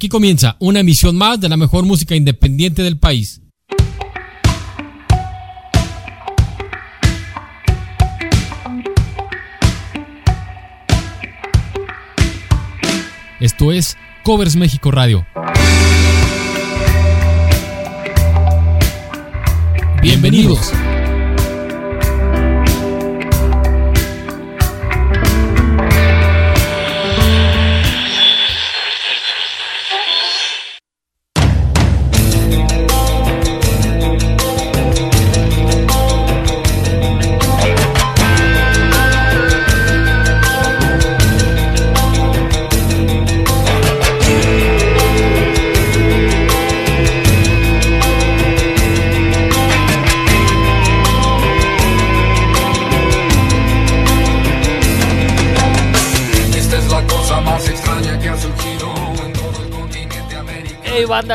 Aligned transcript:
Aquí 0.00 0.08
comienza 0.08 0.56
una 0.60 0.80
emisión 0.80 1.14
más 1.14 1.38
de 1.40 1.48
la 1.48 1.56
mejor 1.56 1.84
música 1.84 2.16
independiente 2.16 2.82
del 2.82 2.98
país. 2.98 3.42
Esto 13.40 13.72
es 13.72 13.96
Covers 14.22 14.54
México 14.54 14.90
Radio. 14.90 15.26
Bienvenidos. 20.02 20.70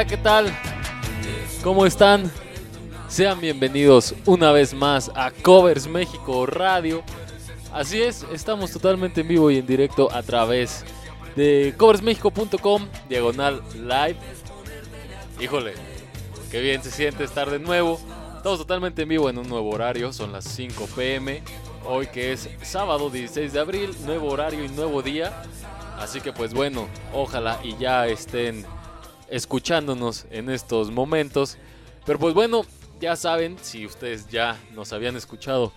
¿Qué 0.03 0.17
tal? 0.17 0.53
¿Cómo 1.63 1.85
están? 1.85 2.29
Sean 3.07 3.39
bienvenidos 3.39 4.13
una 4.25 4.51
vez 4.51 4.73
más 4.73 5.09
a 5.15 5.31
Covers 5.31 5.87
México 5.87 6.45
Radio. 6.45 7.01
Así 7.71 8.01
es, 8.01 8.25
estamos 8.33 8.71
totalmente 8.71 9.21
en 9.21 9.29
vivo 9.29 9.49
y 9.49 9.57
en 9.57 9.65
directo 9.65 10.11
a 10.11 10.21
través 10.21 10.83
de 11.37 11.73
coversmexico.com, 11.77 12.87
diagonal 13.07 13.63
live. 13.73 14.17
Híjole, 15.39 15.75
qué 16.51 16.59
bien 16.59 16.83
se 16.83 16.91
siente 16.91 17.23
estar 17.23 17.49
de 17.49 17.59
nuevo. 17.59 17.97
Estamos 18.35 18.59
totalmente 18.59 19.03
en 19.03 19.09
vivo 19.09 19.29
en 19.29 19.37
un 19.37 19.47
nuevo 19.47 19.69
horario, 19.69 20.11
son 20.11 20.33
las 20.33 20.43
5 20.43 20.89
pm. 20.93 21.41
Hoy 21.85 22.07
que 22.07 22.33
es 22.33 22.49
sábado 22.63 23.09
16 23.09 23.53
de 23.53 23.59
abril, 23.61 23.95
nuevo 24.05 24.27
horario 24.27 24.65
y 24.65 24.67
nuevo 24.67 25.01
día. 25.01 25.31
Así 25.97 26.19
que 26.19 26.33
pues 26.33 26.53
bueno, 26.53 26.89
ojalá 27.13 27.61
y 27.63 27.77
ya 27.77 28.07
estén 28.07 28.65
escuchándonos 29.29 30.25
en 30.31 30.49
estos 30.49 30.91
momentos. 30.91 31.57
Pero 32.05 32.19
pues 32.19 32.33
bueno, 32.33 32.65
ya 32.99 33.15
saben, 33.15 33.57
si 33.61 33.85
ustedes 33.85 34.27
ya 34.29 34.57
nos 34.73 34.93
habían 34.93 35.15
escuchado 35.15 35.73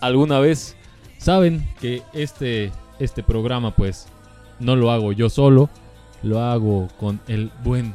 alguna 0.00 0.38
vez, 0.38 0.76
saben 1.18 1.68
que 1.80 2.02
este, 2.12 2.72
este 2.98 3.22
programa 3.22 3.74
pues 3.74 4.06
no 4.58 4.76
lo 4.76 4.90
hago 4.90 5.12
yo 5.12 5.28
solo, 5.28 5.70
lo 6.22 6.40
hago 6.40 6.88
con 6.98 7.20
el 7.28 7.50
buen 7.62 7.94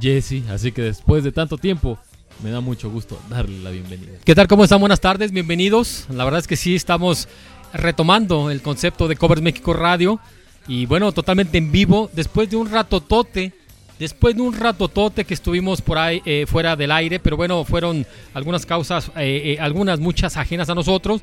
Jesse. 0.00 0.48
Así 0.50 0.72
que 0.72 0.82
después 0.82 1.24
de 1.24 1.32
tanto 1.32 1.58
tiempo, 1.58 1.98
me 2.42 2.50
da 2.50 2.60
mucho 2.60 2.90
gusto 2.90 3.18
darle 3.28 3.58
la 3.60 3.70
bienvenida. 3.70 4.18
¿Qué 4.24 4.34
tal? 4.34 4.48
¿Cómo 4.48 4.64
están? 4.64 4.80
Buenas 4.80 5.00
tardes, 5.00 5.30
bienvenidos. 5.30 6.06
La 6.10 6.24
verdad 6.24 6.40
es 6.40 6.48
que 6.48 6.56
sí, 6.56 6.74
estamos 6.74 7.28
retomando 7.72 8.50
el 8.50 8.62
concepto 8.62 9.08
de 9.08 9.16
Covers 9.16 9.42
México 9.42 9.72
Radio. 9.72 10.20
Y 10.66 10.86
bueno, 10.86 11.12
totalmente 11.12 11.58
en 11.58 11.72
vivo, 11.72 12.10
después 12.12 12.50
de 12.50 12.56
un 12.56 12.70
rato 12.70 13.00
tote 13.00 13.52
Después 14.00 14.34
de 14.34 14.40
un 14.40 14.54
ratotote 14.54 15.26
que 15.26 15.34
estuvimos 15.34 15.82
por 15.82 15.98
ahí 15.98 16.22
eh, 16.24 16.46
fuera 16.48 16.74
del 16.74 16.90
aire, 16.90 17.20
pero 17.20 17.36
bueno, 17.36 17.62
fueron 17.66 18.06
algunas 18.32 18.64
causas, 18.64 19.12
eh, 19.14 19.42
eh, 19.44 19.58
algunas 19.60 20.00
muchas 20.00 20.38
ajenas 20.38 20.70
a 20.70 20.74
nosotros. 20.74 21.20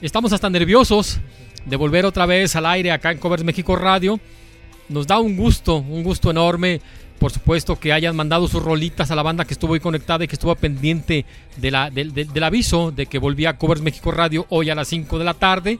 Estamos 0.00 0.32
hasta 0.32 0.48
nerviosos 0.48 1.18
de 1.66 1.76
volver 1.76 2.06
otra 2.06 2.24
vez 2.24 2.56
al 2.56 2.64
aire 2.64 2.90
acá 2.90 3.12
en 3.12 3.18
Covers 3.18 3.44
México 3.44 3.76
Radio. 3.76 4.18
Nos 4.88 5.06
da 5.06 5.18
un 5.18 5.36
gusto, 5.36 5.76
un 5.76 6.02
gusto 6.02 6.30
enorme. 6.30 6.80
Por 7.18 7.32
supuesto 7.32 7.78
que 7.78 7.92
hayan 7.92 8.16
mandado 8.16 8.48
sus 8.48 8.62
rolitas 8.62 9.10
a 9.10 9.14
la 9.14 9.22
banda 9.22 9.44
que 9.44 9.52
estuvo 9.52 9.74
ahí 9.74 9.80
conectada 9.80 10.24
y 10.24 10.26
que 10.26 10.36
estuvo 10.36 10.54
pendiente 10.56 11.26
del 11.58 12.44
aviso 12.44 12.92
de 12.92 13.04
que 13.04 13.18
volvía 13.18 13.50
a 13.50 13.58
Covers 13.58 13.82
México 13.82 14.10
Radio 14.10 14.46
hoy 14.48 14.70
a 14.70 14.74
las 14.74 14.88
5 14.88 15.18
de 15.18 15.24
la 15.26 15.34
tarde. 15.34 15.78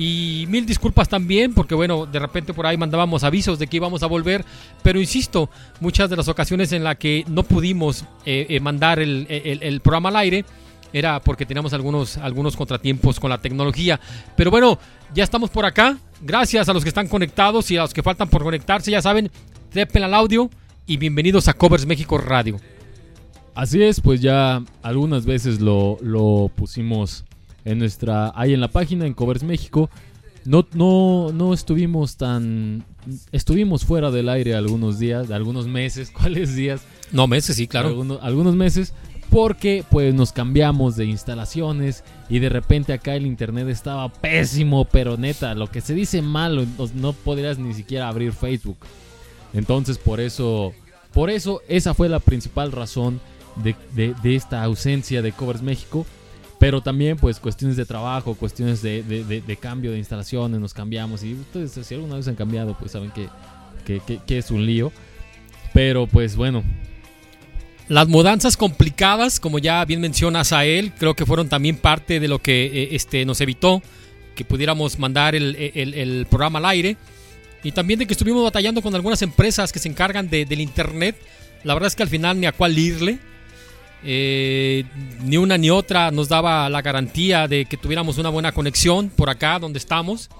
Y 0.00 0.46
mil 0.48 0.64
disculpas 0.64 1.08
también, 1.08 1.52
porque 1.52 1.74
bueno, 1.74 2.06
de 2.06 2.20
repente 2.20 2.54
por 2.54 2.64
ahí 2.64 2.76
mandábamos 2.76 3.24
avisos 3.24 3.58
de 3.58 3.66
que 3.66 3.78
íbamos 3.78 4.04
a 4.04 4.06
volver, 4.06 4.44
pero 4.80 5.00
insisto, 5.00 5.50
muchas 5.80 6.08
de 6.08 6.14
las 6.14 6.28
ocasiones 6.28 6.70
en 6.70 6.84
las 6.84 6.98
que 6.98 7.24
no 7.26 7.42
pudimos 7.42 8.04
eh, 8.24 8.46
eh, 8.48 8.60
mandar 8.60 9.00
el, 9.00 9.26
el, 9.28 9.80
programa 9.80 10.10
al 10.10 10.16
aire 10.18 10.44
era 10.92 11.18
porque 11.18 11.44
teníamos 11.44 11.72
algunos, 11.72 12.16
algunos 12.16 12.54
contratiempos 12.54 13.18
con 13.18 13.28
la 13.28 13.38
tecnología. 13.38 13.98
Pero 14.36 14.52
bueno, 14.52 14.78
ya 15.16 15.24
estamos 15.24 15.50
por 15.50 15.64
acá. 15.64 15.98
Gracias 16.20 16.68
a 16.68 16.72
los 16.72 16.84
que 16.84 16.90
están 16.90 17.08
conectados 17.08 17.68
y 17.72 17.76
a 17.76 17.82
los 17.82 17.92
que 17.92 18.04
faltan 18.04 18.28
por 18.28 18.44
conectarse, 18.44 18.92
ya 18.92 19.02
saben, 19.02 19.32
trepen 19.72 20.04
al 20.04 20.14
audio 20.14 20.48
y 20.86 20.96
bienvenidos 20.96 21.48
a 21.48 21.54
Covers 21.54 21.86
México 21.86 22.18
Radio. 22.18 22.60
Así 23.56 23.82
es, 23.82 24.00
pues 24.00 24.20
ya 24.20 24.62
algunas 24.80 25.26
veces 25.26 25.60
lo, 25.60 25.98
lo 26.02 26.52
pusimos 26.54 27.24
en 27.64 27.78
nuestra 27.78 28.32
ahí 28.34 28.54
en 28.54 28.60
la 28.60 28.68
página 28.68 29.06
en 29.06 29.14
Covers 29.14 29.42
México. 29.42 29.90
No, 30.44 30.66
no, 30.72 31.30
no 31.32 31.52
estuvimos 31.52 32.16
tan 32.16 32.84
estuvimos 33.32 33.84
fuera 33.84 34.10
del 34.10 34.28
aire 34.28 34.54
algunos 34.54 34.98
días, 34.98 35.30
algunos 35.30 35.66
meses, 35.66 36.10
¿cuáles 36.16 36.54
días? 36.54 36.82
No, 37.12 37.26
meses, 37.26 37.56
sí, 37.56 37.66
claro. 37.66 37.88
Algunos, 37.88 38.18
algunos 38.22 38.54
meses 38.54 38.94
porque 39.30 39.84
pues 39.90 40.14
nos 40.14 40.32
cambiamos 40.32 40.96
de 40.96 41.04
instalaciones 41.04 42.02
y 42.28 42.38
de 42.38 42.48
repente 42.48 42.92
acá 42.92 43.14
el 43.14 43.26
internet 43.26 43.68
estaba 43.68 44.08
pésimo, 44.10 44.84
pero 44.86 45.16
neta, 45.16 45.54
lo 45.54 45.70
que 45.70 45.80
se 45.80 45.94
dice 45.94 46.22
malo, 46.22 46.64
no 46.94 47.12
podrías 47.12 47.58
ni 47.58 47.74
siquiera 47.74 48.08
abrir 48.08 48.32
Facebook. 48.32 48.78
Entonces 49.52 49.98
por 49.98 50.20
eso, 50.20 50.72
por 51.12 51.30
eso 51.30 51.60
esa 51.68 51.94
fue 51.94 52.08
la 52.08 52.20
principal 52.20 52.72
razón 52.72 53.20
de, 53.56 53.76
de, 53.94 54.14
de 54.22 54.36
esta 54.36 54.62
ausencia 54.62 55.20
de 55.20 55.32
Covers 55.32 55.62
México. 55.62 56.06
Pero 56.58 56.80
también, 56.80 57.16
pues, 57.16 57.38
cuestiones 57.38 57.76
de 57.76 57.84
trabajo, 57.84 58.34
cuestiones 58.34 58.82
de, 58.82 59.02
de, 59.02 59.56
cambio 59.56 59.92
de 59.92 59.98
instalaciones, 59.98 60.60
nos 60.60 60.74
cambiamos. 60.74 61.22
Y 61.22 61.34
ustedes, 61.34 61.86
si 61.86 61.94
alguna 61.94 62.16
vez 62.16 62.26
han 62.26 62.34
cambiado, 62.34 62.76
pues 62.76 62.92
saben 62.92 63.12
que, 63.12 63.28
que, 64.26 64.38
es 64.38 64.50
un 64.50 64.66
lío. 64.66 64.92
Pero, 65.72 66.06
pues, 66.08 66.34
bueno. 66.34 66.64
Las 67.88 68.08
mudanzas 68.08 68.56
complicadas, 68.56 69.40
como 69.40 69.58
ya 69.58 69.84
bien 69.84 70.00
mencionas 70.00 70.52
a 70.52 70.64
él, 70.64 70.92
creo 70.98 71.14
que 71.14 71.24
fueron 71.24 71.48
también 71.48 71.76
parte 71.76 72.20
de 72.20 72.28
lo 72.28 72.40
que 72.40 72.66
eh, 72.66 72.88
este, 72.92 73.24
nos 73.24 73.40
evitó 73.40 73.80
que 74.34 74.44
pudiéramos 74.44 74.98
mandar 74.98 75.34
el, 75.34 75.56
el, 75.56 76.26
programa 76.30 76.58
al 76.58 76.66
aire. 76.66 76.96
Y 77.64 77.72
también 77.72 77.98
de 77.98 78.06
que 78.06 78.12
estuvimos 78.12 78.44
batallando 78.44 78.82
con 78.82 78.94
algunas 78.94 79.22
empresas 79.22 79.72
que 79.72 79.78
se 79.80 79.88
encargan 79.88 80.28
de, 80.28 80.44
del 80.44 80.60
Internet. 80.60 81.16
La 81.64 81.74
verdad 81.74 81.88
es 81.88 81.96
que 81.96 82.04
al 82.04 82.08
final 82.08 82.38
ni 82.38 82.46
a 82.46 82.52
cuál 82.52 82.78
irle. 82.78 83.18
Eh, 84.04 84.84
ni 85.22 85.36
una 85.36 85.58
ni 85.58 85.70
otra 85.70 86.10
nos 86.10 86.28
daba 86.28 86.68
la 86.70 86.82
garantía 86.82 87.48
de 87.48 87.64
que 87.64 87.76
tuviéramos 87.76 88.18
una 88.18 88.28
buena 88.28 88.52
conexión 88.52 89.10
por 89.10 89.30
acá 89.30 89.58
donde 89.58 89.78
estamos. 89.78 90.30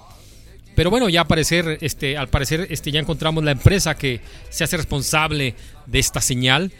Pero 0.75 0.91
bueno, 0.91 1.09
ya 1.09 1.25
parecer, 1.25 1.79
este, 1.81 2.17
al 2.17 2.29
parecer 2.29 2.69
este, 2.71 2.93
ya 2.93 3.01
encontramos 3.01 3.43
la 3.43 3.51
empresa 3.51 3.97
que 3.97 4.21
se 4.49 4.63
hace 4.63 4.77
responsable 4.77 5.55
de 5.87 5.99
esta 5.99 6.21
señal. 6.21 6.73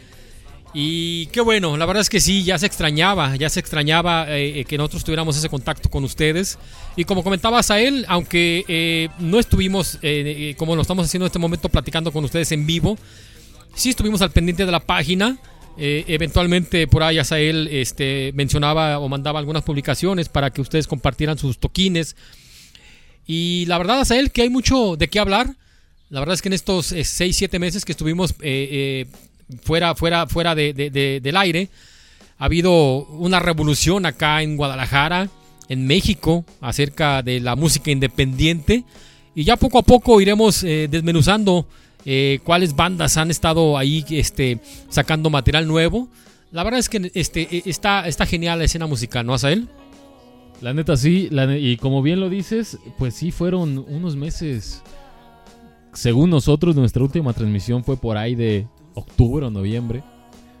Y 0.73 1.25
qué 1.27 1.41
bueno, 1.41 1.75
la 1.77 1.85
verdad 1.87 2.01
es 2.01 2.09
que 2.09 2.21
sí, 2.21 2.43
ya 2.43 2.57
se 2.59 2.67
extrañaba, 2.67 3.35
ya 3.35 3.49
se 3.49 3.59
extrañaba 3.59 4.27
eh, 4.29 4.63
que 4.65 4.77
nosotros 4.77 5.03
tuviéramos 5.03 5.35
ese 5.35 5.49
contacto 5.49 5.89
con 5.89 6.03
ustedes. 6.03 6.59
Y 6.95 7.03
como 7.05 7.23
comentabas 7.23 7.71
a 7.71 7.79
él, 7.81 8.05
aunque 8.07 8.63
eh, 8.67 9.09
no 9.17 9.39
estuvimos, 9.39 9.97
como 10.57 10.75
lo 10.75 10.83
estamos 10.83 11.05
haciendo 11.05 11.25
en 11.25 11.29
este 11.29 11.39
momento, 11.39 11.67
platicando 11.67 12.11
con 12.11 12.23
ustedes 12.23 12.51
en 12.51 12.67
vivo, 12.67 12.97
sí 13.73 13.89
estuvimos 13.89 14.21
al 14.21 14.31
pendiente 14.31 14.65
de 14.65 14.71
la 14.71 14.79
página. 14.79 15.37
Eh, 15.81 16.03
eventualmente 16.09 16.87
por 16.87 17.03
ahí 17.03 17.19
Asael 17.19 17.69
este, 17.71 18.31
mencionaba 18.35 18.99
o 18.99 19.07
mandaba 19.07 19.39
algunas 19.39 19.63
publicaciones 19.63 20.27
para 20.27 20.51
que 20.51 20.59
ustedes 20.59 20.87
compartieran 20.87 21.37
sus 21.37 21.57
toquines. 21.57 22.17
Y 23.25 23.65
la 23.67 23.77
verdad, 23.77 24.01
Asael, 24.01 24.31
que 24.31 24.41
hay 24.41 24.49
mucho 24.49 24.97
de 24.97 25.07
qué 25.07 25.19
hablar. 25.19 25.55
La 26.09 26.19
verdad 26.19 26.33
es 26.33 26.41
que 26.41 26.49
en 26.49 26.53
estos 26.53 26.87
6, 26.87 27.21
eh, 27.21 27.31
7 27.31 27.59
meses 27.59 27.85
que 27.85 27.93
estuvimos 27.93 28.35
eh, 28.41 29.05
fuera, 29.63 29.95
fuera, 29.95 30.27
fuera 30.27 30.53
de, 30.53 30.73
del 31.23 31.37
aire, 31.37 31.69
ha 32.37 32.45
habido 32.45 33.05
una 33.05 33.39
revolución 33.39 34.05
acá 34.05 34.41
en 34.41 34.57
Guadalajara. 34.57 35.29
en 35.69 35.85
México 35.85 36.45
acerca 36.61 37.21
de 37.21 37.39
la 37.39 37.55
música 37.55 37.91
independiente. 37.91 38.83
Y 39.35 39.45
ya 39.45 39.55
poco 39.55 39.77
a 39.77 39.83
poco 39.83 40.19
iremos 40.19 40.63
eh, 40.63 40.87
desmenuzando 40.89 41.67
eh, 42.05 42.39
cuáles 42.43 42.75
bandas 42.75 43.17
han 43.17 43.29
estado 43.29 43.77
ahí 43.77 44.05
este, 44.09 44.59
sacando 44.89 45.29
material 45.29 45.67
nuevo. 45.67 46.07
La 46.51 46.63
verdad 46.63 46.79
es 46.79 46.89
que 46.89 47.11
este, 47.13 47.47
e, 47.57 47.63
está, 47.65 48.07
está 48.07 48.25
genial 48.25 48.59
la 48.59 48.65
escena 48.65 48.87
musical, 48.87 49.25
¿no, 49.25 49.33
Asael? 49.33 49.69
La 50.61 50.73
neta 50.73 50.97
sí, 50.97 51.29
y 51.59 51.77
como 51.77 52.01
bien 52.01 52.19
lo 52.19 52.29
dices, 52.29 52.77
pues 52.97 53.13
sí 53.13 53.31
fueron 53.31 53.77
unos 53.87 54.15
meses. 54.17 54.81
Según 55.93 56.29
nosotros, 56.29 56.75
nuestra 56.75 57.01
última 57.01 57.33
transmisión 57.33 57.83
fue 57.83 57.95
por 57.95 58.17
ahí 58.17 58.35
de 58.35 58.67
octubre 58.93 59.45
o 59.45 59.49
noviembre. 59.49 60.03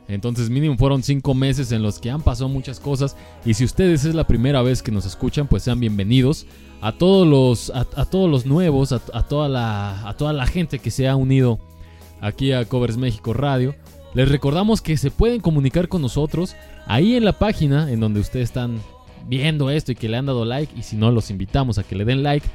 Entonces 0.07 0.49
mínimo 0.49 0.75
fueron 0.75 1.03
cinco 1.03 1.35
meses 1.35 1.71
en 1.71 1.83
los 1.83 1.99
que 1.99 2.09
han 2.09 2.21
pasado 2.21 2.49
muchas 2.49 2.79
cosas. 2.79 3.15
Y 3.45 3.53
si 3.53 3.63
ustedes 3.63 4.05
es 4.05 4.15
la 4.15 4.25
primera 4.25 4.61
vez 4.61 4.81
que 4.81 4.91
nos 4.91 5.05
escuchan, 5.05 5.47
pues 5.47 5.63
sean 5.63 5.79
bienvenidos. 5.79 6.47
A 6.81 6.93
todos 6.93 7.27
los, 7.27 7.69
a, 7.71 7.85
a 7.95 8.05
todos 8.05 8.29
los 8.29 8.45
nuevos, 8.45 8.91
a, 8.91 9.01
a 9.13 9.23
toda 9.23 9.49
la, 9.49 10.07
a 10.07 10.15
toda 10.15 10.33
la 10.33 10.45
gente 10.45 10.79
que 10.79 10.91
se 10.91 11.07
ha 11.07 11.15
unido 11.15 11.59
aquí 12.21 12.51
a 12.51 12.65
Covers 12.65 12.97
México 12.97 13.33
Radio. 13.33 13.75
Les 14.13 14.29
recordamos 14.29 14.81
que 14.81 14.97
se 14.97 15.11
pueden 15.11 15.41
comunicar 15.41 15.87
con 15.87 16.01
nosotros 16.01 16.55
ahí 16.87 17.15
en 17.15 17.25
la 17.25 17.37
página 17.37 17.91
en 17.91 17.99
donde 17.99 18.19
ustedes 18.19 18.45
están 18.45 18.79
viendo 19.27 19.69
esto 19.69 19.91
y 19.91 19.95
que 19.95 20.09
le 20.09 20.17
han 20.17 20.25
dado 20.25 20.45
like. 20.45 20.73
Y 20.77 20.83
si 20.83 20.95
no, 20.95 21.11
los 21.11 21.29
invitamos 21.29 21.77
a 21.77 21.83
que 21.83 21.95
le 21.95 22.05
den 22.05 22.23
like. 22.23 22.47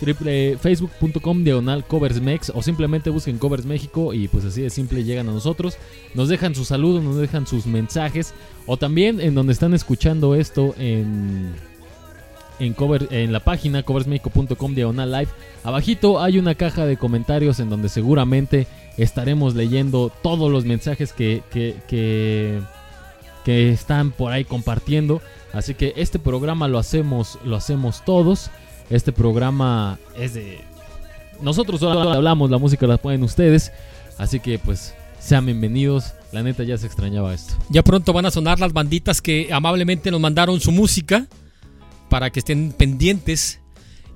Triple, 0.00 0.58
Facebook.com 0.58 1.44
diagonal 1.44 1.84
coversmex 1.86 2.50
o 2.52 2.62
simplemente 2.62 3.10
busquen 3.10 3.38
Covers 3.38 3.64
México 3.64 4.12
y 4.12 4.26
pues 4.26 4.44
así 4.44 4.62
de 4.62 4.70
simple 4.70 5.04
llegan 5.04 5.28
a 5.28 5.32
nosotros. 5.32 5.76
Nos 6.14 6.28
dejan 6.28 6.56
sus 6.56 6.68
saludos, 6.68 7.02
nos 7.04 7.16
dejan 7.16 7.46
sus 7.46 7.66
mensajes 7.66 8.34
o 8.66 8.76
también 8.76 9.20
en 9.20 9.36
donde 9.36 9.52
están 9.52 9.72
escuchando 9.72 10.34
esto 10.34 10.74
en, 10.78 11.54
en, 12.58 12.72
cover, 12.74 13.08
en 13.10 13.32
la 13.32 13.40
página 13.40 13.82
coversmexico.com 13.82 14.74
diagonal 14.74 15.12
live. 15.12 15.28
Abajito 15.62 16.20
hay 16.20 16.38
una 16.38 16.54
caja 16.54 16.86
de 16.86 16.96
comentarios 16.96 17.60
en 17.60 17.70
donde 17.70 17.88
seguramente 17.88 18.66
estaremos 18.96 19.54
leyendo 19.54 20.12
todos 20.22 20.50
los 20.50 20.64
mensajes 20.64 21.12
que, 21.12 21.42
que, 21.50 21.76
que, 23.44 23.68
están 23.70 24.10
por 24.10 24.32
ahí 24.32 24.44
compartiendo. 24.44 25.20
Así 25.52 25.74
que 25.74 25.92
este 25.96 26.18
programa 26.18 26.68
lo 26.68 26.78
hacemos, 26.78 27.38
lo 27.44 27.56
hacemos 27.56 28.04
todos. 28.04 28.50
Este 28.90 29.12
programa 29.12 29.98
es 30.16 30.34
de... 30.34 30.60
Nosotros 31.40 31.80
solo 31.80 32.12
hablamos, 32.12 32.50
la 32.50 32.58
música 32.58 32.86
la 32.86 32.96
pueden 32.96 33.22
ustedes. 33.22 33.72
Así 34.18 34.40
que 34.40 34.58
pues 34.58 34.94
sean 35.18 35.46
bienvenidos. 35.46 36.14
La 36.32 36.42
neta 36.42 36.64
ya 36.64 36.76
se 36.78 36.86
extrañaba 36.86 37.34
esto. 37.34 37.54
Ya 37.68 37.82
pronto 37.82 38.12
van 38.12 38.26
a 38.26 38.30
sonar 38.30 38.58
las 38.60 38.72
banditas 38.72 39.20
que 39.20 39.52
amablemente 39.52 40.10
nos 40.10 40.20
mandaron 40.20 40.60
su 40.60 40.72
música 40.72 41.26
para 42.14 42.30
que 42.30 42.38
estén 42.38 42.70
pendientes. 42.70 43.58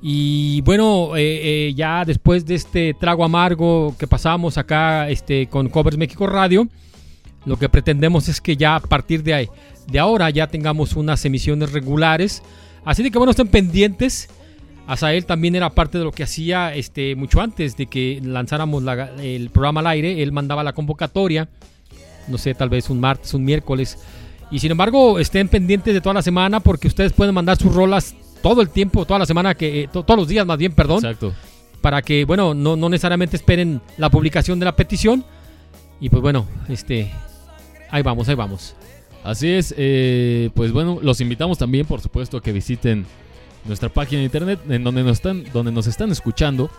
Y 0.00 0.60
bueno, 0.60 1.16
eh, 1.16 1.66
eh, 1.68 1.74
ya 1.74 2.04
después 2.04 2.46
de 2.46 2.54
este 2.54 2.94
trago 2.94 3.24
amargo 3.24 3.92
que 3.98 4.06
pasamos 4.06 4.56
acá 4.56 5.08
este, 5.10 5.48
con 5.48 5.68
Covers 5.68 5.96
México 5.96 6.28
Radio, 6.28 6.68
lo 7.44 7.56
que 7.56 7.68
pretendemos 7.68 8.28
es 8.28 8.40
que 8.40 8.56
ya 8.56 8.76
a 8.76 8.80
partir 8.80 9.24
de, 9.24 9.34
ahí, 9.34 9.48
de 9.90 9.98
ahora 9.98 10.30
ya 10.30 10.46
tengamos 10.46 10.94
unas 10.94 11.24
emisiones 11.24 11.72
regulares. 11.72 12.40
Así 12.84 13.02
de 13.02 13.10
que 13.10 13.18
bueno, 13.18 13.32
estén 13.32 13.48
pendientes. 13.48 14.28
Asael 14.86 15.26
también 15.26 15.56
era 15.56 15.70
parte 15.70 15.98
de 15.98 16.04
lo 16.04 16.12
que 16.12 16.22
hacía 16.22 16.76
este, 16.76 17.16
mucho 17.16 17.40
antes 17.40 17.76
de 17.76 17.86
que 17.86 18.20
lanzáramos 18.22 18.84
la- 18.84 19.10
el 19.20 19.50
programa 19.50 19.80
al 19.80 19.88
aire. 19.88 20.22
Él 20.22 20.30
mandaba 20.30 20.62
la 20.62 20.72
convocatoria, 20.72 21.48
no 22.28 22.38
sé, 22.38 22.54
tal 22.54 22.68
vez 22.68 22.90
un 22.90 23.00
martes, 23.00 23.34
un 23.34 23.44
miércoles. 23.44 23.98
Y 24.50 24.58
sin 24.60 24.70
embargo, 24.70 25.18
estén 25.18 25.48
pendientes 25.48 25.92
de 25.94 26.00
toda 26.00 26.14
la 26.14 26.22
semana 26.22 26.60
porque 26.60 26.88
ustedes 26.88 27.12
pueden 27.12 27.34
mandar 27.34 27.56
sus 27.58 27.74
rolas 27.74 28.14
todo 28.42 28.62
el 28.62 28.70
tiempo, 28.70 29.04
toda 29.04 29.18
la 29.18 29.26
semana, 29.26 29.54
que 29.54 29.82
eh, 29.84 29.88
to- 29.92 30.02
todos 30.04 30.18
los 30.18 30.28
días 30.28 30.46
más 30.46 30.56
bien, 30.58 30.72
perdón, 30.72 30.98
Exacto. 30.98 31.34
para 31.82 32.00
que, 32.02 32.24
bueno, 32.24 32.54
no, 32.54 32.76
no 32.76 32.88
necesariamente 32.88 33.36
esperen 33.36 33.80
la 33.98 34.08
publicación 34.10 34.58
de 34.58 34.64
la 34.64 34.74
petición. 34.76 35.24
Y 36.00 36.08
pues 36.08 36.22
bueno, 36.22 36.46
este, 36.68 37.10
ahí 37.90 38.02
vamos, 38.02 38.28
ahí 38.28 38.34
vamos. 38.36 38.74
Así 39.24 39.48
es, 39.50 39.74
eh, 39.76 40.48
pues 40.54 40.72
bueno, 40.72 40.98
los 41.02 41.20
invitamos 41.20 41.58
también, 41.58 41.84
por 41.86 42.00
supuesto, 42.00 42.36
a 42.38 42.42
que 42.42 42.52
visiten 42.52 43.04
nuestra 43.66 43.88
página 43.90 44.20
de 44.20 44.24
internet 44.26 44.60
en 44.70 44.84
donde 44.84 45.02
nos 45.02 45.12
están, 45.18 45.44
donde 45.52 45.72
nos 45.72 45.86
están 45.88 46.10
escuchando. 46.12 46.70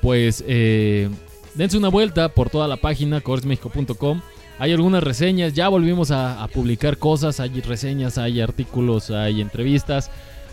Pues 0.00 0.42
eh, 0.48 1.08
dense 1.54 1.76
una 1.76 1.88
vuelta 1.88 2.30
por 2.30 2.50
toda 2.50 2.66
la 2.66 2.78
página, 2.78 3.20
coversmexico.com. 3.20 4.20
Hay 4.58 4.72
algunas 4.72 5.02
reseñas, 5.02 5.54
ya 5.54 5.68
volvimos 5.68 6.10
a, 6.10 6.46
publicar 6.52 6.96
cosas, 6.98 7.40
hay 7.40 7.60
reseñas, 7.62 8.18
hay 8.18 8.40
artículos, 8.40 9.10
hay 9.10 9.40
entrevistas. 9.40 10.10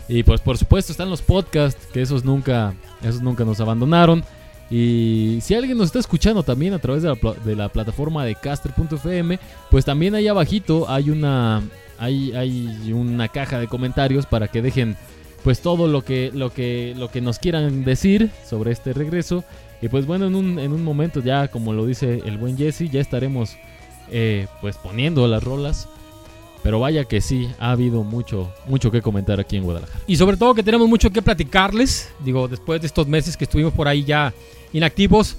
Y 0.08 0.24
pues 0.24 0.40
por 0.40 0.58
supuesto 0.58 0.90
están 0.90 1.10
los 1.10 1.22
podcasts, 1.22 1.86
que 1.92 2.02
esos 2.02 2.24
nunca, 2.24 2.74
esos 3.02 3.22
nunca 3.22 3.44
nos 3.44 3.60
abandonaron. 3.60 4.24
Y 4.70 5.38
si 5.42 5.54
alguien 5.54 5.78
nos 5.78 5.86
está 5.86 5.98
escuchando 5.98 6.42
también 6.42 6.74
a 6.74 6.78
través 6.78 7.02
de 7.02 7.08
la, 7.08 7.14
pla- 7.16 7.34
de 7.44 7.56
la 7.56 7.68
plataforma 7.68 8.24
de 8.24 8.34
caster.fm, 8.34 9.38
pues 9.70 9.84
también 9.84 10.14
ahí 10.14 10.28
abajito 10.28 10.88
hay 10.88 11.10
una, 11.10 11.62
hay, 11.98 12.32
hay 12.32 12.92
una 12.92 13.28
caja 13.28 13.58
de 13.58 13.68
comentarios 13.68 14.26
para 14.26 14.48
que 14.48 14.62
dejen 14.62 14.96
pues 15.44 15.60
todo 15.60 15.86
lo 15.88 16.04
que, 16.04 16.30
lo 16.34 16.52
que, 16.52 16.94
lo 16.96 17.10
que 17.10 17.20
nos 17.20 17.38
quieran 17.38 17.84
decir 17.84 18.30
sobre 18.48 18.72
este 18.72 18.92
regreso. 18.92 19.44
Y 19.82 19.88
pues 19.88 20.06
bueno, 20.06 20.26
en 20.26 20.34
un, 20.34 20.58
en 20.58 20.72
un 20.72 20.84
momento 20.84 21.20
ya, 21.22 21.48
como 21.48 21.72
lo 21.72 21.86
dice 21.86 22.22
el 22.24 22.36
buen 22.38 22.56
Jesse, 22.58 22.90
ya 22.90 23.00
estaremos 23.00 23.56
eh, 24.10 24.46
pues 24.60 24.76
poniendo 24.76 25.26
las 25.26 25.42
rolas. 25.42 25.88
Pero 26.62 26.78
vaya 26.78 27.04
que 27.06 27.22
sí, 27.22 27.48
ha 27.58 27.70
habido 27.70 28.04
mucho, 28.04 28.52
mucho 28.66 28.90
que 28.90 29.00
comentar 29.00 29.40
aquí 29.40 29.56
en 29.56 29.64
Guadalajara. 29.64 29.98
Y 30.06 30.16
sobre 30.16 30.36
todo 30.36 30.54
que 30.54 30.62
tenemos 30.62 30.86
mucho 30.88 31.08
que 31.08 31.22
platicarles. 31.22 32.12
Digo, 32.22 32.48
después 32.48 32.82
de 32.82 32.86
estos 32.86 33.06
meses 33.06 33.34
que 33.34 33.44
estuvimos 33.44 33.72
por 33.72 33.88
ahí 33.88 34.04
ya 34.04 34.34
inactivos. 34.74 35.38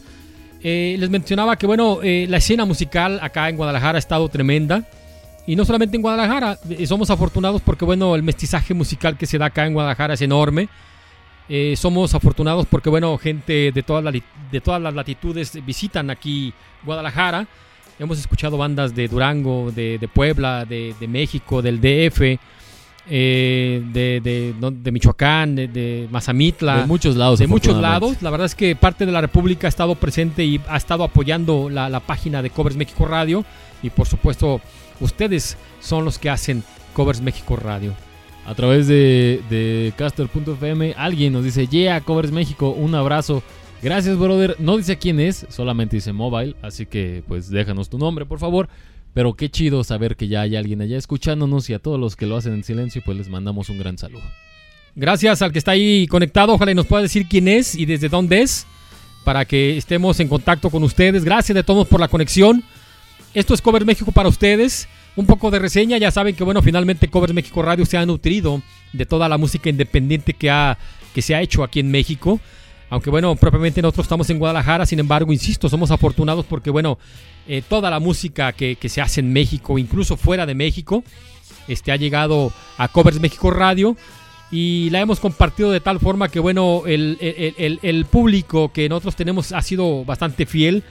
eh, 0.64 0.96
les 1.00 1.10
mencionaba 1.10 1.56
que, 1.58 1.68
bueno, 1.68 2.00
eh, 2.04 2.26
la 2.30 2.38
escena 2.38 2.66
musical 2.66 3.20
acá 3.22 3.50
en 3.50 3.58
Guadalajara 3.58 3.98
ha 3.98 4.00
estado 4.00 4.28
tremenda. 4.30 4.88
Y 5.46 5.56
no 5.56 5.66
solamente 5.66 5.96
en 5.96 6.02
Guadalajara, 6.02 6.58
eh, 6.70 6.86
somos 6.86 7.10
afortunados 7.10 7.62
porque, 7.62 7.86
bueno, 7.86 8.16
el 8.16 8.24
mestizaje 8.24 8.74
musical 8.74 9.18
que 9.18 9.26
se 9.26 9.38
da 9.38 9.48
acá 9.48 9.66
en 9.66 9.74
Guadalajara 9.74 10.16
es 10.16 10.22
enorme. 10.22 10.70
Somos 11.76 12.16
afortunados 12.16 12.66
porque, 12.66 12.90
bueno, 12.90 13.18
gente 13.18 13.74
de 13.74 13.84
todas, 13.84 14.02
las 14.02 14.14
de 14.14 14.62
todas 14.62 14.82
las 14.82 14.94
latitudes 14.94 15.64
visitan 15.66 16.10
aquí 16.10 16.54
Guadalajara. 16.86 17.46
Hemos 18.00 18.20
escuchado 18.20 18.58
bandas 18.58 18.96
de 18.96 19.08
Durango, 19.08 19.72
de, 19.72 19.98
de 20.00 20.08
Puebla, 20.08 20.66
de, 20.66 20.96
de 21.00 21.08
México, 21.08 21.62
del 21.62 21.80
DF, 21.80 22.40
eh, 23.10 23.84
de, 23.94 24.22
de, 24.22 24.56
no, 24.60 24.72
de 24.72 24.92
Michoacán, 24.92 25.56
de, 25.56 26.08
Mazamitla, 26.10 26.82
de 26.82 26.86
muchos 26.86 27.16
lados. 27.16 27.40
de 27.40 27.48
muchos 27.48 27.80
lados. 27.80 28.22
La 28.22 28.30
verdad 28.30 28.46
es 28.46 28.56
que 28.56 28.76
parte 28.76 29.06
de 29.06 29.12
la 29.12 29.22
República 29.22 29.68
ha 29.68 29.70
estado 29.70 29.96
presente 29.96 30.44
y 30.46 30.62
ha 30.68 30.78
estado 30.78 31.04
apoyando 31.04 31.70
la, 31.70 31.90
la 31.90 32.00
página 32.00 32.42
de 32.42 32.50
Covers 32.50 32.76
México 32.76 33.06
Radio. 33.06 33.44
Y 33.84 33.90
por 33.90 34.08
supuesto, 34.08 34.62
ustedes 35.00 35.58
son 35.80 36.06
los 36.06 36.20
que 36.20 36.30
hacen 36.30 36.64
Covers 36.94 37.22
México 37.22 37.56
Radio. 37.56 37.94
A 38.46 38.56
través 38.56 38.88
de, 38.88 39.42
de 39.50 39.94
caster.fm, 39.96 40.96
alguien 40.98 41.34
nos 41.34 41.44
dice, 41.44 41.68
yeah, 41.68 42.02
Covers 42.02 42.32
México, 42.32 42.70
un 42.70 42.96
abrazo. 42.96 43.44
Gracias, 43.82 44.18
brother. 44.18 44.56
No 44.60 44.78
dice 44.78 44.98
quién 44.98 45.20
es, 45.20 45.46
solamente 45.50 45.96
dice 45.96 46.14
mobile, 46.14 46.56
así 46.62 46.86
que 46.86 47.24
pues 47.28 47.50
déjanos 47.50 47.90
tu 47.90 47.98
nombre, 47.98 48.26
por 48.26 48.40
favor. 48.40 48.70
Pero 49.14 49.34
qué 49.34 49.50
chido 49.50 49.84
saber 49.84 50.16
que 50.16 50.28
ya 50.28 50.42
hay 50.42 50.56
alguien 50.56 50.82
allá 50.82 50.98
escuchándonos 50.98 51.70
y 51.70 51.74
a 51.74 51.80
todos 51.80 52.00
los 52.00 52.16
que 52.16 52.26
lo 52.26 52.38
hacen 52.38 52.54
en 52.54 52.64
silencio, 52.64 53.02
pues 53.04 53.18
les 53.18 53.28
mandamos 53.28 53.70
un 53.70 53.78
gran 53.78 53.98
saludo. 53.98 54.24
Gracias 54.96 55.42
al 55.42 55.52
que 55.52 55.60
está 55.60 55.72
ahí 55.72 56.08
conectado. 56.08 56.54
Ojalá 56.54 56.72
y 56.72 56.76
nos 56.76 56.86
pueda 56.86 57.02
decir 57.02 57.28
quién 57.28 57.48
es 57.48 57.76
y 57.76 57.86
desde 57.86 58.10
dónde 58.10 58.42
es. 58.42 58.66
Para 59.24 59.46
que 59.46 59.78
estemos 59.78 60.20
en 60.20 60.28
contacto 60.28 60.70
con 60.70 60.84
ustedes. 60.84 61.24
Gracias 61.24 61.56
de 61.56 61.64
todos 61.64 61.88
por 61.88 62.00
la 62.00 62.08
conexión. 62.08 62.64
Esto 63.34 63.54
es 63.54 63.62
Cover 63.62 63.86
México 63.86 64.12
para 64.12 64.30
ustedes. 64.30 64.88
Un 65.16 65.26
poco 65.26 65.52
de 65.52 65.60
reseña. 65.60 65.98
Ya 65.98 66.12
saben 66.12 66.36
que, 66.36 66.44
bueno, 66.44 66.62
finalmente 66.62 67.08
Cover 67.08 67.34
México 67.34 67.62
Radio 67.62 67.86
se 67.86 67.98
ha 67.98 68.06
nutrido 68.06 68.62
de 68.94 69.06
toda 69.06 69.30
la 69.30 69.38
música 69.38 69.70
independiente 69.70 70.34
que, 70.34 70.50
ha, 70.50 70.78
que 71.14 71.22
se 71.22 71.36
ha 71.36 71.42
hecho 71.42 71.64
aquí 71.64 71.80
en 71.80 71.92
México. 71.92 72.40
Aunque, 72.92 73.10
bueno, 73.10 73.36
propiamente 73.36 73.82
nosotros 73.82 74.06
estamos 74.06 74.30
en 74.30 74.38
Guadalajara. 74.38 74.86
Sin 74.86 75.00
embargo, 75.00 75.32
insisto, 75.34 75.68
somos 75.70 75.90
afortunados 75.92 76.46
porque, 76.46 76.70
bueno, 76.70 77.00
eh, 77.48 77.64
toda 77.68 77.90
la 77.90 78.00
música 78.00 78.52
que, 78.52 78.76
que 78.76 78.90
se 78.90 79.02
hace 79.02 79.22
en 79.22 79.34
México, 79.34 79.80
incluso 79.80 80.18
fuera 80.18 80.46
de 80.46 80.54
México, 80.54 81.04
este, 81.68 81.92
ha 81.92 81.96
llegado 81.96 82.52
a 82.78 82.88
Covers 82.90 83.20
México 83.20 83.50
Radio 83.50 83.96
y 84.52 84.90
la 84.90 85.00
hemos 85.00 85.20
compartido 85.22 85.72
de 85.72 85.80
tal 85.80 86.00
forma 86.02 86.28
que 86.28 86.40
bueno 86.42 86.84
el, 86.86 87.18
el- 87.22 87.56
el- 87.58 87.80
el 87.82 88.06
público 88.06 88.74
que 88.74 88.90
nosotros 88.90 89.16
tenemos 89.16 89.54
ha 89.54 89.62
sido 89.62 90.04
bastante 90.04 90.46
fiel 90.46 90.84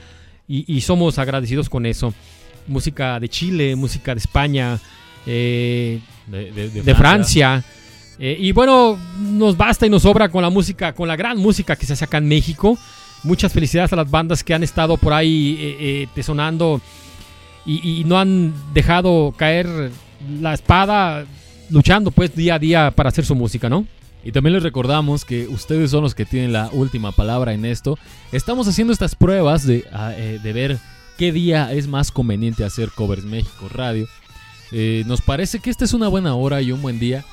y, 0.47 0.65
y 0.73 0.81
somos 0.81 1.19
agradecidos 1.19 1.69
con 1.69 1.85
eso 1.85 2.11
música 2.67 3.19
de 3.19 3.29
Chile 3.29 3.75
música 3.75 4.15
de 4.15 4.19
España 4.19 4.79
eh, 5.27 5.99
De, 6.25 6.51
de- 6.51 6.69
de 6.69 6.81
de 6.81 6.95
Francia 6.95 7.63
Eh, 8.23 8.37
y 8.39 8.51
bueno 8.51 8.99
nos 9.17 9.57
basta 9.57 9.87
y 9.87 9.89
nos 9.89 10.03
sobra 10.03 10.29
con 10.29 10.43
la 10.43 10.51
música 10.51 10.93
con 10.93 11.07
la 11.07 11.15
gran 11.15 11.39
música 11.39 11.75
que 11.75 11.87
se 11.87 12.03
acá 12.03 12.19
en 12.19 12.27
México 12.27 12.77
muchas 13.23 13.51
felicidades 13.51 13.91
a 13.93 13.95
las 13.95 14.11
bandas 14.11 14.43
que 14.43 14.53
han 14.53 14.61
estado 14.61 14.95
por 14.97 15.11
ahí 15.11 15.57
eh, 15.59 15.77
eh, 15.79 16.07
tesonando 16.13 16.81
y, 17.65 18.01
y 18.01 18.03
no 18.03 18.19
han 18.19 18.53
dejado 18.73 19.33
caer 19.35 19.91
la 20.39 20.53
espada 20.53 21.25
luchando 21.71 22.11
pues 22.11 22.35
día 22.35 22.55
a 22.55 22.59
día 22.59 22.91
para 22.91 23.09
hacer 23.09 23.25
su 23.25 23.33
música, 23.33 23.69
¿no? 23.69 23.85
Y 24.23 24.31
también 24.31 24.53
les 24.53 24.63
recordamos 24.63 25.25
que 25.25 25.47
ustedes 25.47 25.89
son 25.89 26.03
los 26.03 26.13
que 26.13 26.25
tienen 26.25 26.53
la 26.53 26.69
última 26.71 27.11
palabra 27.11 27.53
en 27.53 27.65
esto. 27.65 27.97
Estamos 28.31 28.67
haciendo 28.67 28.93
estas 28.93 29.15
pruebas 29.15 29.65
de, 29.65 29.85
ah, 29.91 30.13
eh, 30.15 30.39
de 30.43 30.53
ver 30.53 30.77
qué 31.17 31.31
día 31.31 31.71
es 31.73 31.87
más 31.87 32.11
conveniente 32.11 32.63
hacer 32.63 32.91
Covers 32.91 33.23
México 33.23 33.67
Radio. 33.69 34.07
Eh, 34.71 35.03
nos 35.07 35.21
parece 35.21 35.59
que 35.59 35.71
esta 35.71 35.85
es 35.85 35.93
una 35.93 36.07
buena 36.07 36.35
hora 36.35 36.61
y 36.61 36.71
un 36.71 36.81
buen 36.81 36.99
día, 36.99 37.25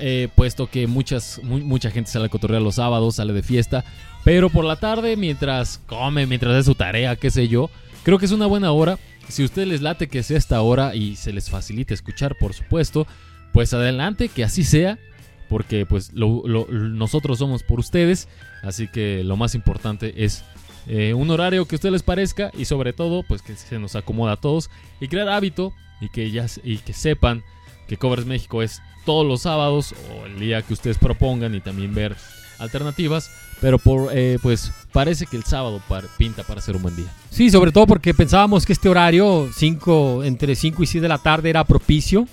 eh, 0.00 0.28
puesto 0.34 0.68
que 0.68 0.86
muchas, 0.86 1.40
mu- 1.42 1.58
mucha 1.60 1.90
gente 1.90 2.10
sale 2.10 2.26
a 2.26 2.28
cotorrear 2.28 2.62
los 2.62 2.76
sábados, 2.76 3.16
sale 3.16 3.32
de 3.32 3.42
fiesta, 3.42 3.84
pero 4.24 4.50
por 4.50 4.64
la 4.64 4.76
tarde, 4.76 5.16
mientras 5.16 5.80
come, 5.86 6.26
mientras 6.26 6.54
hace 6.54 6.64
su 6.64 6.74
tarea, 6.74 7.16
qué 7.16 7.30
sé 7.30 7.48
yo, 7.48 7.70
creo 8.04 8.18
que 8.18 8.26
es 8.26 8.32
una 8.32 8.46
buena 8.46 8.72
hora. 8.72 8.98
Si 9.28 9.42
a 9.42 9.44
ustedes 9.46 9.68
les 9.68 9.82
late 9.82 10.08
que 10.08 10.22
sea 10.22 10.36
esta 10.38 10.60
hora 10.62 10.94
y 10.94 11.16
se 11.16 11.32
les 11.32 11.48
facilite 11.50 11.94
escuchar, 11.94 12.36
por 12.38 12.54
supuesto, 12.54 13.06
pues 13.52 13.72
adelante, 13.74 14.28
que 14.28 14.44
así 14.44 14.64
sea, 14.64 14.98
porque 15.48 15.86
pues 15.86 16.12
nosotros 16.14 17.38
somos 17.38 17.62
por 17.62 17.78
ustedes, 17.80 18.28
así 18.62 18.88
que 18.88 19.22
lo 19.24 19.36
más 19.36 19.54
importante 19.54 20.24
es 20.24 20.44
eh, 20.86 21.14
un 21.14 21.30
horario 21.30 21.66
que 21.66 21.74
a 21.74 21.78
ustedes 21.78 21.92
les 21.92 22.02
parezca 22.02 22.50
y 22.56 22.64
sobre 22.64 22.92
todo 22.92 23.22
pues 23.22 23.42
que 23.42 23.54
se 23.54 23.78
nos 23.78 23.94
acomoda 23.94 24.32
a 24.32 24.36
todos 24.36 24.70
y 25.00 25.08
crear 25.08 25.28
hábito 25.28 25.72
y 26.00 26.08
que 26.08 26.30
ya 26.30 26.46
y 26.64 26.78
que 26.78 26.92
sepan 26.92 27.44
que 27.86 27.96
Covers 27.96 28.26
México 28.26 28.62
es 28.62 28.80
todos 29.04 29.26
los 29.26 29.42
sábados 29.42 29.94
o 30.10 30.26
el 30.26 30.38
día 30.38 30.62
que 30.62 30.72
ustedes 30.72 30.98
propongan 30.98 31.54
y 31.54 31.60
también 31.60 31.94
ver 31.94 32.16
alternativas, 32.58 33.30
pero 33.60 33.78
por 33.78 34.10
eh, 34.12 34.38
pues 34.42 34.70
parece 34.92 35.26
que 35.26 35.36
el 35.36 35.44
sábado 35.44 35.80
par- 35.88 36.04
pinta 36.16 36.42
para 36.44 36.60
ser 36.60 36.76
un 36.76 36.82
buen 36.82 36.94
día. 36.96 37.12
Sí, 37.30 37.50
sobre 37.50 37.72
todo 37.72 37.86
porque 37.86 38.14
pensábamos 38.14 38.64
que 38.66 38.72
este 38.72 38.88
horario, 38.88 39.48
cinco, 39.56 40.22
entre 40.24 40.54
5 40.54 40.82
y 40.82 40.86
6 40.86 41.02
de 41.02 41.08
la 41.08 41.18
tarde, 41.18 41.50
era 41.50 41.64
propicio, 41.64 42.26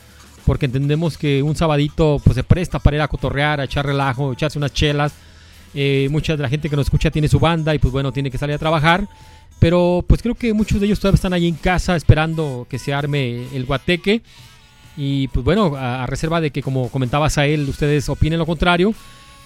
porque 0.45 0.65
entendemos 0.65 1.17
que 1.17 1.41
un 1.43 1.55
sabadito 1.55 2.21
pues, 2.23 2.35
se 2.35 2.43
presta 2.43 2.79
para 2.79 2.97
ir 2.97 3.01
a 3.01 3.07
cotorrear, 3.07 3.59
a 3.59 3.63
echar 3.65 3.85
relajo, 3.85 4.33
echarse 4.33 4.57
unas 4.57 4.73
chelas. 4.73 5.13
Eh, 5.75 6.07
mucha 6.09 6.35
de 6.35 6.41
la 6.41 6.49
gente 6.49 6.67
que 6.69 6.75
nos 6.75 6.87
escucha 6.87 7.11
tiene 7.11 7.27
su 7.27 7.39
banda 7.39 7.75
y 7.75 7.79
pues 7.79 7.91
bueno, 7.91 8.11
tiene 8.11 8.31
que 8.31 8.37
salir 8.39 8.55
a 8.55 8.59
trabajar. 8.59 9.07
Pero 9.59 10.03
pues 10.07 10.21
creo 10.21 10.35
que 10.35 10.53
muchos 10.53 10.79
de 10.79 10.85
ellos 10.87 10.99
todavía 10.99 11.15
están 11.15 11.33
ahí 11.33 11.47
en 11.47 11.55
casa 11.55 11.95
esperando 11.95 12.65
que 12.69 12.79
se 12.79 12.93
arme 12.93 13.45
el 13.55 13.65
guateque. 13.65 14.21
Y 15.01 15.29
pues 15.29 15.45
bueno, 15.45 15.77
a, 15.77 16.03
a 16.03 16.07
reserva 16.07 16.41
de 16.41 16.51
que 16.51 16.61
como 16.61 16.89
comentaba 16.89 17.29
Sael, 17.29 17.69
ustedes 17.69 18.09
opinen 18.09 18.37
lo 18.37 18.45
contrario. 18.45 18.93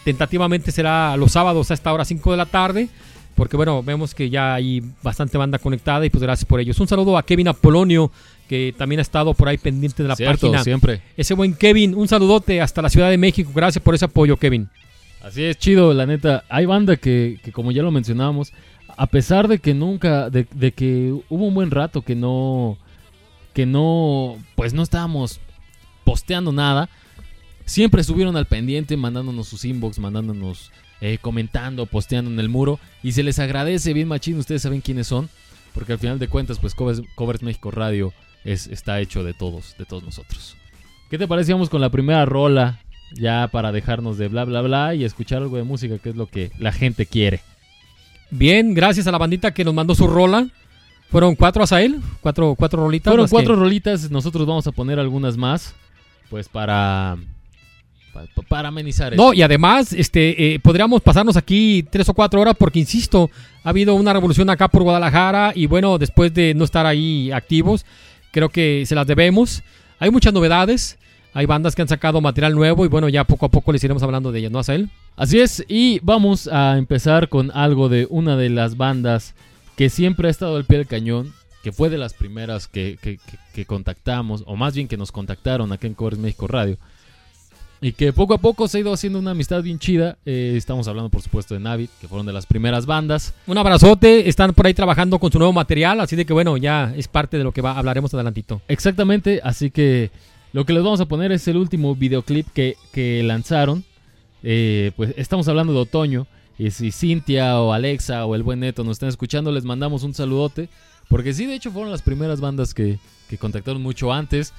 Tentativamente 0.04 0.72
será 0.72 1.16
los 1.16 1.34
sábados 1.34 1.70
a 1.70 1.76
esta 1.76 1.94
hora 1.94 2.06
5 2.06 2.32
de 2.32 2.38
la 2.38 2.48
tarde. 2.48 2.90
Porque 3.36 3.56
bueno, 3.56 3.84
vemos 3.84 4.16
que 4.16 4.30
ya 4.32 4.56
hay 4.56 4.84
bastante 5.04 5.38
banda 5.38 5.60
conectada 5.60 6.06
y 6.06 6.10
pues 6.10 6.24
gracias 6.24 6.46
por 6.46 6.60
ellos. 6.60 6.80
Un 6.80 6.88
saludo 6.88 7.18
a 7.18 7.24
Kevin 7.24 7.48
Apolonio, 7.48 8.12
que 8.48 8.74
también 8.78 9.00
ha 9.00 9.02
estado 9.04 9.34
por 9.34 9.48
ahí 9.48 9.58
pendiente 9.58 10.02
de 10.04 10.10
la 10.10 10.16
Cierto, 10.16 10.48
página. 10.48 10.64
siempre. 10.64 11.02
Ese 11.18 11.34
buen 11.36 11.54
Kevin, 11.56 11.96
un 11.96 12.08
saludote 12.08 12.62
hasta 12.62 12.82
la 12.82 12.90
Ciudad 12.90 13.10
de 13.10 13.18
México. 13.18 13.52
Gracias 13.54 13.84
por 13.84 13.96
ese 13.96 14.06
apoyo, 14.06 14.38
Kevin. 14.38 14.70
Así 15.24 15.44
es, 15.44 15.58
chido, 15.58 15.94
la 15.94 16.06
neta. 16.06 16.44
Hay 16.50 16.66
banda 16.66 16.96
que, 16.98 17.40
que 17.44 17.52
como 17.52 17.72
ya 17.72 17.82
lo 17.82 17.92
mencionábamos, 17.92 18.54
a 18.98 19.08
pesar 19.08 19.48
de 19.48 19.58
que 19.60 19.74
nunca, 19.74 20.30
de, 20.30 20.46
de 20.54 20.72
que 20.72 21.12
hubo 21.30 21.46
un 21.48 21.56
buen 21.56 21.72
rato 21.72 22.02
que 22.02 22.14
no, 22.16 22.78
que 23.54 23.66
no, 23.66 24.38
pues 24.56 24.74
no 24.74 24.84
estábamos 24.84 25.40
posteando 26.04 26.52
nada, 26.52 26.90
siempre 27.66 28.02
estuvieron 28.02 28.36
al 28.36 28.46
pendiente, 28.46 28.98
mandándonos 28.98 29.48
sus 29.48 29.66
inbox, 29.66 30.00
mandándonos, 30.00 30.72
eh, 31.02 31.18
comentando, 31.22 31.86
posteando 31.86 32.32
en 32.32 32.40
el 32.40 32.50
muro, 32.50 32.80
y 33.02 33.14
se 33.14 33.24
les 33.24 33.40
agradece 33.40 33.94
bien 33.94 34.08
machín, 34.08 34.38
ustedes 34.38 34.62
saben 34.62 34.82
quiénes 34.82 35.08
son, 35.08 35.30
porque 35.74 35.94
al 35.94 36.00
final 36.00 36.20
de 36.20 36.28
cuentas, 36.28 36.60
pues 36.60 36.76
Covers, 36.76 37.02
Covers 37.16 37.42
México 37.42 37.72
Radio 37.72 38.14
es, 38.44 38.68
está 38.68 39.00
hecho 39.00 39.24
de 39.24 39.34
todos, 39.34 39.76
de 39.78 39.86
todos 39.86 40.04
nosotros. 40.04 40.56
¿Qué 41.10 41.18
te 41.18 41.28
parece? 41.28 41.54
Vamos 41.54 41.70
con 41.70 41.82
la 41.82 41.90
primera 41.90 42.26
rola 42.26 42.80
ya 43.16 43.48
para 43.52 43.72
dejarnos 43.72 44.18
de 44.18 44.28
bla 44.28 44.44
bla 44.46 44.62
bla 44.62 44.96
y 44.96 45.04
escuchar 45.04 45.44
algo 45.44 45.58
de 45.58 45.64
música 45.64 46.00
que 46.00 46.10
es 46.10 46.16
lo 46.16 46.28
que 46.28 46.52
la 46.58 46.72
gente 46.72 47.06
quiere. 47.06 47.42
Bien, 48.32 48.74
gracias 48.74 49.06
a 49.06 49.12
la 49.12 49.20
bandita 49.20 49.54
que 49.54 49.64
nos 49.64 49.74
mandó 49.74 49.94
su 49.94 50.08
rola. 50.08 50.48
Fueron 51.14 51.36
cuatro 51.36 51.64
a 51.64 51.68
Sael, 51.68 52.02
cuatro, 52.20 52.56
cuatro 52.58 52.82
rolitas. 52.84 53.12
Fueron 53.12 53.24
las 53.24 53.30
que- 53.32 53.36
cuatro 53.36 53.56
rolitas, 53.56 54.12
nosotros 54.12 54.46
vamos 54.46 54.68
a 54.68 54.72
poner 54.74 55.00
algunas 55.00 55.38
más, 55.38 55.74
pues 56.30 56.50
para 56.50 57.16
pa- 58.12 58.26
pa- 58.36 58.42
para 58.44 58.68
amenizar 58.70 59.16
No, 59.16 59.32
y 59.34 59.42
además, 59.44 59.94
este, 59.94 60.56
eh, 60.56 60.60
podríamos 60.60 61.02
pasarnos 61.02 61.38
aquí 61.38 61.86
tres 61.90 62.10
o 62.10 62.14
cuatro 62.14 62.42
horas 62.42 62.56
porque, 62.58 62.80
insisto, 62.80 63.30
ha 63.64 63.70
habido 63.70 63.96
una 63.96 64.12
revolución 64.12 64.50
acá 64.50 64.68
por 64.68 64.84
Guadalajara 64.84 65.52
y 65.56 65.68
bueno, 65.68 65.98
después 65.98 66.34
de 66.34 66.54
no 66.56 66.66
estar 66.66 66.86
ahí 66.86 67.32
activos, 67.32 67.86
creo 68.32 68.50
que 68.50 68.84
se 68.86 68.96
las 68.96 69.08
debemos. 69.08 69.64
Hay 70.00 70.10
muchas 70.12 70.34
novedades, 70.34 70.98
hay 71.34 71.46
bandas 71.46 71.76
que 71.76 71.82
han 71.84 71.88
sacado 71.88 72.22
material 72.22 72.56
nuevo 72.56 72.86
y 72.86 72.88
bueno, 72.88 73.08
ya 73.08 73.24
poco 73.24 73.46
a 73.46 73.50
poco 73.50 73.72
les 73.72 73.84
iremos 73.84 74.02
hablando 74.04 74.32
de 74.32 74.40
ellas, 74.40 74.52
¿no, 74.52 74.60
Asael? 74.60 74.90
Así 75.16 75.40
es, 75.40 75.64
y 75.68 76.00
vamos 76.02 76.48
a 76.52 76.78
empezar 76.78 77.30
con 77.30 77.52
algo 77.52 77.88
de 77.88 78.08
una 78.10 78.36
de 78.36 78.50
las 78.50 78.78
bandas 78.78 79.34
que 79.76 79.90
siempre 79.90 80.28
ha 80.28 80.32
estado 80.32 80.56
al 80.58 80.66
pie 80.66 80.78
del 80.80 80.88
cañón, 80.88 81.34
que 81.64 81.72
fue 81.72 81.90
de 81.90 81.98
las 81.98 82.14
primeras 82.14 82.68
que, 82.68 82.98
que- 83.02 83.18
que- 83.18 83.38
que 83.54 83.66
contactamos, 83.66 84.44
o 84.46 84.56
más 84.56 84.76
bien 84.76 84.88
que 84.88 84.98
nos 84.98 85.12
contactaron 85.12 85.72
acá 85.72 85.88
en 85.88 85.94
Covers 85.94 86.18
México 86.18 86.48
Radio, 86.48 86.78
y 87.82 87.92
que 87.94 88.14
poco 88.14 88.34
a 88.34 88.38
poco 88.38 88.68
se 88.68 88.78
ha 88.78 88.82
ido 88.82 88.94
haciendo 88.94 89.20
una 89.20 89.32
amistad 89.32 89.62
bien 89.62 89.78
chida. 89.78 90.18
Eh, 90.26 90.54
estamos 90.56 90.88
hablando, 90.88 91.10
por 91.10 91.22
supuesto, 91.22 91.54
de 91.54 91.60
Navi, 91.60 91.90
que 92.00 92.08
fueron 92.08 92.26
de 92.26 92.32
las 92.32 92.46
primeras 92.46 92.86
bandas. 92.86 93.34
Un 93.46 93.58
abrazote, 93.58 94.30
están 94.30 94.54
por 94.54 94.66
ahí 94.68 94.74
trabajando 94.74 95.20
con 95.20 95.32
su 95.32 95.38
nuevo 95.38 95.52
material, 95.54 96.00
así 96.00 96.16
de 96.16 96.26
que 96.26 96.32
bueno, 96.32 96.56
ya 96.56 96.94
es 96.96 97.10
parte 97.10 97.38
de 97.38 97.44
lo 97.44 97.52
que 97.52 97.62
va, 97.62 97.78
hablaremos 97.78 98.14
adelantito. 98.14 98.62
Exactamente, 98.70 99.42
así 99.44 99.70
que 99.70 100.12
lo 100.54 100.66
que 100.66 100.72
les 100.74 100.82
vamos 100.84 101.02
a 101.02 101.08
poner 101.08 101.32
es 101.34 101.46
el 101.50 101.58
último 101.58 101.94
videoclip 101.96 102.48
que, 102.54 102.78
que 102.94 103.22
lanzaron. 103.24 103.84
Eh, 104.44 104.92
pues 104.96 105.14
estamos 105.18 105.48
hablando 105.50 105.74
de 105.74 105.80
otoño. 105.80 106.26
Y 106.58 106.70
si 106.72 106.92
Cintia 106.92 107.60
o 107.60 107.74
Alexa 107.74 108.26
o 108.26 108.36
el 108.36 108.44
buen 108.44 108.60
Neto 108.60 108.84
nos 108.84 108.94
están 108.94 109.10
escuchando, 109.10 109.52
les 109.52 109.64
mandamos 109.64 110.04
un 110.04 110.14
saludote. 110.14 110.70
Porque 111.10 111.34
sí, 111.34 111.46
de 111.46 111.56
hecho, 111.56 111.72
fueron 111.72 111.92
las 111.92 112.02
primeras 112.02 112.40
bandas 112.40 112.74
que, 112.74 113.00
que 113.30 113.38
contactaron 113.38 113.82
mucho 113.82 114.14
antes 114.14 114.54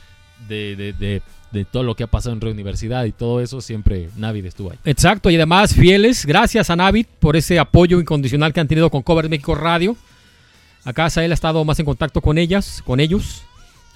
de, 0.48 0.76
de- 0.76 0.92
de- 0.92 1.22
de 1.52 1.64
todo 1.64 1.84
lo 1.84 1.94
que 1.94 2.02
ha 2.02 2.08
pasado 2.08 2.34
en 2.34 2.40
Reuniversidad 2.40 3.04
y 3.04 3.12
todo 3.12 3.40
eso. 3.40 3.60
Siempre 3.60 4.08
Navid 4.16 4.44
estuvo 4.46 4.72
ahí. 4.72 4.78
Exacto, 4.84 5.30
y 5.30 5.36
además 5.36 5.72
fieles, 5.72 6.26
gracias 6.26 6.68
a 6.68 6.74
Navid 6.74 7.06
por 7.20 7.36
ese 7.36 7.60
apoyo 7.60 8.00
incondicional 8.00 8.52
que 8.52 8.58
han 8.58 8.66
tenido 8.66 8.90
con 8.90 9.02
Cover 9.02 9.28
México 9.28 9.54
Radio. 9.54 9.96
Acá 10.84 11.08
Sael 11.10 11.30
ha 11.30 11.34
estado 11.34 11.64
más 11.64 11.78
en 11.78 11.86
contacto 11.86 12.20
con 12.20 12.38
ellas, 12.38 12.82
con 12.84 12.98
ellos. 12.98 13.42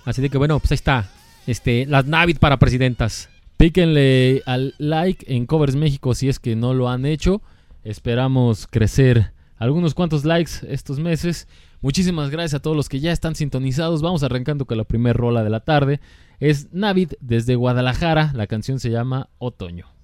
Así 0.04 0.22
de 0.22 0.30
que 0.30 0.38
bueno, 0.38 0.58
pues 0.60 0.70
ahí 0.70 0.76
está. 0.76 1.10
Este, 1.48 1.84
las 1.86 2.06
Navid 2.06 2.38
para 2.38 2.58
presidentas. 2.58 3.28
Píquenle 3.56 4.42
al 4.46 4.74
like 4.78 5.26
en 5.34 5.44
Covers 5.46 5.74
México 5.74 6.14
si 6.14 6.28
es 6.28 6.38
que 6.38 6.54
no 6.56 6.74
lo 6.74 6.88
han 6.88 7.04
hecho. 7.06 7.42
Esperamos 7.84 8.66
crecer 8.66 9.32
algunos 9.56 9.94
cuantos 9.94 10.24
likes 10.24 10.52
estos 10.68 10.98
meses. 10.98 11.48
Muchísimas 11.80 12.30
gracias 12.30 12.54
a 12.54 12.62
todos 12.62 12.76
los 12.76 12.88
que 12.88 13.00
ya 13.00 13.12
están 13.12 13.34
sintonizados. 13.34 14.02
Vamos 14.02 14.22
arrancando 14.22 14.66
con 14.66 14.78
la 14.78 14.84
primera 14.84 15.12
rola 15.12 15.44
de 15.44 15.50
la 15.50 15.60
tarde. 15.60 16.00
Es 16.40 16.72
Navid 16.72 17.12
desde 17.20 17.56
Guadalajara. 17.56 18.32
La 18.34 18.46
canción 18.46 18.78
se 18.78 18.90
llama 18.90 19.30
Otoño. 19.38 19.97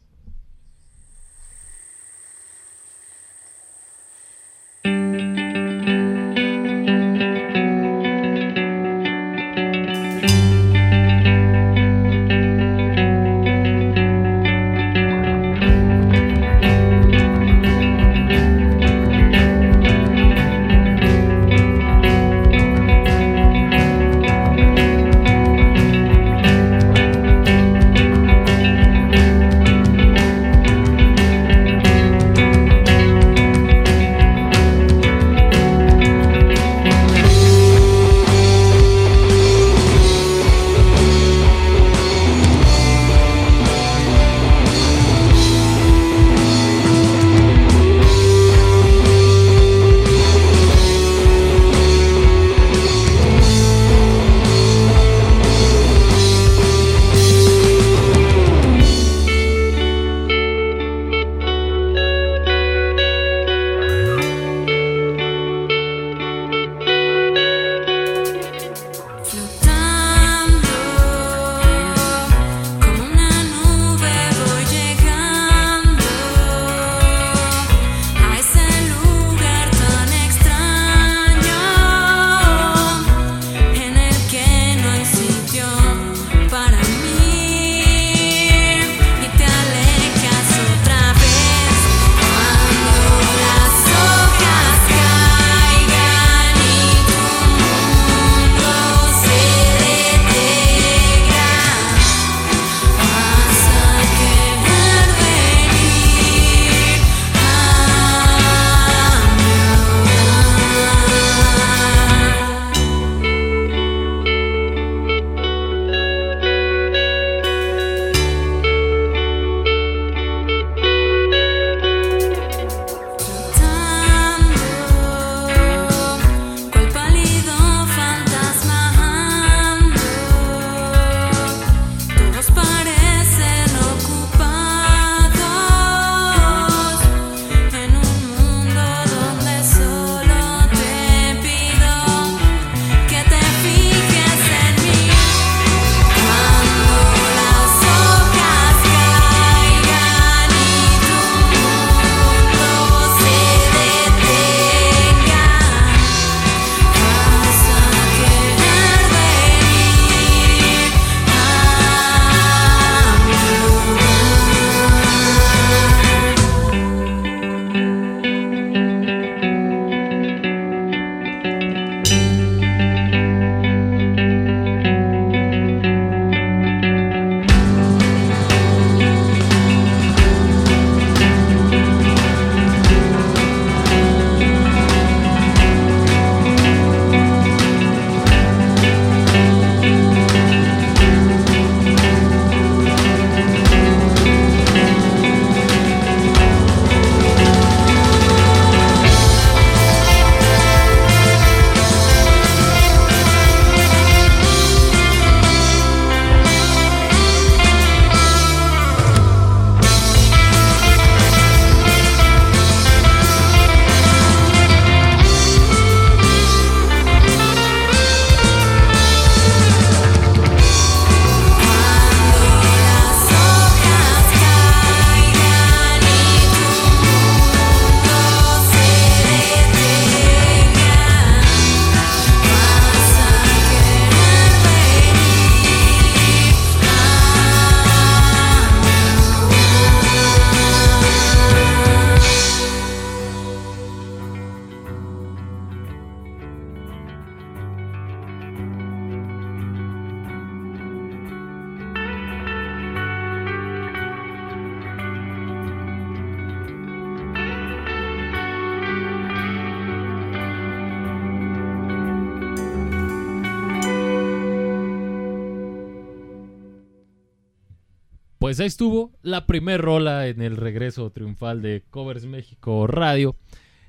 Pues 268.45 268.61
ahí 268.61 268.67
estuvo 268.67 269.11
la 269.23 269.47
primer 269.47 269.81
rola 269.81 270.27
en 270.29 270.43
el 270.43 270.59
regreso 270.59 271.09
triunfal 271.09 271.63
de 271.63 271.83
Covers 271.89 272.27
México 272.27 272.87
Radio. 272.87 273.37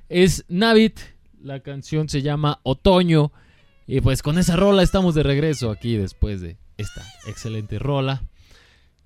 Es 0.07 0.45
Navit, 0.47 0.97
la 1.43 1.59
canción 1.59 2.07
se 2.07 2.21
llama 2.21 2.61
Otoño. 2.63 3.33
Y 3.85 3.99
pues 3.99 4.21
con 4.21 4.37
esa 4.37 4.55
rola 4.55 4.81
estamos 4.81 5.13
de 5.13 5.23
regreso 5.23 5.71
aquí 5.71 5.97
después 5.97 6.39
de 6.39 6.55
esta 6.77 7.03
excelente 7.27 7.79
rola. 7.79 8.23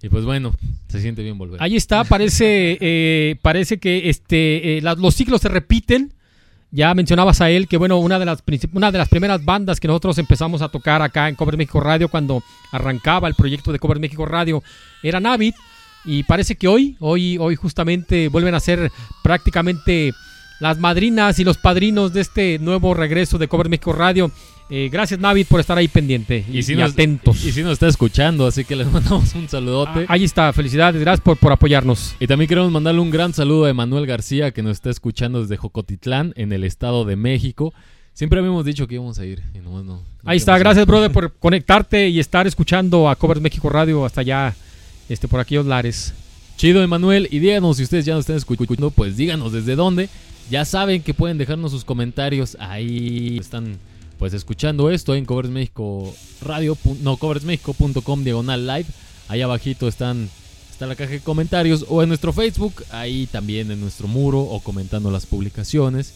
Y 0.03 0.09
pues 0.09 0.23
bueno, 0.23 0.53
se 0.87 1.01
siente 1.01 1.23
bien 1.23 1.39
volver. 1.39 1.63
Ahí 1.63 1.75
está, 1.75 2.03
parece, 2.03 2.77
eh, 2.79 3.35
parece 3.41 3.79
que 3.79 4.07
este, 4.11 4.77
eh, 4.77 4.81
la- 4.83 4.93
los 4.93 5.15
ciclos 5.15 5.41
se 5.41 5.49
repiten. 5.49 6.13
Ya 6.69 6.93
mencionabas 6.93 7.41
a 7.41 7.49
él 7.49 7.67
que 7.67 7.77
bueno, 7.77 7.97
una 7.97 8.19
de 8.19 8.25
las 8.25 8.43
una 8.73 8.91
de 8.91 8.99
las 8.99 9.09
primeras 9.09 9.43
bandas 9.43 9.79
que 9.79 9.87
nosotros 9.87 10.19
empezamos 10.19 10.61
a 10.61 10.69
tocar 10.69 11.01
acá 11.01 11.27
en 11.27 11.33
Cover 11.33 11.57
México 11.57 11.79
Radio 11.79 12.07
cuando 12.07 12.43
arrancaba 12.71 13.27
el 13.27 13.33
proyecto 13.33 13.71
de 13.71 13.79
Cover 13.79 13.99
México 13.99 14.27
Radio 14.27 14.61
era 15.03 15.19
Navid 15.19 15.53
y 16.05 16.23
parece 16.23 16.55
que 16.55 16.67
hoy, 16.67 16.95
hoy, 16.99 17.37
hoy 17.37 17.55
justamente 17.55 18.27
vuelven 18.29 18.55
a 18.55 18.59
ser 18.59 18.91
prácticamente 19.21 20.13
las 20.59 20.77
madrinas 20.79 21.39
y 21.39 21.43
los 21.43 21.57
padrinos 21.57 22.11
de 22.13 22.21
este 22.21 22.59
nuevo 22.59 22.93
regreso 22.93 23.37
de 23.37 23.47
Cover 23.47 23.69
México 23.69 23.93
Radio. 23.93 24.31
Eh, 24.71 24.89
gracias 24.91 25.19
Navid 25.19 25.47
por 25.47 25.59
estar 25.59 25.77
ahí 25.77 25.87
pendiente 25.87 26.45
y, 26.51 26.59
y 26.59 26.75
nos, 26.75 26.91
atentos. 26.91 27.43
Y 27.43 27.51
si 27.51 27.63
nos 27.63 27.73
está 27.73 27.87
escuchando, 27.87 28.45
así 28.45 28.65
que 28.65 28.75
les 28.75 28.85
mandamos 28.91 29.33
un 29.35 29.47
saludote. 29.49 30.01
Ah, 30.07 30.13
ahí 30.13 30.23
está, 30.25 30.51
felicidades, 30.53 30.99
gracias 31.01 31.21
por, 31.23 31.37
por 31.37 31.51
apoyarnos. 31.51 32.15
Y 32.19 32.27
también 32.27 32.47
queremos 32.49 32.71
mandarle 32.71 32.99
un 33.01 33.09
gran 33.09 33.33
saludo 33.33 33.65
a 33.65 33.69
Emanuel 33.69 34.05
García, 34.05 34.51
que 34.51 34.61
nos 34.61 34.73
está 34.73 34.89
escuchando 34.89 35.41
desde 35.41 35.57
Jocotitlán, 35.57 36.33
en 36.35 36.51
el 36.53 36.63
Estado 36.63 37.05
de 37.05 37.15
México. 37.15 37.73
Siempre 38.13 38.39
habíamos 38.39 38.65
dicho 38.65 38.85
que 38.85 38.95
íbamos 38.95 39.17
a 39.17 39.25
ir. 39.25 39.41
y 39.55 39.59
nomás 39.59 39.85
no- 39.85 39.93
no 39.95 40.29
Ahí 40.29 40.37
está, 40.37 40.57
gracias 40.59 40.85
brother 40.85 41.11
por 41.11 41.33
conectarte 41.39 42.09
y 42.09 42.19
estar 42.19 42.45
escuchando 42.45 43.09
a 43.09 43.15
Covers 43.15 43.41
México 43.41 43.69
Radio 43.69 44.05
hasta 44.05 44.21
allá, 44.21 44.53
este, 45.09 45.27
por 45.27 45.39
aquellos 45.39 45.65
lares. 45.65 46.13
Chido, 46.55 46.81
Emanuel. 46.81 47.27
Y 47.31 47.39
díganos 47.39 47.77
si 47.77 47.83
ustedes 47.83 48.05
ya 48.05 48.13
nos 48.13 48.21
están 48.21 48.37
escuchando, 48.37 48.91
pues 48.91 49.17
díganos 49.17 49.51
desde 49.51 49.75
dónde. 49.75 50.09
Ya 50.49 50.65
saben 50.65 51.01
que 51.01 51.13
pueden 51.13 51.37
dejarnos 51.37 51.71
sus 51.71 51.83
comentarios 51.83 52.57
ahí. 52.59 53.37
Están 53.39 53.77
pues 54.17 54.33
escuchando 54.33 54.89
esto 54.89 55.15
en 55.15 55.25
Covers 55.25 55.49
México 55.49 56.13
Radio, 56.41 56.77
no, 57.01 57.15
coversmexico.com 57.15 58.23
diagonal 58.23 58.67
live. 58.67 58.85
Ahí 59.29 59.41
abajito 59.41 59.87
están, 59.87 60.29
está 60.69 60.87
la 60.87 60.95
caja 60.95 61.11
de 61.11 61.21
comentarios 61.21 61.85
o 61.87 62.03
en 62.03 62.09
nuestro 62.09 62.33
Facebook, 62.33 62.83
ahí 62.91 63.27
también 63.27 63.71
en 63.71 63.79
nuestro 63.79 64.07
muro 64.07 64.41
o 64.41 64.59
comentando 64.59 65.09
las 65.09 65.25
publicaciones. 65.25 66.15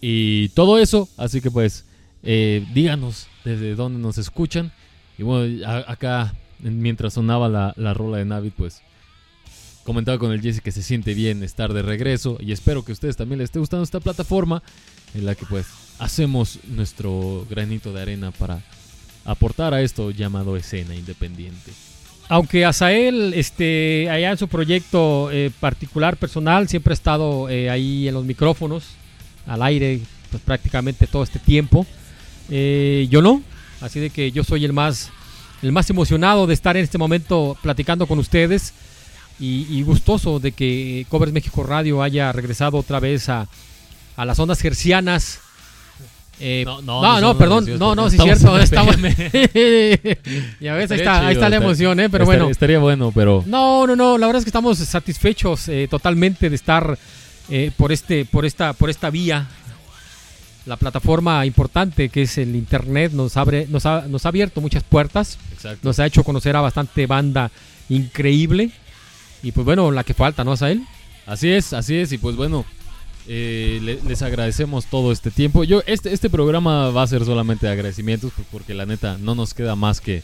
Y 0.00 0.48
todo 0.50 0.78
eso, 0.78 1.08
así 1.16 1.40
que 1.40 1.52
pues 1.52 1.84
eh, 2.24 2.66
díganos 2.74 3.28
desde 3.44 3.76
dónde 3.76 4.00
nos 4.00 4.18
escuchan. 4.18 4.72
Y 5.16 5.22
bueno, 5.22 5.64
acá 5.86 6.34
mientras 6.62 7.14
sonaba 7.14 7.48
la, 7.48 7.74
la 7.76 7.94
rola 7.94 8.18
de 8.18 8.24
Navid, 8.24 8.52
pues 8.56 8.82
comentaba 9.84 10.18
con 10.18 10.32
el 10.32 10.40
Jesse 10.40 10.60
que 10.60 10.72
se 10.72 10.82
siente 10.82 11.14
bien 11.14 11.42
estar 11.42 11.72
de 11.72 11.82
regreso 11.82 12.38
y 12.40 12.52
espero 12.52 12.84
que 12.84 12.92
a 12.92 12.94
ustedes 12.94 13.16
también 13.16 13.38
les 13.38 13.46
esté 13.46 13.58
gustando 13.58 13.82
esta 13.82 14.00
plataforma 14.00 14.62
en 15.14 15.26
la 15.26 15.34
que 15.34 15.44
pues 15.46 15.66
hacemos 15.98 16.58
nuestro 16.68 17.46
granito 17.50 17.92
de 17.92 18.02
arena 18.02 18.30
para 18.30 18.62
aportar 19.24 19.74
a 19.74 19.82
esto 19.82 20.10
llamado 20.10 20.56
escena 20.56 20.94
independiente. 20.94 21.72
Aunque 22.28 22.64
Azael, 22.64 23.34
este, 23.34 24.08
allá 24.08 24.30
en 24.30 24.38
su 24.38 24.48
proyecto 24.48 25.30
eh, 25.30 25.50
particular, 25.60 26.16
personal, 26.16 26.68
siempre 26.68 26.92
ha 26.92 26.94
estado 26.94 27.48
eh, 27.48 27.68
ahí 27.68 28.08
en 28.08 28.14
los 28.14 28.24
micrófonos, 28.24 28.84
al 29.46 29.62
aire, 29.62 30.00
pues 30.30 30.42
prácticamente 30.42 31.06
todo 31.06 31.24
este 31.24 31.38
tiempo. 31.38 31.86
Eh, 32.48 33.06
yo 33.10 33.22
no, 33.22 33.42
así 33.80 34.00
de 34.00 34.10
que 34.10 34.32
yo 34.32 34.44
soy 34.44 34.64
el 34.64 34.72
más, 34.72 35.10
el 35.62 35.72
más 35.72 35.88
emocionado 35.90 36.46
de 36.46 36.54
estar 36.54 36.76
en 36.76 36.84
este 36.84 36.98
momento 36.98 37.56
platicando 37.62 38.06
con 38.06 38.18
ustedes 38.18 38.72
y, 39.40 39.66
y 39.70 39.82
gustoso 39.82 40.38
de 40.40 40.52
que 40.52 41.06
Covers 41.08 41.32
México 41.32 41.62
Radio 41.62 42.02
haya 42.02 42.32
regresado 42.32 42.78
otra 42.78 43.00
vez 43.00 43.28
a, 43.28 43.46
a 44.16 44.24
las 44.24 44.38
ondas 44.38 44.60
gercianas. 44.60 45.40
Eh, 46.40 46.64
No, 46.64 46.80
no, 46.82 47.02
no, 47.02 47.20
no, 47.20 47.38
perdón, 47.38 47.66
no, 47.78 47.94
no, 47.94 48.10
sí 48.10 48.18
cierto, 48.18 48.58
estamos 48.58 48.96
ya 50.60 50.74
ves, 50.74 50.90
ahí 50.90 50.98
está, 50.98 51.26
ahí 51.26 51.34
está 51.34 51.48
la 51.48 51.56
emoción, 51.56 52.00
¿eh? 52.00 52.08
pero 52.10 52.24
Estaría- 52.24 52.38
bueno. 52.40 52.50
Estaría 52.50 52.78
bueno, 52.78 53.12
pero 53.14 53.44
No, 53.46 53.86
no, 53.86 53.94
no, 53.94 54.18
la 54.18 54.26
verdad 54.26 54.38
es 54.40 54.44
que 54.44 54.48
estamos 54.50 54.78
satisfechos 54.78 55.68
eh, 55.68 55.86
totalmente 55.88 56.48
de 56.50 56.56
estar 56.56 56.98
eh, 57.48 57.70
por 57.76 57.92
este, 57.92 58.24
por 58.24 58.44
esta, 58.44 58.72
por 58.72 58.90
esta 58.90 59.10
vía. 59.10 59.46
La 60.66 60.76
plataforma 60.76 61.44
importante 61.44 62.08
que 62.08 62.22
es 62.22 62.38
el 62.38 62.54
internet 62.54 63.12
nos 63.12 63.36
abre, 63.36 63.66
nos 63.68 63.84
ha, 63.86 64.02
nos 64.08 64.24
ha 64.24 64.28
abierto 64.28 64.60
muchas 64.60 64.84
puertas, 64.84 65.38
exacto. 65.52 65.80
nos 65.82 65.98
ha 65.98 66.06
hecho 66.06 66.22
conocer 66.22 66.54
a 66.54 66.60
bastante 66.60 67.06
banda 67.06 67.50
increíble 67.88 68.70
y 69.42 69.52
pues 69.52 69.64
bueno, 69.64 69.90
la 69.90 70.04
que 70.04 70.14
falta, 70.14 70.44
¿no, 70.44 70.52
Asael? 70.52 70.82
Así 71.26 71.50
es, 71.50 71.72
así 71.72 71.96
es, 71.96 72.12
y 72.12 72.18
pues 72.18 72.36
bueno, 72.36 72.64
eh, 73.26 73.80
le- 73.82 74.00
les 74.02 74.22
agradecemos 74.22 74.86
todo 74.86 75.10
este 75.12 75.30
tiempo. 75.32 75.64
Yo, 75.64 75.82
este, 75.86 76.12
este 76.12 76.30
programa 76.30 76.90
va 76.90 77.02
a 77.02 77.06
ser 77.08 77.24
solamente 77.24 77.66
de 77.66 77.72
agradecimientos, 77.72 78.32
pues, 78.34 78.46
porque 78.50 78.74
la 78.74 78.86
neta 78.86 79.18
no 79.18 79.34
nos 79.34 79.54
queda 79.54 79.74
más 79.76 80.00
que, 80.00 80.22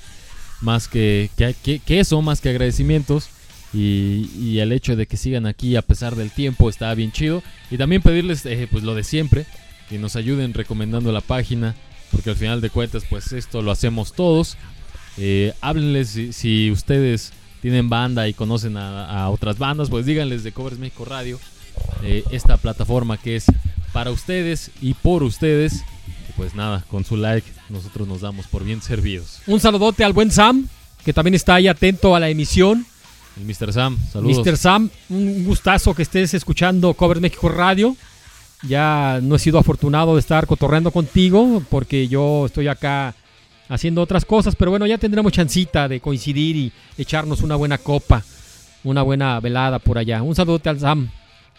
más 0.61 0.87
que, 0.88 1.31
que, 1.37 1.55
que- 1.62 1.79
que 1.81 2.01
eso, 2.01 2.20
más 2.22 2.40
que 2.40 2.51
agradecimientos. 2.51 3.29
Y, 3.74 4.31
y 4.40 4.61
el 4.61 4.72
hecho 4.72 4.96
de 4.96 5.07
que 5.07 5.16
sigan 5.18 5.44
aquí 5.46 5.77
a 5.77 5.83
pesar 5.83 6.16
del 6.16 6.31
tiempo 6.31 6.70
está 6.70 6.92
bien 6.94 7.12
chido. 7.12 7.42
Y 7.70 7.77
también 7.77 8.03
pedirles 8.03 8.46
eh, 8.46 8.66
pues 8.70 8.83
lo 8.83 8.94
de 8.94 9.05
siempre, 9.05 9.46
que 9.88 9.98
nos 9.98 10.16
ayuden 10.16 10.55
recomendando 10.55 11.12
la 11.12 11.20
página, 11.20 11.74
porque 12.11 12.31
al 12.31 12.37
final 12.37 12.61
de 12.61 12.70
cuentas 12.70 13.05
pues 13.09 13.33
esto 13.33 13.62
lo 13.62 13.70
hacemos 13.70 14.12
todos. 14.12 14.57
Eh, 15.16 15.53
háblenles 15.61 16.11
si, 16.11 16.33
si 16.33 16.70
ustedes 16.70 17.33
tienen 17.61 17.88
banda 17.88 18.29
y 18.29 18.35
conocen 18.35 18.77
a, 18.77 19.07
a 19.24 19.31
otras 19.31 19.59
bandas, 19.59 19.90
pues 19.90 20.07
díganles 20.07 20.44
de 20.44 20.53
Covers 20.53 20.79
México 20.79 21.05
Radio, 21.05 21.40
eh, 22.03 22.24
esta 22.31 22.57
plataforma 22.57 23.16
que 23.16 23.37
es 23.37 23.46
para 23.92 24.11
ustedes 24.11 24.70
y 24.81 24.94
por 24.94 25.22
ustedes. 25.22 25.83
Y 26.29 26.33
pues 26.37 26.55
nada, 26.55 26.85
con 26.90 27.05
su 27.05 27.16
like 27.16 27.48
nosotros 27.68 28.07
nos 28.07 28.20
damos 28.20 28.46
por 28.46 28.64
bien 28.64 28.83
servidos. 28.83 29.40
Un 29.46 29.61
saludote 29.61 30.05
al 30.05 30.12
buen 30.12 30.31
Sam, 30.31 30.68
que 31.05 31.12
también 31.12 31.35
está 31.35 31.57
ahí 31.57 31.68
atento 31.68 32.14
a 32.14 32.20
la 32.20 32.29
emisión. 32.29 32.87
El 33.37 33.44
Mr. 33.44 33.72
Sam, 33.72 33.98
saludos. 34.12 34.46
Mr. 34.46 34.57
Sam, 34.57 34.90
un 35.09 35.44
gustazo 35.44 35.94
que 35.94 36.03
estés 36.03 36.35
escuchando 36.35 36.94
Cover 36.94 37.20
México 37.20 37.48
Radio. 37.48 37.96
Ya 38.62 39.21
no 39.23 39.37
he 39.37 39.38
sido 39.38 39.59
afortunado 39.59 40.14
de 40.14 40.21
estar 40.21 40.47
cotorreando 40.47 40.90
contigo 40.90 41.62
porque 41.71 42.09
yo 42.09 42.47
estoy 42.47 42.68
acá 42.68 43.14
haciendo 43.68 44.03
otras 44.03 44.25
cosas, 44.25 44.57
pero 44.57 44.71
bueno, 44.71 44.87
ya 44.87 44.99
tendremos 44.99 45.33
chancita 45.33 45.88
de 45.88 46.01
coincidir 46.01 46.57
y 46.57 46.73
echarnos 46.97 47.42
una 47.42 47.55
buena 47.55 47.79
copa, 47.79 48.25
una 48.83 49.03
buena 49.03 49.38
velada 49.40 49.79
por 49.79 49.99
allá. 49.99 50.23
Un 50.23 50.35
saludote 50.35 50.68
al 50.71 50.81
Sam. 50.81 51.11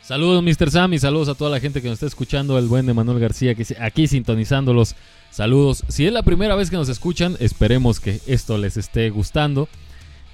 Saludos 0.02 0.44
Mr. 0.44 0.72
Sam 0.72 0.94
y 0.94 1.00
saludos 1.00 1.30
a 1.30 1.36
toda 1.36 1.52
la 1.52 1.60
gente 1.60 1.82
que 1.82 1.88
nos 1.88 1.96
está 1.96 2.08
escuchando, 2.08 2.58
el 2.58 2.68
buen 2.68 2.90
Emanuel 2.90 3.20
García 3.20 3.54
que 3.54 3.66
aquí 3.80 4.08
sintonizándolos. 4.08 4.96
Saludos. 5.30 5.84
Si 5.88 6.06
es 6.06 6.12
la 6.12 6.24
primera 6.24 6.56
vez 6.56 6.70
que 6.70 6.78
nos 6.78 6.90
escuchan, 6.90 7.38
esperemos 7.40 8.00
que 8.00 8.20
esto 8.26 8.58
les 8.58 8.76
esté 8.76 9.10
gustando. 9.10 9.70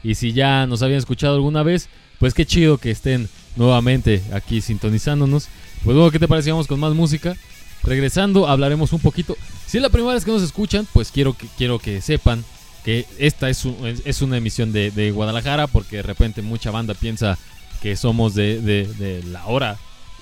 Y 0.04 0.16
si 0.16 0.34
ya 0.34 0.66
nos 0.68 0.82
habían 0.82 1.00
escuchado 1.00 1.36
alguna 1.36 1.64
vez, 1.64 1.90
pues 2.20 2.34
qué 2.34 2.46
chido 2.46 2.78
que 2.78 2.92
estén 2.92 3.28
nuevamente 3.56 4.24
aquí 4.32 4.62
sintonizándonos. 4.62 5.50
Pues 5.84 5.96
bueno, 5.96 6.12
¿qué 6.12 6.20
te 6.20 6.28
parece? 6.28 6.52
Vamos 6.52 6.68
con 6.68 6.80
más 6.80 6.94
música. 6.94 7.36
Regresando, 7.84 8.48
hablaremos 8.48 8.94
un 8.94 9.00
poquito. 9.00 9.38
Si 9.68 9.78
es 9.78 9.84
la 9.84 9.90
primera 9.90 10.14
vez 10.16 10.26
que 10.26 10.32
nos 10.32 10.42
escuchan, 10.42 10.88
pues 10.94 11.12
quiero 11.12 11.38
que, 11.38 11.48
quiero 11.58 11.78
que 11.78 12.02
sepan 12.02 12.44
que 12.84 13.06
esta 13.20 13.50
es, 13.50 13.66
un- 13.66 13.76
es- 14.06 14.22
una 14.22 14.38
emisión 14.38 14.72
de, 14.72 14.90
de 14.92 15.12
Guadalajara, 15.12 15.68
porque 15.68 15.98
de 15.98 16.02
repente 16.04 16.42
mucha 16.42 16.72
banda 16.72 16.94
piensa 16.96 17.38
que 17.82 17.96
somos 17.96 18.34
de, 18.34 18.60
de- 18.62 18.88
de 18.88 19.24
la 19.24 19.46
hora 19.46 19.78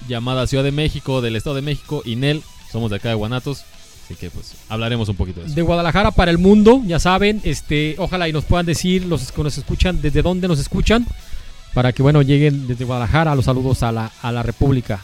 llamada 0.10 0.48
Ciudad 0.48 0.64
de 0.64 0.72
México, 0.72 1.22
del 1.22 1.36
Estado 1.38 1.56
de 1.58 1.62
México, 1.62 2.02
y 2.06 2.16
Nel, 2.18 2.42
somos 2.72 2.90
de 2.90 2.98
acá 2.98 3.10
de 3.10 3.16
Guanatos. 3.16 3.64
Así 4.06 4.16
que 4.16 4.30
pues 4.30 4.56
hablaremos 4.68 5.08
un 5.08 5.16
poquito 5.16 5.40
de 5.40 5.46
eso. 5.46 5.56
De 5.56 5.62
Guadalajara 5.62 6.12
para 6.12 6.32
el 6.32 6.38
mundo, 6.38 6.82
ya 6.86 7.00
saben, 7.00 7.40
este, 7.46 7.96
ojalá 7.98 8.28
y 8.28 8.34
nos 8.34 8.44
puedan 8.44 8.66
decir 8.66 9.06
los 9.06 9.32
que 9.32 9.44
nos 9.44 9.58
escuchan 9.58 10.02
desde 10.02 10.22
dónde 10.22 10.50
nos 10.50 10.60
escuchan 10.60 11.06
para 11.74 11.94
que 11.94 12.04
bueno 12.04 12.22
lleguen 12.22 12.68
desde 12.68 12.84
Guadalajara 12.84 13.34
los 13.36 13.46
saludos 13.46 13.82
a 13.84 13.94
la, 13.94 14.12
a 14.22 14.32
la 14.34 14.44
República. 14.44 15.00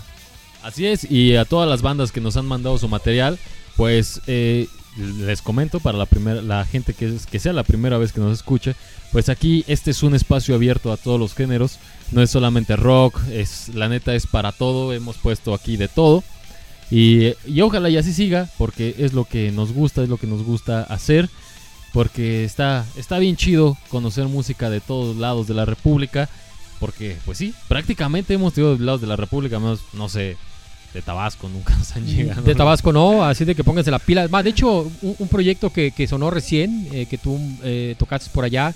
Así 0.64 0.86
es, 0.86 1.10
y 1.10 1.36
a 1.36 1.46
todas 1.46 1.70
las 1.70 1.82
bandas 1.82 2.12
que 2.12 2.22
nos 2.22 2.36
han 2.38 2.46
mandado 2.46 2.78
su 2.78 2.88
material, 2.90 3.40
pues 3.78 4.22
eh, 4.28 4.68
les 4.98 5.42
comento 5.42 5.80
para 5.80 5.98
la 5.98 6.06
primera, 6.06 6.42
la 6.42 6.66
gente 6.66 6.94
que, 6.94 7.08
es- 7.16 7.26
que 7.26 7.40
sea 7.40 7.54
la 7.54 7.64
primera 7.64 7.98
vez 7.98 8.12
que 8.12 8.20
nos 8.20 8.34
escuche, 8.38 8.76
pues 9.12 9.30
aquí 9.30 9.64
este 9.68 9.92
es 9.92 10.04
un 10.04 10.16
espacio 10.16 10.54
abierto 10.56 10.92
a 10.92 10.98
todos 10.98 11.20
los 11.20 11.34
géneros, 11.34 11.80
no 12.12 12.22
es 12.22 12.30
solamente 12.30 12.76
rock, 12.76 13.20
es 13.32 13.70
la 13.74 13.88
neta 13.88 14.14
es 14.16 14.28
para 14.28 14.52
todo, 14.52 14.92
hemos 14.94 15.18
puesto 15.18 15.54
aquí 15.54 15.78
de 15.78 15.88
todo. 15.88 16.24
Y, 16.92 17.34
ojalá 17.62 17.90
y 17.90 17.98
así 17.98 18.14
siga, 18.14 18.50
porque 18.58 18.96
es 18.98 19.14
lo 19.14 19.24
que 19.26 19.52
nos 19.52 19.72
gusta, 19.72 20.02
es 20.04 20.10
lo 20.10 20.18
que 20.18 20.26
nos 20.28 20.44
gusta 20.44 20.82
hacer, 20.84 21.30
porque 21.94 22.44
está, 22.44 22.86
está 22.98 23.20
bien 23.20 23.36
chido 23.38 23.78
conocer 23.90 24.26
música 24.28 24.70
de 24.70 24.82
todos 24.82 25.16
lados 25.16 25.48
de 25.48 25.54
la 25.54 25.66
República, 25.66 26.30
porque 26.80 27.16
pues 27.26 27.38
sí, 27.38 27.54
prácticamente 27.68 28.34
hemos 28.34 28.54
tenido 28.54 28.76
lados 28.78 29.02
de 29.02 29.08
la 29.08 29.16
República, 29.16 29.60
menos, 29.60 29.82
no 29.94 30.10
sé, 30.10 30.36
de 30.94 31.02
Tabasco 31.02 31.48
nunca 31.50 31.76
nos 31.78 31.96
han 31.96 32.06
llegado. 32.06 32.42
De 32.42 32.56
Tabasco 32.56 32.92
no, 32.92 33.24
así 33.24 33.46
de 33.46 33.56
que 33.56 33.64
pónganse 33.64 33.92
la 33.92 34.00
pila. 34.00 34.28
Más, 34.28 34.44
de 34.44 34.50
hecho, 34.50 34.92
un, 35.02 35.16
un 35.20 35.28
proyecto 35.28 35.72
que, 35.72 35.92
que 35.92 36.08
sonó 36.08 36.32
recién, 36.32 36.88
eh, 36.92 37.06
que 37.06 37.18
tú 37.18 37.40
eh, 37.64 37.96
tocaste 37.98 38.30
por 38.34 38.44
allá, 38.44 38.74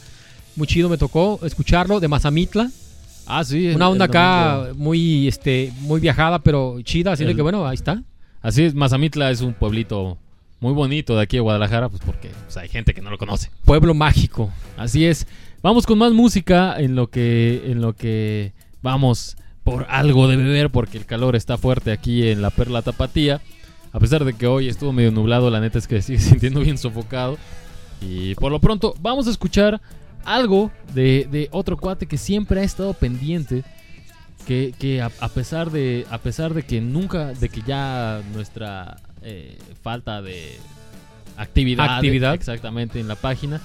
muy 0.56 0.68
chido, 0.68 0.90
me 0.90 0.98
tocó 0.98 1.40
escucharlo, 1.44 2.00
de 2.00 2.08
Mazamitla. 2.08 2.70
Ah, 3.26 3.44
sí. 3.44 3.70
Una 3.70 3.90
onda 3.90 4.06
el 4.06 4.12
acá 4.12 4.56
domingo. 4.58 4.84
muy, 4.84 5.28
este, 5.28 5.72
muy 5.82 6.00
viajada, 6.00 6.40
pero 6.40 6.82
chida, 6.82 7.14
así 7.14 7.26
de 7.26 7.36
que 7.36 7.42
bueno, 7.42 7.66
ahí 7.66 7.76
está. 7.76 8.04
Así 8.42 8.64
es, 8.64 8.76
Mazamitla 8.76 9.32
es 9.32 9.42
un 9.42 9.54
pueblito 9.54 10.18
muy 10.60 10.74
bonito 10.74 11.16
de 11.16 11.24
aquí 11.24 11.38
de 11.38 11.42
Guadalajara, 11.42 11.90
pues 11.90 12.02
porque 12.06 12.30
pues, 12.44 12.58
hay 12.58 12.70
gente 12.70 12.94
que 12.94 13.02
no 13.02 13.10
lo 13.10 13.18
conoce. 13.18 13.50
Pueblo 13.66 13.94
mágico. 13.94 14.52
Así 14.78 15.06
es. 15.06 15.26
Vamos 15.62 15.86
con 15.86 15.98
más 15.98 16.12
música 16.12 16.76
en 16.78 16.96
lo 16.96 17.08
que 17.08 17.64
en 17.66 17.82
lo 17.82 17.94
que 17.94 18.54
vamos 18.82 19.38
por 19.64 19.86
algo 19.90 20.28
de 20.28 20.38
beber 20.38 20.70
porque 20.70 20.98
el 20.98 21.06
calor 21.06 21.36
está 21.36 21.58
fuerte 21.58 21.92
aquí 21.92 22.28
en 22.28 22.42
la 22.42 22.50
Perla 22.50 22.82
Tapatía. 22.82 23.42
A 23.92 24.00
pesar 24.00 24.26
de 24.26 24.34
que 24.34 24.48
hoy 24.48 24.68
estuvo 24.68 24.92
medio 24.92 25.12
nublado, 25.12 25.50
la 25.50 25.60
neta 25.60 25.78
es 25.78 25.88
que 25.88 26.02
sigue 26.02 26.20
sintiendo 26.20 26.62
bien 26.62 26.78
sofocado. 26.78 27.38
Y 28.02 28.36
por 28.36 28.52
lo 28.52 28.60
pronto 28.60 28.94
vamos 29.00 29.28
a 29.28 29.32
escuchar 29.32 29.82
algo 30.26 30.72
de, 30.94 31.28
de 31.32 31.48
otro 31.52 31.78
cuate 31.78 32.06
que 32.06 32.18
siempre 32.18 32.62
ha 32.62 32.64
estado 32.64 32.94
pendiente. 32.94 33.64
Que, 34.46 34.74
que 34.78 35.02
a, 35.02 35.10
a 35.22 35.30
pesar 35.30 35.72
de 35.72 36.06
a 36.10 36.18
pesar 36.18 36.54
de 36.54 36.64
que 36.64 36.82
nunca 36.82 37.28
de 37.32 37.48
que 37.48 37.62
ya 37.62 38.22
nuestra 38.34 38.98
eh, 39.22 39.58
falta 39.82 40.22
de 40.22 40.58
actividad, 41.38 41.96
Actividad. 41.96 42.34
exactamente 42.34 43.00
en 43.00 43.08
la 43.08 43.16
página 43.16 43.62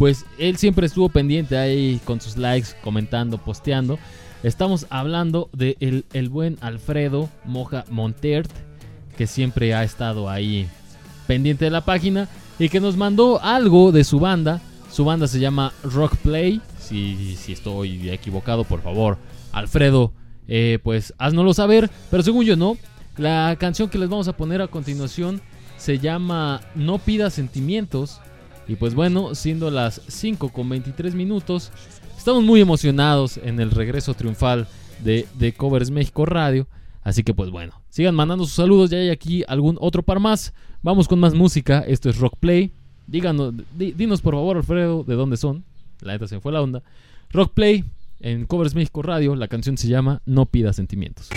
pues 0.00 0.24
él 0.38 0.56
siempre 0.56 0.86
estuvo 0.86 1.10
pendiente 1.10 1.58
ahí 1.58 2.00
con 2.06 2.22
sus 2.22 2.38
likes, 2.38 2.68
comentando, 2.82 3.36
posteando. 3.36 3.98
Estamos 4.42 4.86
hablando 4.88 5.50
de 5.52 5.76
el, 5.80 6.06
el 6.12 6.30
buen 6.30 6.56
Alfredo 6.62 7.28
Moja 7.44 7.84
Montert, 7.90 8.50
que 9.18 9.26
siempre 9.26 9.74
ha 9.74 9.84
estado 9.84 10.30
ahí 10.30 10.66
pendiente 11.26 11.66
de 11.66 11.70
la 11.70 11.84
página 11.84 12.28
y 12.58 12.70
que 12.70 12.80
nos 12.80 12.96
mandó 12.96 13.40
algo 13.42 13.92
de 13.92 14.02
su 14.02 14.18
banda. 14.18 14.60
Su 14.90 15.04
banda 15.04 15.28
se 15.28 15.40
llama 15.40 15.72
Rock 15.84 16.16
Play. 16.16 16.60
Si, 16.78 17.36
si 17.36 17.52
estoy 17.52 18.10
equivocado, 18.10 18.64
por 18.64 18.80
favor, 18.80 19.18
Alfredo, 19.52 20.12
eh, 20.48 20.78
pues 20.82 21.14
haznoslo 21.18 21.52
saber. 21.54 21.90
Pero 22.10 22.22
según 22.22 22.44
yo 22.44 22.56
no, 22.56 22.78
la 23.18 23.56
canción 23.60 23.90
que 23.90 23.98
les 23.98 24.08
vamos 24.08 24.26
a 24.28 24.36
poner 24.36 24.62
a 24.62 24.68
continuación 24.68 25.42
se 25.76 25.98
llama 25.98 26.62
No 26.74 26.98
pidas 26.98 27.34
sentimientos. 27.34 28.20
Y 28.70 28.76
pues 28.76 28.94
bueno, 28.94 29.34
siendo 29.34 29.68
las 29.68 30.00
5 30.06 30.50
con 30.50 30.68
23 30.68 31.16
minutos, 31.16 31.72
estamos 32.16 32.44
muy 32.44 32.60
emocionados 32.60 33.36
en 33.38 33.58
el 33.58 33.72
regreso 33.72 34.14
triunfal 34.14 34.68
de, 35.02 35.26
Covers 35.56 35.90
México 35.90 36.24
Radio. 36.24 36.68
Así 37.02 37.24
que 37.24 37.34
pues 37.34 37.50
bueno, 37.50 37.72
sigan 37.88 38.14
mandando 38.14 38.44
sus 38.44 38.54
saludos, 38.54 38.88
ya 38.90 38.98
hay 38.98 39.10
aquí 39.10 39.42
algún 39.48 39.76
otro 39.80 40.04
par 40.04 40.20
más. 40.20 40.54
Vamos 40.82 41.08
con 41.08 41.18
más 41.18 41.34
música, 41.34 41.80
esto 41.80 42.08
es 42.08 42.18
Rock 42.18 42.34
Play. 42.38 42.70
Díganos, 43.08 43.54
di- 43.76 43.90
dinos 43.90 44.20
por 44.20 44.34
favor, 44.34 44.56
Alfredo, 44.58 45.02
de 45.02 45.16
dónde 45.16 45.36
son. 45.36 45.64
La 46.00 46.12
neta 46.12 46.28
se 46.28 46.38
fue 46.38 46.52
la 46.52 46.62
onda. 46.62 46.80
Rock 47.32 47.52
Play 47.54 47.84
en 48.20 48.46
Covers 48.46 48.76
México 48.76 49.02
Radio, 49.02 49.34
la 49.34 49.48
canción 49.48 49.76
se 49.76 49.88
llama 49.88 50.22
No 50.26 50.46
pidas 50.46 50.76
sentimientos. 50.76 51.28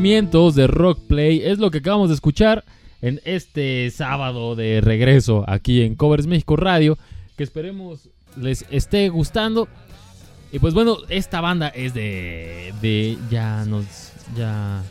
De 0.00 0.66
Rock 0.66 0.98
Play 1.08 1.42
es 1.44 1.58
lo 1.58 1.70
que 1.70 1.78
acabamos 1.78 2.08
de 2.08 2.14
escuchar 2.14 2.64
en 3.02 3.20
este 3.26 3.90
sábado 3.90 4.56
de 4.56 4.80
regreso 4.80 5.44
aquí 5.46 5.82
en 5.82 5.94
Covers 5.94 6.26
México 6.26 6.56
Radio, 6.56 6.96
que 7.36 7.44
esperemos 7.44 8.08
les 8.34 8.64
esté 8.70 9.10
gustando. 9.10 9.68
Y 10.52 10.58
pues 10.58 10.72
bueno, 10.72 10.96
esta 11.10 11.42
banda 11.42 11.68
es 11.68 11.92
de, 11.92 12.72
de 12.80 13.18
ya 13.30 13.66
nos 13.66 13.84
ya 14.34 14.82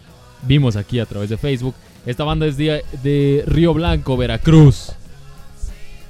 vimos 0.44 0.76
aquí 0.76 1.00
a 1.00 1.08
través 1.08 1.32
de 1.32 1.38
Facebook. 1.38 1.74
Esta 2.06 2.24
banda 2.24 2.46
es 2.46 2.56
de, 2.56 2.84
de 3.02 3.44
Río 3.48 3.74
Blanco, 3.74 4.16
Veracruz. 4.16 4.92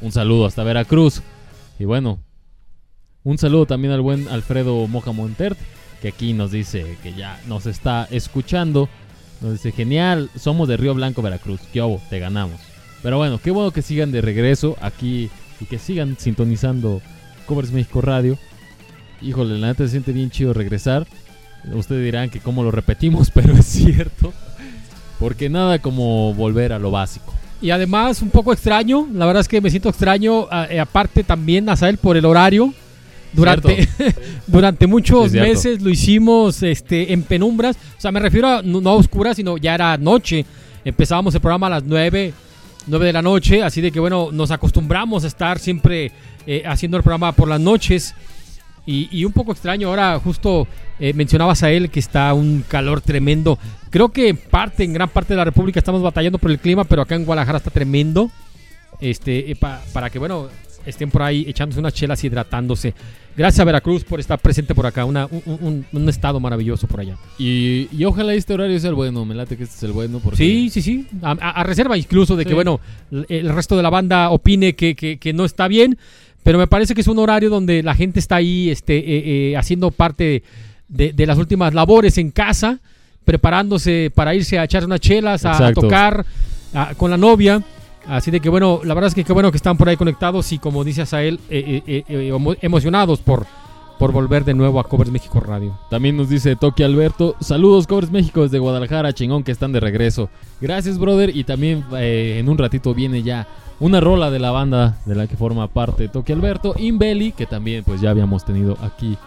Un 0.01 0.11
saludo 0.11 0.45
hasta 0.45 0.63
Veracruz. 0.65 1.21
Y 1.79 1.85
bueno, 1.85 2.19
un 3.23 3.37
saludo 3.37 3.65
también 3.65 3.93
al 3.93 4.01
buen 4.01 4.27
Alfredo 4.27 4.85
Moja 4.87 5.13
Montert, 5.13 5.57
que 6.01 6.09
aquí 6.09 6.33
nos 6.33 6.51
dice 6.51 6.97
que 7.03 7.13
ya 7.13 7.39
nos 7.47 7.65
está 7.65 8.07
escuchando. 8.11 8.89
Nos 9.41 9.53
dice, 9.53 9.71
genial, 9.71 10.29
somos 10.37 10.67
de 10.67 10.77
Río 10.77 10.93
Blanco, 10.93 11.21
Veracruz. 11.21 11.61
¿Qué 11.71 11.81
hubo? 11.81 12.01
Te 12.09 12.19
ganamos. 12.19 12.59
Pero 13.01 13.17
bueno, 13.17 13.39
qué 13.41 13.51
bueno 13.51 13.71
que 13.71 13.81
sigan 13.81 14.11
de 14.11 14.21
regreso 14.21 14.75
aquí 14.81 15.29
y 15.59 15.65
que 15.65 15.79
sigan 15.79 16.17
sintonizando 16.17 17.01
Covers 17.45 17.71
México 17.71 18.01
Radio. 18.01 18.37
Híjole, 19.21 19.57
la 19.57 19.67
neta 19.67 19.83
se 19.83 19.91
siente 19.91 20.11
bien 20.11 20.29
chido 20.29 20.53
regresar. 20.53 21.07
Ustedes 21.73 22.03
dirán 22.03 22.29
que 22.29 22.39
cómo 22.39 22.63
lo 22.63 22.71
repetimos, 22.71 23.31
pero 23.33 23.53
es 23.53 23.65
cierto. 23.65 24.33
Porque 25.19 25.49
nada 25.49 25.79
como 25.79 26.33
volver 26.33 26.73
a 26.73 26.79
lo 26.79 26.91
básico. 26.91 27.33
Y 27.61 27.71
además, 27.71 28.21
un 28.21 28.29
poco 28.29 28.53
extraño, 28.53 29.07
la 29.13 29.25
verdad 29.25 29.41
es 29.41 29.49
que 29.49 29.59
me 29.59 29.69
siento 29.69 29.89
extraño, 29.89 30.47
eh, 30.69 30.79
aparte 30.79 31.25
también, 31.25 31.67
Azael, 31.67 31.97
por 31.97 32.15
el 32.15 32.23
horario. 32.23 32.73
Durante, 33.33 33.87
durante 34.47 34.87
muchos 34.87 35.31
meses 35.47 35.81
lo 35.81 35.89
hicimos 35.89 36.63
este, 36.63 37.13
en 37.13 37.23
penumbras, 37.23 37.75
o 37.97 38.01
sea, 38.01 38.11
me 38.11 38.19
refiero 38.19 38.47
a 38.47 38.61
no, 38.61 38.81
no 38.81 38.89
a 38.89 38.93
oscuras, 38.95 39.35
sino 39.37 39.57
ya 39.57 39.75
era 39.75 39.97
noche. 39.97 40.45
Empezábamos 40.83 41.35
el 41.35 41.41
programa 41.41 41.67
a 41.67 41.71
las 41.71 41.83
9, 41.83 42.33
9 42.87 43.05
de 43.05 43.13
la 43.13 43.21
noche, 43.21 43.61
así 43.61 43.81
de 43.81 43.91
que 43.91 43.99
bueno, 43.99 44.29
nos 44.31 44.49
acostumbramos 44.51 45.23
a 45.23 45.27
estar 45.27 45.59
siempre 45.59 46.11
eh, 46.47 46.63
haciendo 46.65 46.97
el 46.97 47.03
programa 47.03 47.31
por 47.33 47.47
las 47.47 47.59
noches. 47.59 48.15
Y, 48.85 49.07
y 49.11 49.23
un 49.25 49.33
poco 49.33 49.51
extraño, 49.51 49.89
ahora 49.89 50.19
justo 50.23 50.67
eh, 50.99 51.13
mencionabas 51.13 51.61
a 51.61 51.69
él 51.69 51.91
que 51.91 51.99
está 51.99 52.33
un 52.33 52.63
calor 52.67 53.01
tremendo. 53.01 53.59
Creo 53.91 54.09
que 54.09 54.29
en 54.29 54.37
parte, 54.37 54.83
en 54.83 54.93
gran 54.93 55.09
parte 55.09 55.33
de 55.33 55.37
la 55.37 55.45
República 55.45 55.79
estamos 55.79 56.01
batallando 56.01 56.39
por 56.39 56.49
el 56.49 56.57
clima, 56.57 56.85
pero 56.85 57.03
acá 57.03 57.13
en 57.13 57.25
Guadalajara 57.25 57.59
está 57.59 57.69
tremendo. 57.69 58.31
Este, 58.99 59.51
eh, 59.51 59.55
pa- 59.55 59.81
para 59.93 60.09
que, 60.09 60.17
bueno, 60.17 60.47
estén 60.89 61.09
por 61.09 61.21
ahí 61.21 61.45
echándose 61.47 61.79
unas 61.79 61.93
chelas 61.93 62.23
y 62.23 62.27
hidratándose. 62.27 62.93
Gracias 63.37 63.59
a 63.61 63.63
Veracruz 63.63 64.03
por 64.03 64.19
estar 64.19 64.37
presente 64.39 64.75
por 64.75 64.85
acá, 64.85 65.05
una- 65.05 65.25
un, 65.27 65.41
un- 65.61 65.85
un 65.93 66.09
estado 66.09 66.39
maravilloso 66.39 66.87
por 66.87 66.99
allá. 66.99 67.15
Y, 67.37 67.87
y 67.97 68.03
ojalá 68.03 68.33
este 68.33 68.53
horario 68.53 68.77
sea 68.79 68.89
el 68.89 68.95
bueno. 68.95 69.23
Me 69.23 69.33
late 69.35 69.55
que 69.55 69.63
este 69.63 69.75
es 69.77 69.83
el 69.83 69.91
bueno. 69.93 70.19
Porque 70.19 70.37
Sí, 70.37 70.69
sí, 70.69 70.81
sí. 70.81 71.07
A, 71.21 71.63
reserva 71.63 71.97
incluso 71.97 72.35
de 72.35 72.45
que, 72.45 72.53
bueno, 72.53 72.79
el, 73.29 73.49
resto 73.49 73.77
de 73.77 73.83
la 73.83 73.89
banda 73.89 74.29
opine 74.31 74.75
que, 74.75 74.95
que- 74.95 75.17
que 75.17 75.31
no 75.31 75.45
está 75.45 75.67
bien, 75.69 75.97
pero 76.43 76.57
me 76.57 76.67
parece 76.67 76.93
que 76.95 77.01
es 77.01 77.07
un 77.07 77.19
horario 77.19 77.49
donde 77.49 77.81
la 77.83 77.95
gente 77.95 78.19
está 78.19 78.35
ahí 78.37 78.69
este, 78.69 78.97
eh, 78.97 79.51
eh, 79.51 79.57
haciendo 79.57 79.91
parte 79.91 80.43
de, 80.89 81.13
de 81.13 81.25
las 81.25 81.37
últimas 81.37 81.73
labores 81.73 82.17
en 82.17 82.31
casa, 82.31 82.79
preparándose 83.23 84.11
para 84.13 84.33
irse 84.35 84.57
a 84.59 84.63
echar 84.63 84.83
unas 84.85 84.99
chelas, 84.99 85.45
a, 85.45 85.51
tocar 85.73 86.25
a- 86.73 86.93
con 86.95 87.11
la 87.11 87.17
novia. 87.17 87.61
Así 88.09 88.31
de 88.31 88.39
que, 88.39 88.49
bueno, 88.49 88.81
la 88.83 88.93
verdad 88.95 89.09
es 89.09 89.15
que 89.15 89.23
qué 89.23 89.33
bueno 89.33 89.51
que 89.51 89.57
están 89.57 89.77
por 89.77 89.87
ahí 89.87 89.95
conectados 89.95 90.51
y, 90.51 90.57
como 90.59 90.83
dice 90.83 91.03
Asael, 91.03 91.39
eh, 91.49 91.83
eh, 91.85 92.03
eh, 92.07 92.31
emo- 92.33 92.57
emocionados 92.61 93.19
por, 93.19 93.45
por 93.99 94.11
volver 94.11 94.43
de 94.45 94.53
nuevo 94.55 94.79
a 94.79 94.83
Covers 94.83 95.11
México 95.11 95.39
Radio. 95.39 95.77
También 95.89 96.17
nos 96.17 96.27
dice 96.29 96.55
Toki 96.55 96.83
Alberto. 96.83 97.35
Saludos, 97.39 97.85
Covers 97.85 98.11
México 98.11 98.41
desde 98.43 98.57
Guadalajara. 98.59 99.13
Chingón 99.13 99.43
que 99.43 99.51
están 99.51 99.71
de 99.73 99.79
regreso. 99.79 100.29
Gracias, 100.59 100.97
brother. 100.97 101.35
Y 101.35 101.43
también 101.43 101.85
eh, 101.97 102.37
en 102.39 102.49
un 102.49 102.57
ratito 102.57 102.93
viene 102.95 103.21
ya 103.21 103.47
una 103.79 103.99
rola 104.01 104.31
de 104.31 104.39
la 104.39 104.51
banda 104.51 104.97
de 105.05 105.15
la 105.15 105.27
que 105.27 105.37
forma 105.37 105.67
parte 105.67 106.07
Toki 106.07 106.33
Alberto. 106.33 106.73
Inbeli, 106.77 107.31
que 107.31 107.45
también 107.45 107.83
pues 107.83 108.01
ya 108.01 108.09
habíamos 108.09 108.43
tenido 108.43 108.75
aquí 108.81 109.17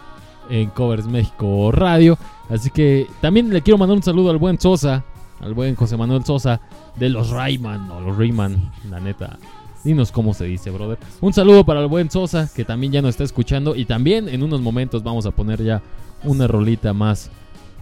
en 0.49 0.69
Covers 0.71 1.07
México 1.07 1.71
Radio. 1.71 2.17
Así 2.49 2.69
que 2.69 3.07
también 3.21 3.49
le 3.49 3.61
quiero 3.61 3.77
mandar 3.77 3.95
un 3.95 4.03
saludo 4.03 4.29
al 4.29 4.37
buen 4.37 4.59
Sosa. 4.59 5.05
Al 5.39 5.53
buen 5.53 5.75
José 5.75 5.97
Manuel 5.97 6.23
Sosa 6.23 6.61
de 6.95 7.09
los 7.09 7.29
Rayman 7.29 7.91
o 7.91 7.99
los 8.01 8.17
Rayman, 8.17 8.71
la 8.89 8.99
neta. 8.99 9.37
Dinos 9.83 10.11
cómo 10.11 10.33
se 10.33 10.45
dice, 10.45 10.69
brother. 10.69 10.97
Un 11.19 11.33
saludo 11.33 11.65
para 11.65 11.81
el 11.81 11.87
buen 11.87 12.09
Sosa, 12.09 12.49
que 12.53 12.63
también 12.63 12.93
ya 12.93 13.01
nos 13.01 13.09
está 13.09 13.25
escuchando. 13.25 13.75
Y 13.75 13.85
también 13.85 14.29
en 14.29 14.41
unos 14.41 14.61
momentos 14.61 15.03
vamos 15.03 15.25
a 15.25 15.31
poner 15.31 15.61
ya 15.61 15.81
una 16.23 16.47
rolita 16.47 16.93
más 16.93 17.29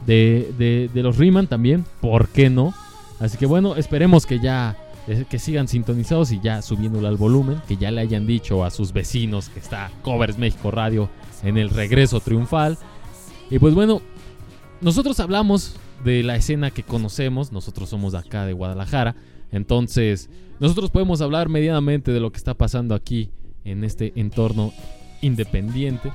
de, 0.08 0.52
de, 0.58 0.90
de 0.92 1.04
los 1.04 1.18
Rayman 1.18 1.46
también. 1.48 1.86
¿Por 2.02 2.30
qué 2.30 2.50
no? 2.50 2.74
Así 3.20 3.38
que 3.38 3.46
bueno, 3.46 3.76
esperemos 3.76 4.26
que 4.26 4.40
ya 4.40 4.76
eh, 5.08 5.26
que 5.30 5.38
sigan 5.38 5.68
sintonizados 5.68 6.32
y 6.32 6.40
ya 6.40 6.64
subiéndole 6.64 7.08
al 7.08 7.18
volumen. 7.18 7.62
Que 7.68 7.78
ya 7.78 7.92
le 7.92 8.02
hayan 8.02 8.26
dicho 8.26 8.66
a 8.66 8.72
sus 8.72 8.94
vecinos 8.94 9.50
que 9.50 9.60
está 9.60 9.92
Covers 10.02 10.40
México 10.40 10.72
Radio 10.72 11.10
en 11.44 11.58
el 11.58 11.70
regreso 11.70 12.20
triunfal. 12.20 12.80
Y 13.52 13.60
pues 13.60 13.76
bueno, 13.76 14.02
nosotros 14.82 15.20
hablamos 15.20 15.76
de 16.04 16.24
la 16.24 16.36
escena 16.36 16.72
que 16.72 16.84
conocemos, 16.84 17.52
nosotros 17.52 17.90
somos 17.90 18.12
de 18.14 18.20
acá 18.20 18.46
de 18.46 18.54
Guadalajara, 18.54 19.16
entonces 19.52 20.30
nosotros 20.60 20.90
podemos 20.92 21.22
hablar 21.22 21.50
medianamente 21.50 22.12
de 22.12 22.20
lo 22.20 22.32
que 22.32 22.38
está 22.38 22.54
pasando 22.54 22.96
aquí 22.96 23.30
en 23.64 23.84
este 23.84 24.14
entorno 24.16 24.74
independiente. 25.22 26.12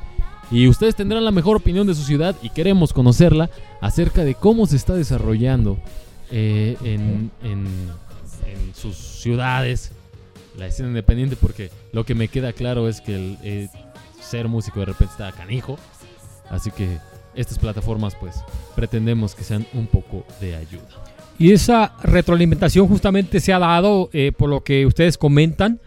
Y 0.50 0.68
ustedes 0.68 0.94
tendrán 0.94 1.24
la 1.24 1.32
mejor 1.32 1.56
opinión 1.56 1.86
de 1.88 1.94
su 1.94 2.02
ciudad 2.02 2.36
y 2.42 2.50
queremos 2.50 2.92
conocerla 2.92 3.50
acerca 3.80 4.22
de 4.24 4.34
cómo 4.34 4.66
se 4.66 4.76
está 4.76 4.94
desarrollando 4.94 5.76
eh, 6.30 6.76
en, 6.84 7.30
en- 7.42 8.06
sus 8.74 8.96
ciudades 8.96 9.90
la 10.58 10.66
escena 10.66 10.88
independiente, 10.90 11.34
porque 11.36 11.70
lo 11.92 12.04
que 12.04 12.14
me 12.14 12.28
queda 12.28 12.52
claro 12.52 12.88
es 12.88 13.00
que 13.00 13.14
el, 13.16 13.38
eh, 13.42 13.68
ser 14.20 14.48
músico 14.48 14.80
de 14.80 14.86
repente 14.86 15.12
está 15.12 15.32
canijo. 15.32 15.78
Así 16.50 16.70
que 16.70 16.98
estas 17.36 17.58
plataformas 17.58 18.14
pues 18.14 18.36
pretendemos 18.74 19.34
que 19.34 19.44
sean 19.44 19.66
un 19.74 19.86
poco 19.86 20.24
de 20.40 20.56
ayuda. 20.56 21.06
Y 21.38 21.52
esa 21.52 21.92
retroalimentación 22.02 22.88
justamente 22.88 23.40
se 23.40 23.52
ha 23.52 23.58
dado 23.58 24.08
eh, 24.12 24.32
por 24.36 24.48
lo 24.48 24.62
que 24.62 24.86
ustedes 24.86 25.18
comentan. 25.18 25.80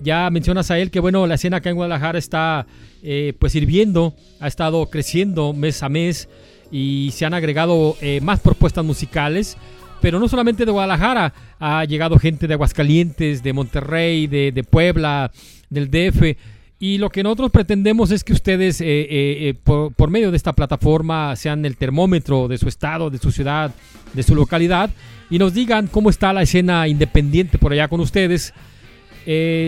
Ya 0.00 0.28
mencionas 0.30 0.70
a 0.70 0.78
él 0.78 0.90
que 0.90 1.00
bueno, 1.00 1.26
la 1.26 1.34
escena 1.34 1.58
acá 1.58 1.70
en 1.70 1.76
Guadalajara 1.76 2.18
está 2.18 2.66
eh, 3.02 3.32
pues 3.38 3.52
sirviendo, 3.52 4.14
ha 4.40 4.46
estado 4.46 4.88
creciendo 4.90 5.52
mes 5.52 5.82
a 5.82 5.88
mes 5.88 6.28
y 6.70 7.10
se 7.12 7.24
han 7.24 7.34
agregado 7.34 7.96
eh, 8.00 8.20
más 8.20 8.40
propuestas 8.40 8.84
musicales. 8.84 9.56
Pero 10.00 10.20
no 10.20 10.28
solamente 10.28 10.66
de 10.66 10.72
Guadalajara, 10.72 11.32
ha 11.58 11.84
llegado 11.84 12.18
gente 12.18 12.46
de 12.46 12.54
Aguascalientes, 12.54 13.42
de 13.42 13.52
Monterrey, 13.54 14.26
de, 14.26 14.52
de 14.52 14.62
Puebla, 14.62 15.32
del 15.70 15.90
DF. 15.90 16.36
Y 16.78 16.98
lo 16.98 17.08
que 17.08 17.22
nosotros 17.22 17.50
pretendemos 17.50 18.10
es 18.10 18.22
que 18.22 18.34
ustedes, 18.34 18.82
eh, 18.82 18.84
eh, 18.86 19.06
eh, 19.48 19.54
por, 19.64 20.10
medio 20.10 20.30
de 20.30 20.36
esta 20.36 20.52
plataforma, 20.52 21.34
sean 21.34 21.64
el 21.64 21.76
termómetro 21.76 22.48
de 22.48 22.58
su 22.58 22.68
estado, 22.68 23.08
de 23.08 23.16
su 23.18 23.32
ciudad, 23.32 23.74
de 24.12 24.22
su 24.22 24.34
localidad, 24.34 24.90
y 25.30 25.38
nos 25.38 25.54
digan 25.54 25.86
cómo 25.86 26.10
está 26.10 26.34
la 26.34 26.42
escena 26.42 26.86
independiente 26.86 27.56
por 27.58 27.72
allá 27.72 27.88
con 27.88 28.00
ustedes. 28.00 28.52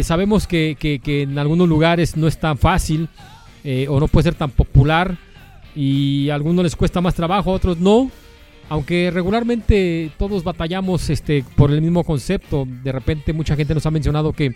Sabemos 0.02 0.46
que, 0.46 0.76
que- 0.78 1.22
en 1.22 1.38
algunos 1.38 1.68
lugares 1.68 2.16
no 2.16 2.28
es 2.28 2.38
tan 2.38 2.58
fácil 2.58 3.08
o 3.88 3.98
no 3.98 4.06
puede 4.06 4.24
ser 4.24 4.34
tan 4.34 4.50
popular 4.50 5.16
y 5.74 6.28
a 6.30 6.34
algunos 6.36 6.62
les 6.62 6.76
cuesta 6.76 7.00
más 7.00 7.14
trabajo, 7.14 7.50
a 7.50 7.54
otros 7.54 7.78
no. 7.78 8.10
Aunque 8.68 9.10
regularmente 9.10 10.10
todos 10.18 10.44
batallamos 10.44 11.08
este, 11.08 11.42
por 11.56 11.72
el 11.72 11.80
mismo 11.80 12.04
concepto. 12.04 12.68
De 12.84 12.92
repente 12.92 13.32
mucha 13.32 13.56
gente 13.56 13.74
nos 13.74 13.86
ha 13.86 13.90
mencionado 13.90 14.32
que 14.32 14.54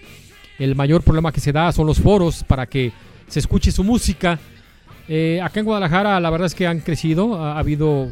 el 0.59 0.75
mayor 0.75 1.03
problema 1.03 1.33
que 1.33 1.41
se 1.41 1.53
da 1.53 1.73
son 1.73 1.87
los 1.87 2.01
foros 2.01 2.45
para 2.45 2.67
que 2.67 2.93
se 3.29 3.41
escuche 3.41 3.73
su 3.73 3.85
música. 3.85 4.39
Eh, 5.09 5.41
acá 5.43 5.61
en 5.61 5.67
Guadalajara 5.67 6.21
la 6.21 6.31
verdad 6.31 6.47
es 6.47 6.55
que 6.55 6.67
han 6.67 6.81
crecido, 6.81 7.35
ha, 7.43 7.55
ha 7.55 7.59
habido 7.59 8.11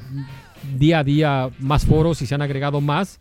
día 0.79 1.01
a 1.01 1.05
día 1.05 1.51
más 1.59 1.87
foros 1.87 2.21
y 2.23 2.27
se 2.27 2.35
han 2.35 2.43
agregado 2.43 2.81
más. 2.81 3.21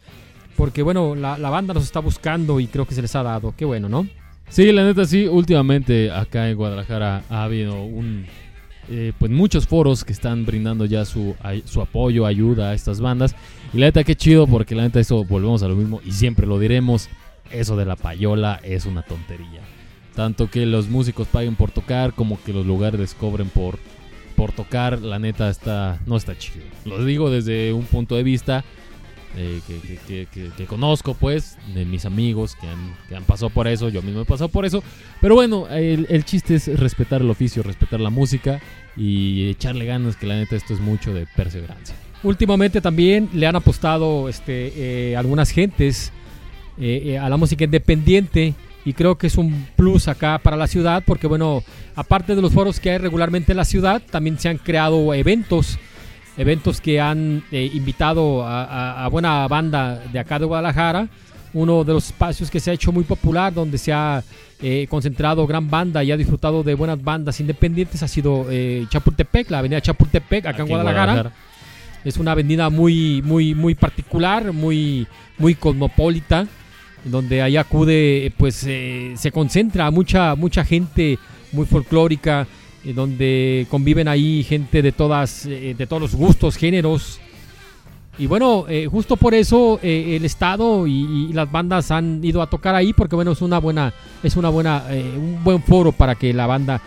Porque 0.55 0.83
bueno, 0.83 1.15
la, 1.15 1.37
banda 1.37 1.73
nos 1.73 1.83
está 1.83 2.01
buscando 2.01 2.59
y 2.59 2.67
creo 2.67 2.85
que 2.85 2.93
se 2.93 3.01
les 3.01 3.15
ha 3.15 3.23
dado. 3.23 3.53
Qué 3.55 3.63
bueno, 3.63 3.87
¿no? 3.87 4.05
Sí, 4.49 4.71
la 4.73 4.83
neta 4.83 5.05
sí, 5.05 5.25
últimamente 5.25 6.11
acá 6.11 6.49
en 6.49 6.57
Guadalajara 6.57 7.23
ha 7.29 7.43
habido 7.43 7.87
eh, 8.89 9.13
pues 9.17 9.31
muchos 9.31 9.67
foros 9.67 10.03
que 10.03 10.11
están 10.11 10.45
brindando 10.45 10.83
ya 10.83 11.05
su, 11.05 11.33
su 11.63 11.81
apoyo, 11.81 12.25
ayuda 12.25 12.71
a 12.71 12.73
estas 12.73 12.99
bandas. 12.99 13.37
Y 13.73 13.77
la 13.77 13.85
neta 13.85 14.03
qué 14.03 14.15
chido 14.15 14.47
porque 14.47 14.75
la 14.75 14.83
neta 14.83 14.99
eso 14.99 15.23
volvemos 15.23 15.63
a 15.63 15.69
lo 15.69 15.75
mismo 15.75 16.01
y 16.03 16.11
siempre 16.11 16.45
lo 16.45 16.59
diremos, 16.59 17.07
eso 17.51 17.75
de 17.77 17.85
la 17.85 17.95
payola 17.95 18.59
es 18.63 18.85
una 18.85 19.01
tontería. 19.03 19.61
Tanto 20.15 20.49
que 20.49 20.65
los 20.65 20.89
músicos 20.89 21.27
paguen 21.27 21.55
por 21.55 21.71
tocar 21.71 22.13
como 22.13 22.41
que 22.43 22.51
los 22.53 22.65
lugares 22.65 23.13
cobren 23.13 23.47
por, 23.49 23.79
por 24.35 24.51
tocar, 24.51 25.01
la 25.01 25.19
neta 25.19 25.49
está 25.49 25.99
no 26.05 26.17
está 26.17 26.37
chido. 26.37 26.65
Lo 26.85 27.03
digo 27.05 27.29
desde 27.29 27.71
un 27.73 27.85
punto 27.85 28.15
de 28.15 28.23
vista 28.23 28.63
eh, 29.37 29.61
que- 29.67 30.27
que- 30.33 30.49
que 30.57 30.65
conozco, 30.65 31.13
pues, 31.13 31.55
de 31.75 31.85
mis 31.85 32.05
amigos 32.05 32.55
que 32.55 32.67
han, 32.67 32.95
que 33.07 33.15
han 33.15 33.23
pasado 33.25 33.51
por 33.51 33.67
eso, 33.67 33.87
yo 33.89 34.01
mismo 34.01 34.21
he 34.21 34.25
pasado 34.25 34.49
por 34.49 34.65
eso. 34.65 34.83
Pero 35.21 35.35
bueno, 35.35 35.67
el, 35.69 36.07
el 36.09 36.25
chiste 36.25 36.55
es 36.55 36.79
respetar 36.79 37.21
el 37.21 37.29
oficio, 37.29 37.61
respetar 37.61 37.99
la 37.99 38.09
música 38.09 38.59
y 38.97 39.47
echarle 39.49 39.85
ganas, 39.85 40.15
que 40.17 40.25
la 40.25 40.35
neta 40.35 40.55
esto 40.55 40.73
es 40.73 40.79
mucho 40.79 41.13
de 41.13 41.27
perseverancia. 41.27 41.95
últimamente 42.23 42.81
también 42.81 43.29
le 43.33 43.45
han 43.45 43.55
apostado 43.55 44.27
este, 44.29 45.11
eh, 45.11 45.15
algunas 45.15 45.51
gentes 45.51 46.11
eh, 46.79 47.01
eh, 47.05 47.17
a 47.17 47.27
la 47.29 47.37
música 47.37 47.63
independiente 47.65 48.53
y 48.85 48.93
creo 48.93 49.17
que 49.17 49.27
es 49.27 49.37
un 49.37 49.67
plus 49.75 50.07
acá 50.07 50.39
para 50.41 50.55
la 50.57 50.67
ciudad 50.67 51.03
porque 51.05 51.27
bueno, 51.27 51.63
aparte 51.95 52.35
de 52.35 52.41
los 52.41 52.53
foros 52.53 52.79
que 52.79 52.91
hay 52.91 52.97
regularmente 52.97 53.51
en 53.51 53.57
la 53.57 53.65
ciudad, 53.65 54.01
también 54.09 54.39
se 54.39 54.49
han 54.49 54.57
creado 54.57 55.13
eventos, 55.13 55.77
eventos 56.37 56.79
que 56.81 56.99
han 57.01 57.43
eh, 57.51 57.69
invitado 57.73 58.43
a, 58.43 58.63
a- 58.63 59.05
a 59.05 59.07
buena 59.09 59.47
banda 59.47 60.01
de 60.11 60.19
acá 60.19 60.39
de 60.39 60.45
Guadalajara. 60.45 61.07
Uno 61.51 61.83
de 61.83 61.93
los 61.93 62.05
espacios 62.05 62.51
que 62.51 62.59
se 62.59 62.69
ha 62.69 62.73
hecho 62.75 62.91
muy 62.91 63.03
popular, 63.03 63.51
donde 63.51 63.79
se 63.79 63.91
ha 63.91 64.23
eh, 64.61 64.85
concentrado 64.87 65.47
gran 65.47 65.67
banda 65.67 66.03
y 66.03 66.11
ha 66.11 66.17
disfrutado 66.17 66.61
de 66.61 66.75
buenas 66.75 67.03
bandas 67.03 67.39
independientes, 67.39 68.03
ha 68.03 68.07
sido 68.07 68.45
eh, 68.51 68.85
Chapultepec, 68.89 69.49
la 69.49 69.57
avenida 69.57 69.81
Chapultepec, 69.81 70.45
acá 70.45 70.57
en 70.57 70.61
Aquí 70.63 70.69
Guadalajara. 70.71 71.31
Es 72.05 72.17
una 72.17 72.33
avenida 72.33 72.69
muy, 72.69 73.23
muy, 73.23 73.55
muy 73.55 73.73
particular, 73.73 74.53
muy, 74.53 75.07
muy 75.39 75.55
cosmopolita, 75.55 76.45
donde 77.03 77.41
ahí 77.41 77.57
acude, 77.57 78.31
pues 78.37 78.63
eh, 78.67 79.13
se 79.15 79.31
concentra 79.31 79.89
mucha, 79.91 80.35
mucha 80.35 80.65
gente 80.65 81.17
muy 81.51 81.65
folclórica, 81.65 82.47
eh, 82.83 82.93
donde 82.93 83.67
conviven 83.69 84.07
ahí 84.07 84.43
gente 84.43 84.81
de 84.81 84.91
todas, 84.91 85.45
eh, 85.45 85.75
de 85.77 85.87
todos 85.87 86.01
los 86.01 86.15
gustos, 86.15 86.55
géneros. 86.55 87.19
Y 88.17 88.27
bueno, 88.27 88.65
justo 88.91 89.15
por 89.15 89.33
eso 89.33 89.79
el 89.81 90.25
estado 90.25 90.85
y, 90.87 91.31
las 91.31 91.49
bandas 91.49 91.89
han 91.89 92.21
ido 92.21 92.41
a 92.41 92.49
tocar 92.49 92.75
ahí, 92.75 92.91
porque 92.91 93.15
bueno 93.15 93.31
es 93.31 93.41
una 93.41 93.59
buena, 93.59 93.93
es 94.21 94.35
una 94.35 94.49
buena, 94.49 94.83
un 95.15 95.41
buen 95.41 95.63
foro 95.63 95.93
para 95.93 96.15
que 96.15 96.33
la 96.33 96.45
banda 96.45 96.81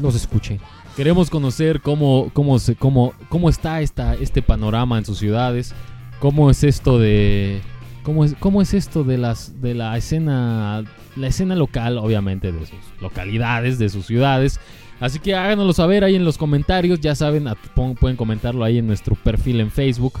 los 0.00 0.14
escuche. 0.14 0.58
Queremos 0.96 1.28
conocer 1.28 1.82
cómo, 1.82 2.30
cómo, 2.32 2.56
cómo, 2.78 3.12
cómo 3.28 3.50
está 3.50 3.82
esta, 3.82 4.14
este 4.14 4.40
panorama 4.40 4.96
en 4.96 5.04
sus 5.04 5.18
ciudades, 5.18 5.74
cómo 6.18 6.48
es 6.48 6.64
esto 6.64 6.98
de... 6.98 7.60
¿Cómo 8.02 8.24
es, 8.24 8.34
cómo 8.38 8.62
es 8.62 8.74
esto 8.74 9.04
de 9.04 9.18
las 9.18 9.60
de 9.62 9.74
la 9.74 9.96
escena 9.96 10.82
la 11.16 11.26
escena 11.26 11.54
local, 11.54 11.98
obviamente, 11.98 12.50
de 12.50 12.66
sus 12.66 12.78
localidades, 13.00 13.78
de 13.78 13.88
sus 13.88 14.06
ciudades? 14.06 14.58
Así 15.00 15.18
que 15.18 15.34
háganoslo 15.34 15.72
saber 15.72 16.04
ahí 16.04 16.14
en 16.14 16.24
los 16.24 16.38
comentarios, 16.38 17.00
ya 17.00 17.14
saben, 17.14 17.48
pueden 17.74 18.16
comentarlo 18.16 18.64
ahí 18.64 18.78
en 18.78 18.86
nuestro 18.86 19.16
perfil 19.16 19.60
en 19.60 19.70
Facebook, 19.70 20.20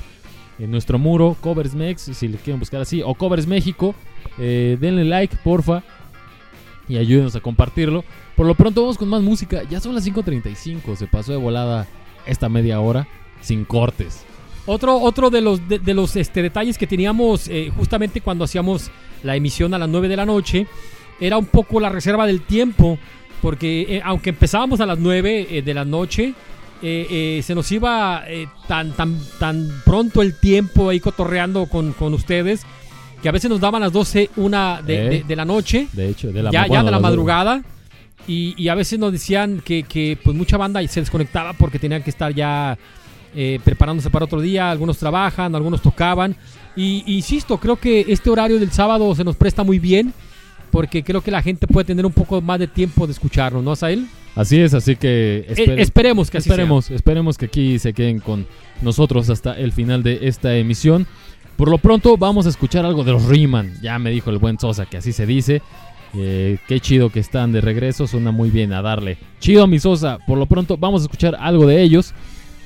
en 0.58 0.70
nuestro 0.70 0.98
muro, 0.98 1.36
Covers 1.40 1.74
Mex, 1.74 2.02
si 2.02 2.28
le 2.28 2.36
quieren 2.38 2.58
buscar 2.58 2.80
así, 2.80 3.00
o 3.04 3.14
Covers 3.14 3.46
México, 3.46 3.94
eh, 4.38 4.76
denle 4.80 5.04
like, 5.04 5.36
porfa, 5.44 5.84
y 6.88 6.96
ayúdenos 6.96 7.36
a 7.36 7.40
compartirlo. 7.40 8.04
Por 8.36 8.46
lo 8.46 8.54
pronto 8.54 8.82
vamos 8.82 8.98
con 8.98 9.08
más 9.08 9.22
música. 9.22 9.62
Ya 9.70 9.80
son 9.80 9.94
las 9.94 10.06
5.35. 10.06 10.96
Se 10.96 11.06
pasó 11.06 11.32
de 11.32 11.38
volada 11.38 11.86
esta 12.26 12.48
media 12.48 12.80
hora 12.80 13.06
sin 13.40 13.64
cortes. 13.64 14.24
Otro, 14.66 14.96
otro 15.00 15.30
de 15.30 15.40
los, 15.40 15.68
de, 15.68 15.78
de 15.80 15.94
los 15.94 16.14
este, 16.16 16.40
detalles 16.42 16.78
que 16.78 16.86
teníamos 16.86 17.48
eh, 17.48 17.72
justamente 17.76 18.20
cuando 18.20 18.44
hacíamos 18.44 18.90
la 19.22 19.34
emisión 19.36 19.74
a 19.74 19.78
las 19.78 19.88
9 19.88 20.08
de 20.08 20.16
la 20.16 20.24
noche 20.26 20.66
era 21.20 21.36
un 21.38 21.46
poco 21.46 21.80
la 21.80 21.88
reserva 21.88 22.26
del 22.26 22.42
tiempo, 22.42 22.98
porque 23.40 23.86
eh, 23.96 24.02
aunque 24.04 24.30
empezábamos 24.30 24.80
a 24.80 24.86
las 24.86 24.98
9 24.98 25.46
eh, 25.50 25.62
de 25.62 25.74
la 25.74 25.84
noche, 25.84 26.34
eh, 26.82 27.06
eh, 27.38 27.42
se 27.44 27.54
nos 27.54 27.70
iba 27.72 28.24
eh, 28.26 28.46
tan, 28.66 28.92
tan, 28.92 29.18
tan 29.38 29.68
pronto 29.84 30.22
el 30.22 30.38
tiempo 30.38 30.88
ahí 30.90 30.98
cotorreando 31.00 31.66
con, 31.66 31.92
con 31.92 32.12
ustedes, 32.14 32.62
que 33.22 33.28
a 33.28 33.32
veces 33.32 33.48
nos 33.50 33.60
daban 33.60 33.82
las 33.82 33.92
12, 33.92 34.30
una 34.36 34.82
de, 34.82 35.08
de- 35.08 35.22
de 35.22 35.36
la 35.36 35.44
noche 35.44 35.86
De 35.92 36.08
hecho, 36.08 36.32
de 36.32 36.42
la 36.42 36.50
ya, 36.50 36.62
bueno, 36.62 36.74
ya 36.74 36.82
de 36.84 36.90
la 36.90 36.98
madrugada. 37.00 37.62
Y, 38.26 38.54
y 38.56 38.68
a 38.68 38.74
veces 38.76 38.98
nos 39.00 39.10
decían 39.12 39.60
que, 39.64 39.82
que, 39.84 40.16
pues 40.22 40.36
mucha 40.36 40.56
banda 40.56 40.84
se 40.88 41.00
desconectaba 41.00 41.52
porque 41.54 41.78
tenían 41.80 42.02
que 42.04 42.10
estar 42.10 42.32
ya 42.34 42.76
eh, 43.34 43.58
preparándose 43.64 44.10
para 44.10 44.24
otro 44.24 44.40
día. 44.40 44.70
Algunos 44.70 44.98
trabajan, 44.98 45.54
algunos 45.54 45.80
tocaban. 45.82 46.36
Y 46.76 47.02
insisto, 47.16 47.58
creo 47.58 47.76
que 47.76 48.04
este 48.08 48.30
horario 48.30 48.58
del 48.58 48.70
sábado 48.72 49.14
se 49.14 49.24
nos 49.24 49.36
presta 49.36 49.62
muy 49.62 49.78
bien 49.78 50.12
porque 50.70 51.02
creo 51.02 51.20
que 51.20 51.30
la 51.30 51.42
gente 51.42 51.66
puede 51.66 51.84
tener 51.84 52.06
un 52.06 52.12
poco 52.12 52.40
más 52.40 52.58
de 52.58 52.66
tiempo 52.66 53.06
de 53.06 53.12
escucharlo, 53.12 53.60
¿no, 53.60 53.72
Asael? 53.72 54.06
Así 54.34 54.58
es, 54.58 54.72
así 54.72 54.96
que 54.96 55.44
Eh, 55.46 55.54
espere- 55.54 55.80
esperemos 55.82 56.30
que 56.30 56.38
así 56.38 56.44
sea. 56.48 56.54
esperemos, 56.54 56.90
esperemos 56.90 57.36
que 57.36 57.44
aquí 57.44 57.78
se 57.78 57.92
queden 57.92 58.20
con 58.20 58.46
nosotros 58.80 59.28
hasta 59.28 59.52
el 59.58 59.72
final 59.72 60.02
de 60.02 60.20
esta 60.22 60.56
emisión. 60.56 61.06
Por 61.58 61.68
lo 61.68 61.76
pronto 61.76 62.16
vamos 62.16 62.46
a 62.46 62.48
escuchar 62.48 62.86
algo 62.86 63.04
de 63.04 63.12
los 63.12 63.26
Riemann. 63.26 63.74
Ya 63.82 63.98
me 63.98 64.10
dijo 64.10 64.30
el 64.30 64.38
buen 64.38 64.58
Sosa 64.58 64.86
que 64.86 64.96
así 64.96 65.12
se 65.12 65.26
dice. 65.26 65.60
Eh, 66.14 66.56
qué 66.66 66.80
chido 66.80 67.10
que 67.10 67.20
están 67.20 67.52
de 67.52 67.60
regreso, 67.60 68.06
suena 68.06 68.32
muy 68.32 68.48
bien 68.50 68.72
a 68.72 68.80
darle. 68.80 69.18
Chido 69.40 69.66
mi 69.66 69.78
Sosa, 69.78 70.18
por 70.26 70.38
lo 70.38 70.46
pronto 70.46 70.78
vamos 70.78 71.02
a 71.02 71.04
escuchar 71.04 71.36
algo 71.38 71.66
de 71.66 71.82
ellos. 71.82 72.14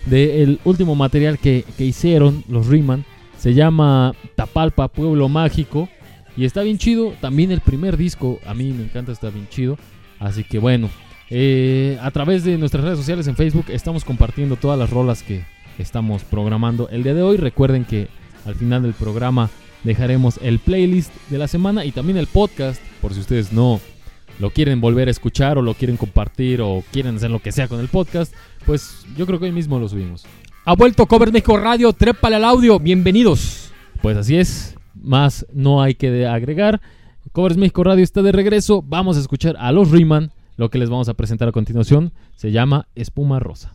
Del 0.06 0.60
último 0.64 0.94
material 0.94 1.38
que, 1.38 1.64
que 1.76 1.84
hicieron 1.84 2.44
los 2.48 2.66
Riemann. 2.66 3.04
Se 3.38 3.54
llama 3.54 4.14
Tapalpa, 4.34 4.88
Pueblo 4.88 5.28
Mágico. 5.28 5.88
Y 6.36 6.44
está 6.44 6.62
bien 6.62 6.78
chido. 6.78 7.12
También 7.20 7.50
el 7.50 7.60
primer 7.60 7.96
disco, 7.96 8.38
a 8.46 8.54
mí 8.54 8.72
me 8.72 8.84
encanta, 8.84 9.12
está 9.12 9.30
bien 9.30 9.48
chido. 9.48 9.78
Así 10.18 10.44
que 10.44 10.58
bueno, 10.58 10.88
eh, 11.28 11.98
a 12.00 12.10
través 12.10 12.44
de 12.44 12.56
nuestras 12.56 12.84
redes 12.84 12.98
sociales 12.98 13.26
en 13.26 13.36
Facebook 13.36 13.66
estamos 13.68 14.04
compartiendo 14.04 14.56
todas 14.56 14.78
las 14.78 14.90
rolas 14.90 15.22
que 15.22 15.44
estamos 15.78 16.22
programando 16.22 16.88
el 16.88 17.02
día 17.02 17.14
de 17.14 17.22
hoy. 17.22 17.36
Recuerden 17.36 17.84
que 17.84 18.08
al 18.44 18.54
final 18.54 18.82
del 18.82 18.94
programa 18.94 19.50
dejaremos 19.84 20.38
el 20.42 20.58
playlist 20.58 21.12
de 21.30 21.38
la 21.38 21.48
semana 21.48 21.84
y 21.84 21.92
también 21.92 22.16
el 22.16 22.26
podcast 22.26 22.80
por 23.00 23.12
si 23.14 23.20
ustedes 23.20 23.52
no 23.52 23.80
lo 24.38 24.50
quieren 24.50 24.80
volver 24.80 25.08
a 25.08 25.10
escuchar 25.10 25.58
o 25.58 25.62
lo 25.62 25.74
quieren 25.74 25.96
compartir 25.96 26.60
o 26.60 26.84
quieren 26.92 27.16
hacer 27.16 27.30
lo 27.30 27.40
que 27.40 27.52
sea 27.52 27.68
con 27.68 27.80
el 27.80 27.88
podcast. 27.88 28.34
Pues 28.64 29.06
yo 29.16 29.26
creo 29.26 29.38
que 29.38 29.46
hoy 29.46 29.52
mismo 29.52 29.78
lo 29.78 29.88
subimos. 29.88 30.26
Ha 30.64 30.74
vuelto 30.74 31.06
Cover 31.06 31.32
México 31.32 31.56
Radio, 31.56 31.92
trépale 31.92 32.36
al 32.36 32.44
audio, 32.44 32.78
bienvenidos. 32.80 33.70
Pues 34.02 34.16
así 34.16 34.36
es, 34.36 34.76
más 34.94 35.46
no 35.52 35.82
hay 35.82 35.94
que 35.94 36.26
agregar. 36.26 36.80
Covers 37.32 37.58
México 37.58 37.84
Radio 37.84 38.02
está 38.02 38.22
de 38.22 38.32
regreso. 38.32 38.82
Vamos 38.82 39.18
a 39.18 39.20
escuchar 39.20 39.56
a 39.58 39.70
los 39.70 39.90
Riemann. 39.90 40.32
Lo 40.56 40.70
que 40.70 40.78
les 40.78 40.88
vamos 40.88 41.10
a 41.10 41.14
presentar 41.14 41.48
a 41.48 41.52
continuación 41.52 42.12
se 42.34 42.50
llama 42.50 42.88
Espuma 42.94 43.38
Rosa. 43.38 43.74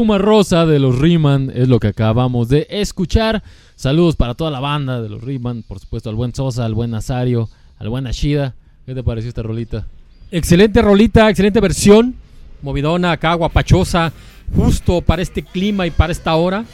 Espuma 0.00 0.16
Rosa 0.16 0.64
de 0.64 0.78
los 0.78 0.98
Riemann 0.98 1.52
es 1.54 1.68
lo 1.68 1.78
que 1.78 1.88
acabamos 1.88 2.48
de 2.48 2.66
escuchar. 2.70 3.42
Saludos 3.76 4.16
para 4.16 4.32
toda 4.32 4.50
la 4.50 4.58
banda 4.58 5.02
de 5.02 5.10
los 5.10 5.22
Riemann, 5.22 5.62
por 5.62 5.78
supuesto 5.78 6.08
al 6.08 6.16
buen 6.16 6.34
Sosa, 6.34 6.64
al 6.64 6.72
buen 6.72 6.90
Nazario, 6.90 7.50
al 7.78 7.90
buen 7.90 8.06
Ashida. 8.06 8.54
¿Qué 8.86 8.94
te 8.94 9.02
pareció 9.02 9.28
esta 9.28 9.42
rolita? 9.42 9.86
Excelente 10.30 10.80
rolita, 10.80 11.28
excelente 11.28 11.60
versión. 11.60 12.14
Movidona 12.62 13.12
acá, 13.12 13.34
guapachosa, 13.34 14.10
justo 14.56 15.02
para 15.02 15.20
este 15.20 15.42
clima 15.42 15.86
y 15.86 15.90
para 15.90 16.12
esta 16.12 16.34
hora. 16.34 16.64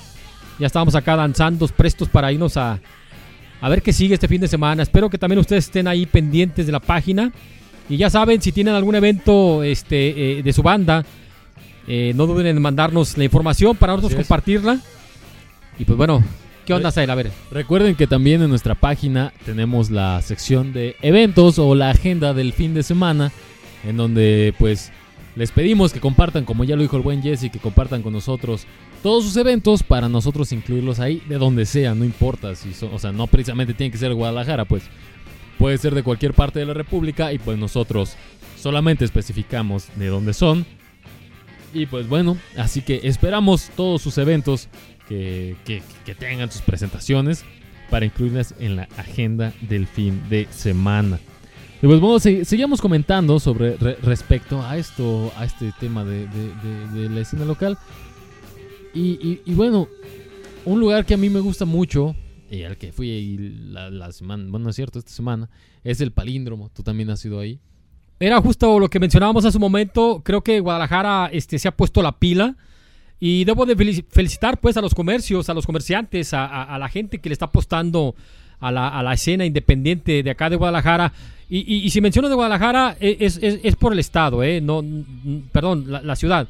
Ya 0.60 0.68
estábamos 0.68 0.94
acá 0.94 1.16
danzando, 1.16 1.66
prestos 1.66 2.08
para 2.08 2.30
irnos 2.30 2.56
a, 2.56 2.78
a 3.60 3.68
ver 3.68 3.82
qué 3.82 3.92
sigue 3.92 4.14
este 4.14 4.28
fin 4.28 4.40
de 4.40 4.46
semana. 4.46 4.84
Espero 4.84 5.10
que 5.10 5.18
también 5.18 5.40
ustedes 5.40 5.64
estén 5.64 5.88
ahí 5.88 6.06
pendientes 6.06 6.64
de 6.64 6.70
la 6.70 6.78
página. 6.78 7.32
Y 7.88 7.96
ya 7.96 8.08
saben, 8.08 8.40
si 8.40 8.52
tienen 8.52 8.74
algún 8.74 8.94
evento 8.94 9.64
este, 9.64 10.38
eh, 10.38 10.42
de 10.44 10.52
su 10.52 10.62
banda, 10.62 11.04
eh, 11.86 12.12
no 12.14 12.26
duden 12.26 12.46
en 12.46 12.60
mandarnos 12.60 13.16
la 13.16 13.24
información 13.24 13.76
para 13.76 13.94
nosotros 13.94 14.16
compartirla. 14.16 14.80
Y 15.78 15.84
pues 15.84 15.96
bueno, 15.96 16.22
¿qué 16.64 16.74
onda, 16.74 16.90
Sael? 16.90 17.10
A 17.10 17.14
ver. 17.14 17.30
Recuerden 17.50 17.94
que 17.94 18.06
también 18.06 18.42
en 18.42 18.50
nuestra 18.50 18.74
página 18.74 19.32
tenemos 19.44 19.90
la 19.90 20.20
sección 20.22 20.72
de 20.72 20.96
eventos 21.02 21.58
o 21.58 21.74
la 21.74 21.90
agenda 21.90 22.34
del 22.34 22.52
fin 22.52 22.74
de 22.74 22.82
semana, 22.82 23.32
en 23.84 23.96
donde 23.96 24.54
pues 24.58 24.90
les 25.36 25.50
pedimos 25.50 25.92
que 25.92 26.00
compartan, 26.00 26.44
como 26.44 26.64
ya 26.64 26.76
lo 26.76 26.82
dijo 26.82 26.96
el 26.96 27.02
buen 27.02 27.22
Jesse, 27.22 27.50
que 27.50 27.58
compartan 27.58 28.02
con 28.02 28.12
nosotros 28.12 28.66
todos 29.02 29.24
sus 29.24 29.36
eventos 29.36 29.82
para 29.82 30.08
nosotros 30.08 30.50
incluirlos 30.50 30.98
ahí 30.98 31.22
de 31.28 31.36
donde 31.36 31.66
sea, 31.66 31.94
no 31.94 32.04
importa 32.04 32.54
si 32.54 32.72
son, 32.72 32.92
o 32.92 32.98
sea, 32.98 33.12
no 33.12 33.26
precisamente 33.26 33.74
tiene 33.74 33.92
que 33.92 33.98
ser 33.98 34.14
Guadalajara, 34.14 34.64
pues 34.64 34.84
puede 35.58 35.78
ser 35.78 35.94
de 35.94 36.02
cualquier 36.02 36.32
parte 36.32 36.58
de 36.58 36.66
la 36.66 36.74
República 36.74 37.32
y 37.32 37.38
pues 37.38 37.58
nosotros 37.58 38.16
solamente 38.58 39.04
especificamos 39.04 39.88
de 39.96 40.06
dónde 40.06 40.32
son. 40.32 40.66
Y 41.76 41.86
pues 41.86 42.08
bueno, 42.08 42.36
así 42.56 42.80
que 42.80 43.00
esperamos 43.04 43.70
todos 43.76 44.00
sus 44.02 44.16
eventos 44.18 44.68
que, 45.08 45.56
que- 45.64 45.82
tengan 46.14 46.50
sus 46.50 46.62
presentaciones 46.62 47.44
para 47.90 48.06
incluirlas 48.06 48.54
en 48.58 48.76
la 48.76 48.84
agenda 48.96 49.52
del 49.60 49.86
fin 49.86 50.22
de 50.30 50.48
semana. 50.50 51.20
Y 51.82 51.86
pues 51.86 52.00
bueno, 52.00 52.18
se- 52.18 52.44
seguimos 52.46 52.80
comentando 52.80 53.38
sobre 53.38 53.76
re- 53.76 53.96
respecto 54.02 54.62
a 54.62 54.78
esto, 54.78 55.30
a 55.36 55.44
este 55.44 55.72
tema 55.78 56.02
de, 56.04 56.26
la 57.10 57.20
escena 57.20 57.44
local. 57.44 57.76
Y, 58.94 59.38
bueno, 59.52 59.88
un 60.64 60.80
lugar 60.80 61.04
que 61.04 61.12
a 61.12 61.18
mí 61.18 61.28
me 61.28 61.40
gusta 61.40 61.66
mucho 61.66 62.16
y 62.50 62.62
al 62.62 62.78
que 62.78 62.92
fui 62.92 63.36
la, 63.68 63.90
la 63.90 64.10
semana, 64.12 64.44
bueno, 64.48 64.64
no 64.64 64.70
es 64.70 64.76
cierto, 64.76 64.98
esta 64.98 65.10
semana, 65.12 65.50
es 65.84 66.00
el 66.00 66.12
Palíndromo. 66.12 66.70
Tú 66.74 66.82
también 66.82 67.10
has 67.10 67.22
ido 67.24 67.38
ahí. 67.38 67.60
Era 68.18 68.40
justo 68.40 68.78
lo 68.78 68.88
que 68.88 68.98
mencionábamos 69.00 69.44
hace 69.44 69.58
un 69.58 69.62
momento. 69.62 70.22
Creo 70.24 70.42
que 70.42 70.60
Guadalajara 70.60 71.28
este, 71.32 71.58
se 71.58 71.68
ha 71.68 71.72
puesto 71.76 72.02
la 72.02 72.12
pila. 72.12 72.54
Y 73.20 73.44
debo 73.44 73.64
de 73.66 73.76
felici- 73.76 74.04
felicitar 74.10 74.58
pues 74.58 74.76
a 74.76 74.80
los 74.82 74.94
comercios, 74.94 75.48
a 75.48 75.54
los 75.54 75.66
comerciantes, 75.66 76.34
a, 76.34 76.76
la 76.78 76.88
gente 76.88 77.18
que 77.18 77.28
le 77.28 77.32
está 77.32 77.46
apostando 77.46 78.14
a 78.60 78.70
la, 78.70 78.88
a 78.88 79.02
la 79.02 79.14
escena 79.14 79.44
independiente 79.46 80.22
de 80.22 80.30
acá 80.30 80.50
de 80.50 80.56
Guadalajara. 80.56 81.12
Y, 81.48 81.60
y- 81.86 81.90
si 81.90 82.00
menciono 82.00 82.28
de 82.28 82.34
Guadalajara 82.34 82.96
eh, 83.00 83.16
es, 83.20 83.38
es- 83.42 83.76
por 83.76 83.92
el 83.92 83.98
estado, 84.00 84.42
eh, 84.42 84.60
no, 84.60 84.82
perdón, 85.52 85.84
la 85.88 86.16
ciudad. 86.16 86.48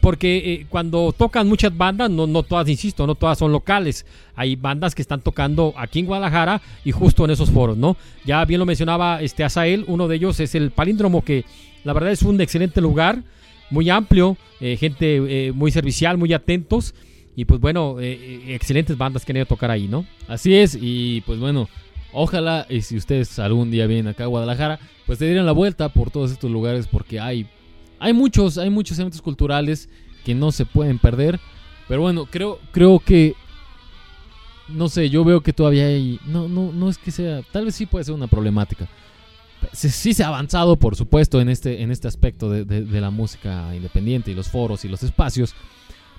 Porque 0.00 0.36
eh, 0.36 0.66
cuando 0.68 1.12
tocan 1.12 1.48
muchas 1.48 1.76
bandas, 1.76 2.10
no, 2.10 2.26
no 2.26 2.42
todas, 2.42 2.68
insisto, 2.68 3.06
no 3.06 3.14
todas 3.14 3.38
son 3.38 3.50
locales. 3.52 4.06
Hay 4.36 4.56
bandas 4.56 4.94
que 4.94 5.02
están 5.02 5.20
tocando 5.20 5.74
aquí 5.76 5.98
en 5.98 6.06
Guadalajara 6.06 6.62
y 6.84 6.92
justo 6.92 7.24
en 7.24 7.32
esos 7.32 7.50
foros, 7.50 7.76
¿no? 7.76 7.96
Ya 8.24 8.44
bien 8.44 8.60
lo 8.60 8.66
mencionaba 8.66 9.20
este 9.20 9.42
Asael, 9.42 9.84
uno 9.88 10.06
de 10.06 10.16
ellos 10.16 10.38
es 10.40 10.54
el 10.54 10.70
Palíndromo, 10.70 11.24
que 11.24 11.44
la 11.82 11.92
verdad 11.92 12.12
es 12.12 12.22
un 12.22 12.40
excelente 12.40 12.80
lugar, 12.80 13.22
muy 13.70 13.90
amplio, 13.90 14.36
eh, 14.60 14.76
gente 14.76 15.48
eh, 15.48 15.52
muy 15.52 15.70
servicial, 15.70 16.18
muy 16.18 16.32
atentos. 16.32 16.94
Y 17.36 17.46
pues 17.46 17.60
bueno, 17.60 17.96
excelentes 17.98 18.96
bandas 18.96 19.24
que 19.24 19.32
han 19.32 19.38
ido 19.38 19.42
a 19.42 19.46
tocar 19.46 19.68
ahí, 19.68 19.88
¿no? 19.88 20.06
Así 20.28 20.54
es, 20.54 20.78
y 20.80 21.20
pues 21.22 21.40
bueno, 21.40 21.68
ojalá 22.12 22.64
y 22.70 22.80
si 22.82 22.96
ustedes 22.96 23.40
algún 23.40 23.70
día 23.70 23.86
vienen 23.86 24.06
acá 24.06 24.24
a 24.24 24.28
Guadalajara, 24.28 24.78
pues 25.04 25.18
se 25.18 25.26
dieran 25.26 25.44
la 25.44 25.52
vuelta 25.52 25.88
por 25.90 26.10
todos 26.10 26.30
estos 26.30 26.50
lugares 26.50 26.86
porque 26.86 27.20
hay, 27.20 27.46
hay 28.04 28.12
muchos, 28.12 28.58
hay 28.58 28.70
muchos 28.70 28.98
eventos 28.98 29.22
culturales 29.22 29.88
que 30.24 30.34
no 30.34 30.52
se 30.52 30.64
pueden 30.66 30.98
perder. 30.98 31.40
Pero 31.88 32.00
bueno, 32.02 32.26
creo, 32.26 32.58
creo 32.72 32.98
que 32.98 33.34
no 34.68 34.88
sé, 34.88 35.10
yo 35.10 35.24
veo 35.24 35.42
que 35.42 35.52
todavía 35.52 35.86
hay. 35.86 36.18
No, 36.26 36.48
no, 36.48 36.72
no 36.72 36.88
es 36.88 36.96
que 36.98 37.10
sea. 37.10 37.42
Tal 37.52 37.66
vez 37.66 37.74
sí 37.74 37.86
puede 37.86 38.04
ser 38.04 38.14
una 38.14 38.26
problemática. 38.26 38.88
Sí, 39.72 40.12
se 40.14 40.22
ha 40.24 40.28
avanzado, 40.28 40.76
por 40.76 40.94
supuesto, 40.96 41.40
en 41.40 41.48
este, 41.48 41.82
en 41.82 41.90
este 41.90 42.06
aspecto 42.08 42.50
de, 42.50 42.64
de- 42.64 43.00
la 43.00 43.10
música 43.10 43.74
independiente 43.74 44.30
y 44.30 44.34
los 44.34 44.48
foros 44.48 44.84
y 44.84 44.88
los 44.88 45.02
espacios. 45.02 45.54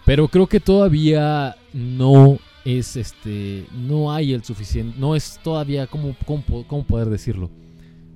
Pero 0.03 0.27
creo 0.27 0.47
que 0.47 0.59
todavía 0.59 1.55
no 1.73 2.37
es 2.63 2.95
este. 2.95 3.65
No 3.73 4.11
hay 4.13 4.33
el 4.33 4.43
suficiente. 4.43 4.95
No 4.99 5.15
es 5.15 5.39
todavía. 5.43 5.87
¿Cómo, 5.87 6.15
cómo, 6.25 6.43
cómo 6.67 6.83
poder 6.85 7.09
decirlo? 7.09 7.49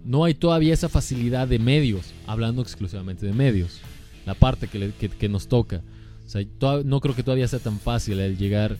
No 0.10 0.24
hay 0.26 0.34
todavía 0.34 0.74
esa 0.74 0.89
facilidad 0.89 1.47
de 1.47 1.60
medios. 1.60 2.14
Hablando 2.26 2.64
exclusivamente 2.64 3.28
de 3.28 3.32
medios. 3.34 3.80
La 4.26 4.34
parte 4.34 4.68
que, 4.68 5.30
nos 5.30 5.47
toca. 5.47 5.82
O 6.26 6.30
sea, 6.30 6.41
no 6.84 6.99
creo 6.99 7.16
que 7.16 7.22
todavía 7.22 7.47
sea 7.47 7.60
tan 7.60 7.80
fácil 7.80 8.20
el 8.20 8.36
llegar 8.36 8.76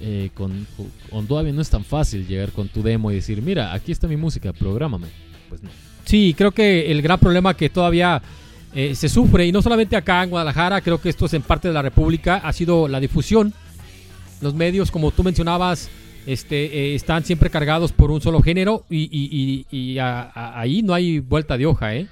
eh, 0.00 0.30
con, 0.32 0.66
con- 0.76 0.90
con- 1.10 1.26
Todavía 1.26 1.52
no 1.52 1.60
es 1.60 1.68
tan 1.68 1.84
fácil 1.84 2.26
llegar 2.26 2.52
con 2.52 2.68
tu 2.68 2.82
demo 2.82 3.10
y 3.10 3.16
decir, 3.16 3.42
mira, 3.42 3.74
aquí 3.74 3.92
está 3.92 4.08
mi 4.08 4.16
música, 4.16 4.54
prográmame. 4.54 5.08
Pues 5.50 5.62
no. 5.62 5.68
Sí, 6.06 6.34
creo 6.36 6.52
que 6.52 6.90
el 6.90 7.02
gran 7.02 7.18
problema 7.20 7.52
que 7.54 7.68
todavía 7.68 8.22
eh, 8.74 8.94
se 8.94 9.10
sufre, 9.10 9.46
y 9.46 9.52
no 9.52 9.60
solamente 9.60 9.94
acá 9.94 10.22
en 10.22 10.30
Guadalajara, 10.30 10.80
creo 10.80 10.98
que 11.00 11.10
esto 11.10 11.26
es 11.26 11.34
en 11.34 11.42
parte 11.42 11.68
de 11.68 11.74
la 11.74 11.82
República, 11.82 12.36
ha 12.36 12.52
sido 12.54 12.88
la 12.88 12.98
difusión. 13.00 13.52
Los 14.40 14.54
medios, 14.54 14.90
como 14.90 15.10
tú 15.10 15.22
mencionabas, 15.22 15.88
este, 16.26 16.64
eh, 16.66 16.94
están 16.94 17.24
siempre 17.24 17.50
cargados 17.50 17.92
por 17.92 18.10
un 18.10 18.20
solo 18.20 18.42
género 18.42 18.84
y, 18.90 19.64
y- 19.70 19.98
ahí 20.00 20.82
no 20.82 20.92
hay 20.94 21.20
vuelta 21.20 21.56
de 21.56 21.66
hoja. 21.66 21.94
¿eh? 21.94 22.06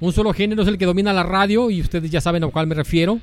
Un 0.00 0.12
solo 0.12 0.32
género 0.32 0.62
es 0.62 0.68
el 0.68 0.78
que 0.78 0.86
domina 0.86 1.12
la 1.12 1.22
radio 1.22 1.70
y 1.70 1.80
ustedes 1.80 2.10
ya 2.10 2.20
saben 2.20 2.44
a 2.44 2.48
cuál 2.48 2.66
me 2.66 2.74
refiero. 2.74 3.20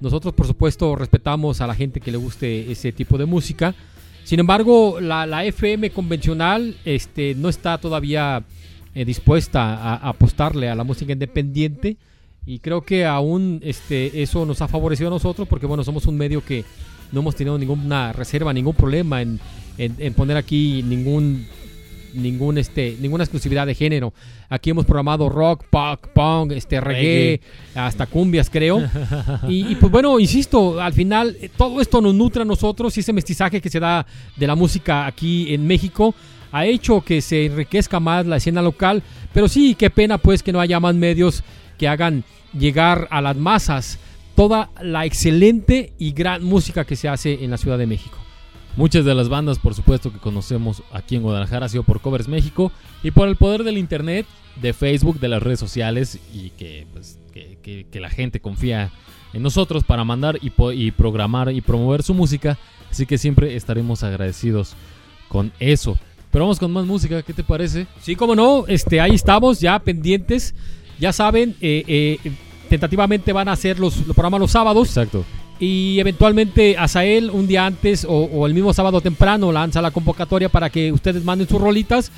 Nosotros, 0.00 0.34
por 0.34 0.46
supuesto, 0.46 0.96
respetamos 0.96 1.60
a 1.60 1.66
la 1.66 1.74
gente 1.74 2.00
que 2.00 2.10
le 2.10 2.18
guste 2.18 2.70
ese 2.72 2.92
tipo 2.92 3.16
de 3.18 3.24
música. 3.26 3.74
Sin 4.24 4.40
embargo, 4.40 5.00
la, 5.00 5.26
la 5.26 5.44
FM 5.44 5.90
convencional 5.90 6.76
este, 6.84 7.34
no 7.36 7.48
está 7.48 7.78
todavía 7.78 8.42
eh, 8.94 9.04
dispuesta 9.04 9.74
a, 9.76 9.94
a 9.96 10.08
apostarle 10.10 10.68
a 10.68 10.74
la 10.74 10.84
música 10.84 11.12
independiente 11.12 11.96
y 12.46 12.58
creo 12.58 12.82
que 12.82 13.04
aún 13.04 13.60
este, 13.62 14.22
eso 14.22 14.44
nos 14.44 14.60
ha 14.60 14.68
favorecido 14.68 15.08
a 15.08 15.10
nosotros 15.10 15.46
porque 15.48 15.66
bueno, 15.66 15.84
somos 15.84 16.06
un 16.06 16.16
medio 16.16 16.44
que 16.44 16.64
no 17.12 17.20
hemos 17.20 17.36
tenido 17.36 17.56
ninguna 17.58 18.12
reserva, 18.12 18.52
ningún 18.52 18.74
problema 18.74 19.22
en, 19.22 19.38
en- 19.78 19.94
en 19.98 20.14
poner 20.14 20.36
aquí 20.36 20.82
ningún 20.82 21.46
ningún 22.14 22.58
este 22.58 22.96
ninguna 23.00 23.24
exclusividad 23.24 23.66
de 23.66 23.74
género. 23.74 24.12
Aquí 24.50 24.68
hemos 24.68 24.84
programado 24.84 25.30
rock, 25.30 25.64
pop, 25.70 25.98
punk, 26.12 26.52
este 26.52 26.78
reggae, 26.78 27.40
hasta 27.74 28.06
cumbias, 28.06 28.50
creo. 28.50 28.82
Y, 29.48 29.72
y, 29.72 29.74
pues 29.76 29.90
bueno, 29.90 30.20
insisto, 30.20 30.78
al 30.78 30.92
final 30.92 31.34
eh, 31.40 31.48
todo 31.56 31.80
esto 31.80 32.02
nos 32.02 32.14
nutre 32.14 32.42
a 32.42 32.44
nosotros 32.44 32.94
y 32.96 33.00
ese 33.00 33.14
mestizaje 33.14 33.62
que 33.62 33.70
se 33.70 33.80
da 33.80 34.04
de 34.36 34.46
la 34.46 34.54
música 34.54 35.06
aquí 35.06 35.54
en 35.54 35.66
México 35.66 36.14
ha 36.50 36.66
hecho 36.66 37.00
que 37.00 37.22
se 37.22 37.46
enriquezca 37.46 37.98
más 37.98 38.26
la 38.26 38.36
escena 38.36 38.60
local, 38.60 39.02
pero 39.32 39.48
sí, 39.48 39.74
qué 39.74 39.88
pena 39.88 40.18
pues 40.18 40.42
que 40.42 40.52
no 40.52 40.60
haya 40.60 40.78
más 40.80 40.94
medios 40.94 41.42
que 41.78 41.88
hagan 41.88 42.24
llegar 42.52 43.08
a 43.10 43.22
las 43.22 43.38
masas 43.38 43.98
toda 44.34 44.70
la 44.82 45.04
excelente 45.04 45.92
y 45.98 46.12
gran 46.12 46.44
música 46.44 46.84
que 46.84 46.96
se 46.96 47.08
hace 47.08 47.44
en 47.44 47.50
la 47.50 47.58
Ciudad 47.58 47.78
de 47.78 47.86
México. 47.86 48.18
Muchas 48.76 49.04
de 49.04 49.14
las 49.14 49.28
bandas, 49.28 49.58
por 49.58 49.74
supuesto, 49.74 50.10
que 50.12 50.18
conocemos 50.18 50.82
aquí 50.92 51.16
en 51.16 51.22
Guadalajara 51.22 51.66
ha 51.66 51.68
sido 51.68 51.82
por 51.82 52.00
Covers 52.00 52.28
México 52.28 52.72
y 53.02 53.10
por 53.10 53.28
el 53.28 53.36
poder 53.36 53.64
del 53.64 53.76
internet, 53.76 54.26
de 54.60 54.72
Facebook, 54.72 55.20
de 55.20 55.28
las 55.28 55.42
redes 55.42 55.60
sociales 55.60 56.18
y 56.34 56.50
que, 56.50 56.86
pues, 56.92 57.18
que, 57.32 57.58
que- 57.62 57.86
que 57.90 58.00
la 58.00 58.08
gente 58.10 58.40
confía 58.40 58.90
en 59.34 59.42
nosotros 59.42 59.84
para 59.84 60.04
mandar 60.04 60.38
y, 60.42 60.52
y 60.74 60.90
programar 60.90 61.52
y 61.52 61.60
promover 61.60 62.02
su 62.02 62.14
música. 62.14 62.58
Así 62.90 63.04
que 63.06 63.18
siempre 63.18 63.56
estaremos 63.56 64.02
agradecidos 64.02 64.74
con 65.28 65.52
eso. 65.60 65.98
Pero 66.30 66.44
vamos 66.44 66.58
con 66.58 66.70
más 66.72 66.86
música, 66.86 67.22
¿qué 67.22 67.34
te 67.34 67.44
parece? 67.44 67.86
Sí, 68.00 68.16
como 68.16 68.34
no, 68.34 68.64
este, 68.68 69.00
ahí 69.02 69.14
estamos 69.14 69.60
ya 69.60 69.78
pendientes. 69.78 70.54
Ya 70.98 71.12
saben, 71.12 71.56
eh, 71.60 71.84
eh, 71.86 72.18
tentativamente 72.72 73.34
van 73.34 73.48
a 73.48 73.52
hacer 73.52 73.78
los, 73.78 73.98
los 74.06 74.16
programas 74.16 74.40
los 74.40 74.50
sábados. 74.50 74.88
Exacto. 74.88 75.26
Y 75.60 76.00
eventualmente 76.00 76.78
Azael 76.78 77.28
un 77.28 77.46
día 77.46 77.66
antes 77.66 78.06
o, 78.06 78.12
o 78.12 78.46
el 78.46 78.54
mismo 78.54 78.72
sábado 78.72 79.02
temprano 79.02 79.52
lanza 79.52 79.82
la 79.82 79.90
convocatoria 79.90 80.48
para 80.48 80.70
que 80.70 80.90
ustedes 80.90 81.22
manden 81.22 81.46
sus 81.46 81.60
rolitas. 81.60 82.10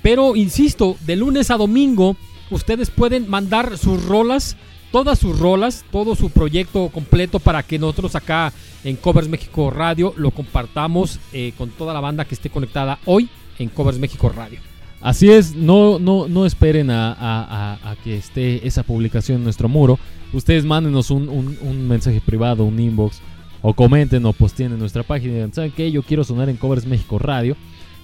Pero 0.00 0.36
insisto, 0.36 0.96
de 1.00 1.16
lunes 1.16 1.50
a 1.50 1.56
domingo 1.56 2.16
ustedes 2.50 2.88
pueden 2.88 3.28
mandar 3.28 3.76
sus 3.78 4.04
rolas, 4.04 4.56
todas 4.92 5.18
sus 5.18 5.36
rolas, 5.36 5.84
todo 5.90 6.14
su 6.14 6.30
proyecto 6.30 6.88
completo 6.90 7.40
para 7.40 7.64
que 7.64 7.80
nosotros 7.80 8.14
acá 8.14 8.52
en 8.84 8.94
Covers 8.94 9.28
México 9.28 9.70
Radio 9.70 10.14
lo 10.16 10.30
compartamos 10.30 11.18
eh, 11.32 11.52
con 11.58 11.70
toda 11.70 11.92
la 11.92 12.00
banda 12.00 12.24
que 12.24 12.36
esté 12.36 12.48
conectada 12.48 13.00
hoy 13.06 13.28
en 13.58 13.68
Covers 13.70 13.98
México 13.98 14.28
Radio. 14.28 14.69
Así 15.00 15.30
es, 15.30 15.54
no, 15.54 15.98
no, 15.98 16.28
no 16.28 16.44
esperen 16.44 16.90
a, 16.90 17.12
a- 17.12 17.74
a- 17.84 17.90
a 17.92 17.96
que 17.96 18.16
esté 18.16 18.66
esa 18.66 18.82
publicación 18.82 19.38
en 19.38 19.44
nuestro 19.44 19.68
muro. 19.68 19.98
Ustedes 20.32 20.64
mándenos 20.64 21.10
un, 21.10 21.28
un- 21.28 21.56
un 21.62 21.88
mensaje 21.88 22.20
privado, 22.20 22.64
un 22.64 22.78
inbox, 22.78 23.20
o 23.62 23.72
comenten 23.74 24.24
o 24.26 24.32
posteen 24.32 24.72
en 24.72 24.78
nuestra 24.78 25.02
página. 25.02 25.32
y 25.32 25.34
digan, 25.36 25.52
¿Saben 25.54 25.72
qué? 25.72 25.90
Yo 25.90 26.02
quiero 26.02 26.22
sonar 26.24 26.48
en 26.48 26.56
Covers 26.56 26.86
México 26.86 27.18
Radio. 27.18 27.56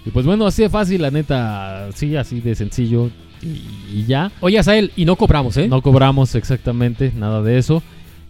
Y 0.04 0.10
pues 0.10 0.24
bueno, 0.24 0.46
así 0.46 0.62
de 0.62 0.68
fácil, 0.70 1.02
la 1.02 1.10
neta, 1.10 1.88
sí, 1.94 2.14
así 2.16 2.40
de 2.40 2.54
sencillo 2.54 3.10
y, 3.42 3.98
y 3.98 4.04
ya. 4.06 4.30
Oye, 4.40 4.58
Asael, 4.58 4.92
y 4.96 5.04
no 5.04 5.16
cobramos, 5.16 5.56
¿eh? 5.56 5.68
No 5.68 5.82
cobramos 5.82 6.34
exactamente 6.34 7.12
nada 7.16 7.42
de 7.42 7.58
eso. 7.58 7.82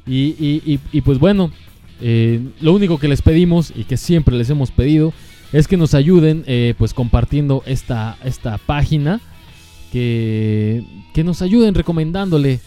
Y, 0.07 0.35
y- 0.39 0.63
y- 0.67 0.81
y, 0.93 1.01
pues 1.03 1.19
bueno, 1.19 1.51
eh, 2.01 2.41
lo 2.61 2.73
único 2.73 2.99
que 2.99 3.09
les 3.09 3.23
pedimos 3.23 3.73
y 3.77 3.85
que 3.85 3.97
siempre 3.97 4.37
les 4.37 4.51
hemos 4.51 4.71
pedido 4.71 5.13
es 5.53 5.69
que 5.69 5.77
nos 5.77 5.95
ayuden 5.95 6.45
eh, 6.47 6.75
pues 6.79 6.95
compartiendo 6.95 7.63
esta, 7.67 8.17
esta 8.25 8.59
página. 8.59 9.21
Que, 9.93 10.85
que 11.15 11.25
nos 11.25 11.41
ayuden 11.43 11.75
recomendándole 11.75 12.61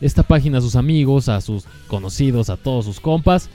esta 0.00 0.22
página 0.22 0.58
a 0.58 0.60
sus 0.60 0.76
amigos, 0.76 1.28
a 1.28 1.40
sus 1.40 1.64
conocidos, 1.88 2.50
a 2.50 2.56
todos 2.56 2.84
sus 2.84 3.00
compas. 3.00 3.48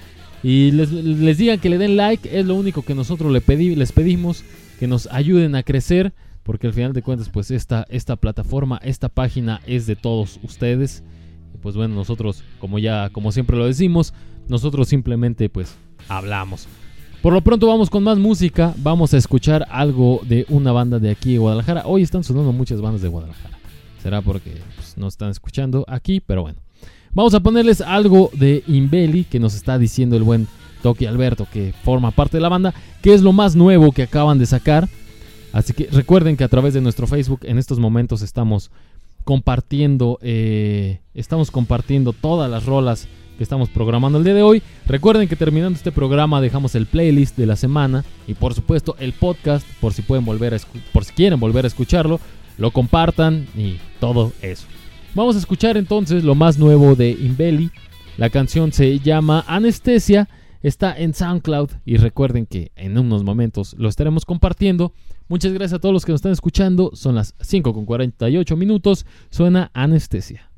Y 0.44 0.72
les, 0.72 1.38
digan 1.38 1.60
que 1.60 1.70
le 1.70 1.78
den 1.78 1.98
like. 1.98 2.38
Es 2.38 2.46
lo 2.46 2.56
único 2.56 2.82
que 2.82 2.96
nosotros 2.96 3.32
le 3.32 3.42
les 3.76 3.92
pedimos. 3.92 4.44
Que 4.80 4.88
nos 4.88 5.08
ayuden 5.08 5.56
a 5.56 5.64
crecer. 5.64 6.14
Porque 6.44 6.66
al 6.68 6.74
final 6.74 6.94
de 6.94 7.04
cuentas, 7.04 7.30
pues 7.30 7.52
esta, 7.52 7.86
esta 7.90 8.16
plataforma, 8.16 8.80
esta 8.84 9.10
página 9.10 9.62
es 9.68 9.86
de 9.86 9.96
todos 9.96 10.40
ustedes. 10.42 11.04
Pues 11.62 11.76
bueno, 11.76 11.94
nosotros, 11.94 12.44
como 12.60 12.80
ya, 12.80 13.12
como 13.12 13.32
siempre 13.32 13.56
lo 13.58 13.68
decimos, 13.68 14.16
nosotros 14.48 14.88
simplemente 14.88 15.50
pues 15.50 15.76
hablamos. 16.08 16.68
Por 17.22 17.34
lo 17.34 17.42
pronto 17.42 17.68
vamos 17.68 17.92
con 17.92 18.04
más 18.04 18.18
música. 18.18 18.74
Vamos 18.78 19.14
a 19.14 19.18
escuchar 19.18 19.68
algo 19.70 20.22
de 20.28 20.48
una 20.50 20.72
banda 20.72 20.98
de 20.98 21.12
aquí 21.12 21.34
de 21.34 21.38
Guadalajara. 21.38 21.84
Hoy 21.86 22.02
están 22.02 22.24
sonando 22.24 22.52
muchas 22.52 22.82
bandas 22.82 23.04
de 23.04 23.10
Guadalajara. 23.10 23.60
Será 24.02 24.24
porque 24.24 24.58
pues, 24.76 24.98
no 24.98 25.08
están 25.08 25.30
escuchando 25.30 25.86
aquí, 25.88 26.20
pero 26.20 26.42
bueno. 26.42 26.58
Vamos 27.14 27.36
a 27.36 27.40
ponerles 27.40 27.82
algo 27.82 28.32
de 28.34 28.64
Imbeli 28.68 29.26
que 29.26 29.40
nos 29.40 29.54
está 29.54 29.78
diciendo 29.78 30.16
el 30.16 30.24
buen 30.24 30.48
Toki 30.82 31.06
Alberto, 31.06 31.46
que 31.54 31.76
forma 31.84 32.10
parte 32.10 32.38
de 32.38 32.42
la 32.42 32.50
banda, 32.50 32.74
que 33.04 33.14
es 33.14 33.22
lo 33.22 33.34
más 33.34 33.56
nuevo 33.56 33.92
que 33.92 34.02
acaban 34.02 34.40
de 34.40 34.48
sacar. 34.48 34.90
Así 35.54 35.74
que 35.74 35.90
recuerden 35.92 36.38
que 36.38 36.44
a 36.44 36.50
través 36.50 36.74
de 36.74 36.82
nuestro 36.82 37.06
Facebook 37.06 37.42
en 37.44 37.60
estos 37.60 37.78
momentos 37.78 38.24
estamos 38.24 38.72
compartiendo, 39.26 40.18
eh, 40.24 41.02
estamos 41.14 41.52
compartiendo 41.52 42.14
todas 42.14 42.50
las 42.50 42.66
rolas 42.66 43.08
que 43.42 43.44
estamos 43.44 43.70
programando 43.70 44.20
el 44.20 44.24
día 44.24 44.36
de 44.36 44.44
hoy. 44.44 44.62
Recuerden 44.86 45.28
que 45.28 45.36
terminando 45.36 45.76
este 45.76 45.92
programa 45.92 46.42
dejamos 46.42 46.76
el 46.76 46.86
playlist 46.86 47.36
de 47.38 47.48
la 47.48 47.56
semana 47.56 48.06
y 48.28 48.36
por 48.36 48.54
supuesto 48.54 48.96
el 49.00 49.14
podcast 49.14 49.66
por 49.80 49.94
si 49.94 50.04
pueden 50.04 50.26
volver 50.26 50.54
a 50.54 50.58
por 50.94 51.06
si 51.06 51.14
quieren 51.14 51.40
volver 51.40 51.66
a 51.66 51.68
escucharlo, 51.68 52.20
lo 52.60 52.70
compartan 52.70 53.48
y 53.58 53.80
todo 54.00 54.32
eso. 54.44 54.68
Vamos 55.16 55.36
a 55.36 55.40
escuchar 55.40 55.76
entonces 55.76 56.24
lo 56.24 56.36
más 56.36 56.60
nuevo 56.60 56.96
de 56.96 57.10
Imbeli. 57.10 57.72
La 58.16 58.30
canción 58.30 58.72
se 58.74 59.00
llama 59.00 59.44
Anestesia, 59.48 60.30
está 60.62 60.96
en 60.96 61.16
SoundCloud 61.16 61.72
y 61.84 61.98
recuerden 61.98 62.46
que 62.46 62.72
en 62.76 62.96
unos 62.96 63.24
momentos 63.24 63.74
lo 63.80 63.90
estaremos 63.90 64.24
compartiendo. 64.24 64.94
Muchas 65.30 65.52
gracias 65.52 65.80
a 65.80 65.82
todos 65.82 65.94
los 65.94 66.06
que 66.06 66.12
nos 66.12 66.20
están 66.20 66.34
escuchando. 66.34 66.92
Son 66.94 67.16
las 67.16 67.34
5 67.42 67.74
con 67.74 67.86
48 67.86 68.56
minutos. 68.56 69.08
Suena. 69.32 69.72
Anestesia 69.74 70.51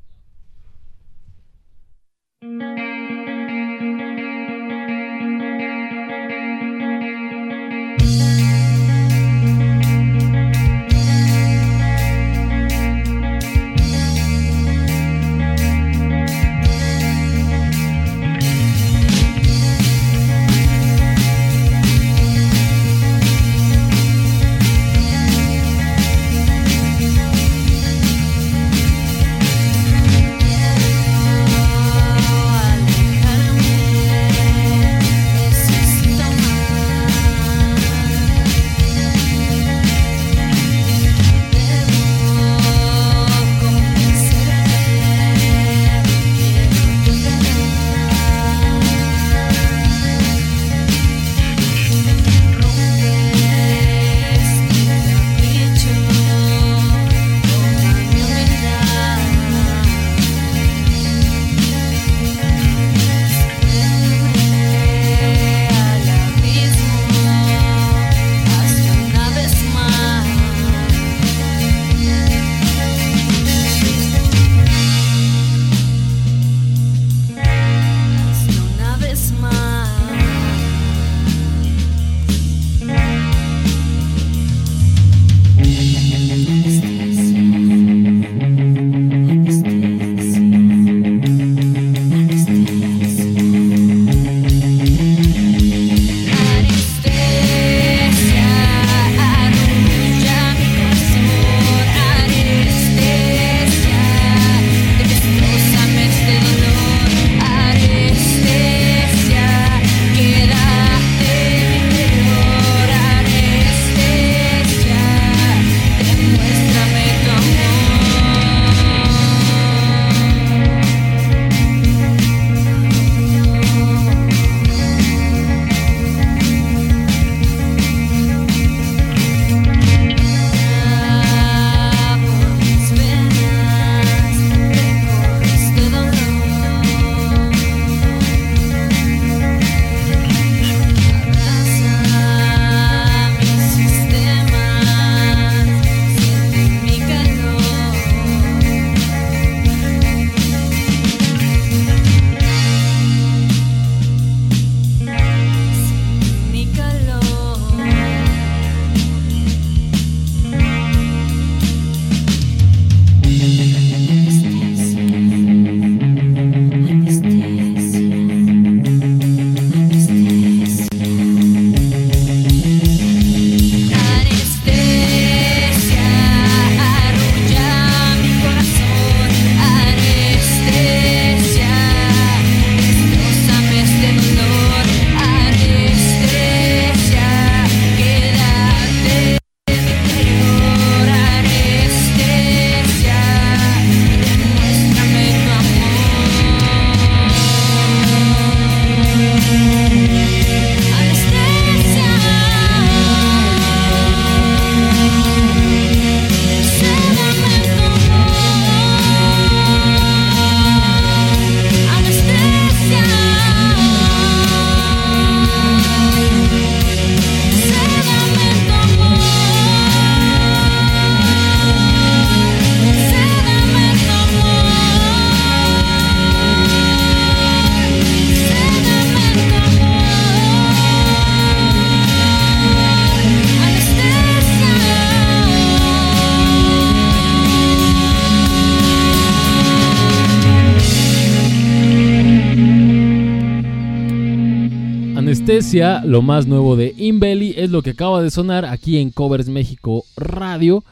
Lo 245.74 246.21
más 246.21 246.45
nuevo 246.45 246.76
de 246.76 246.93
Inbelly, 246.95 247.55
es 247.57 247.71
lo 247.71 247.82
que 247.82 247.91
acaba 247.91 248.21
de 248.21 248.30
sonar 248.30 248.63
aquí 248.63 248.99
en 248.99 249.09
Covers 249.09 249.49
México 249.49 250.05
Radio. 250.15 250.84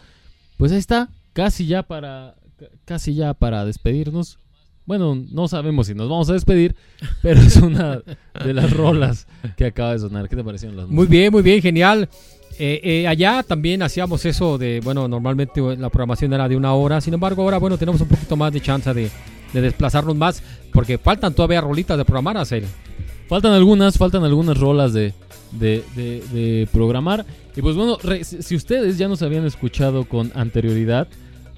Pues 0.57 0.71
ahí 0.71 0.79
está, 0.79 1.09
casi 1.33 1.67
ya 1.67 1.83
para 1.83 2.35
casi 2.85 3.13
ya 3.13 3.35
para 3.35 3.63
despedirnos. 3.63 4.39
Bueno, 4.87 5.15
no 5.31 5.47
sabemos 5.47 5.85
si 5.85 5.93
nos 5.93 6.09
vamos 6.09 6.29
a 6.31 6.33
despedir, 6.33 6.75
pero 7.21 7.39
es 7.41 7.57
una 7.57 8.01
de 8.43 8.53
las 8.53 8.71
rolas 8.71 9.27
que 9.55 9.65
acaba 9.65 9.93
de 9.93 9.99
sonar. 9.99 10.27
¿Qué 10.27 10.35
te 10.35 10.43
parecieron 10.43 10.75
las 10.75 10.87
Muy 10.87 11.05
bien, 11.05 11.31
muy 11.31 11.43
bien, 11.43 11.61
genial. 11.61 12.09
Eh, 12.57 12.81
eh, 12.83 13.07
allá 13.07 13.43
también 13.43 13.83
hacíamos 13.83 14.25
eso 14.25 14.57
de, 14.57 14.81
bueno, 14.83 15.07
normalmente 15.07 15.61
la 15.77 15.89
programación 15.89 16.33
era 16.33 16.49
de 16.49 16.55
una 16.55 16.73
hora, 16.73 17.01
sin 17.01 17.13
embargo 17.13 17.43
ahora, 17.43 17.59
bueno, 17.59 17.77
tenemos 17.77 18.01
un 18.01 18.07
poquito 18.07 18.35
más 18.35 18.51
de 18.51 18.61
chance 18.61 18.93
de, 18.93 19.09
de 19.53 19.61
desplazarnos 19.61 20.15
más, 20.15 20.43
porque 20.73 20.97
faltan 20.97 21.33
todavía 21.33 21.61
rolitas 21.61 21.97
de 21.97 22.03
programar, 22.05 22.37
Acel. 22.37 22.65
Faltan 23.31 23.53
algunas, 23.53 23.97
faltan 23.97 24.25
algunas 24.25 24.57
rolas 24.57 24.91
de, 24.91 25.13
de, 25.53 25.85
de- 25.95 26.21
de 26.33 26.67
programar. 26.69 27.25
Y 27.55 27.61
pues 27.61 27.77
bueno, 27.77 27.97
re- 28.03 28.25
si 28.25 28.55
ustedes 28.57 28.97
ya 28.97 29.07
nos 29.07 29.21
habían 29.21 29.45
escuchado 29.45 30.03
con 30.03 30.33
anterioridad, 30.35 31.07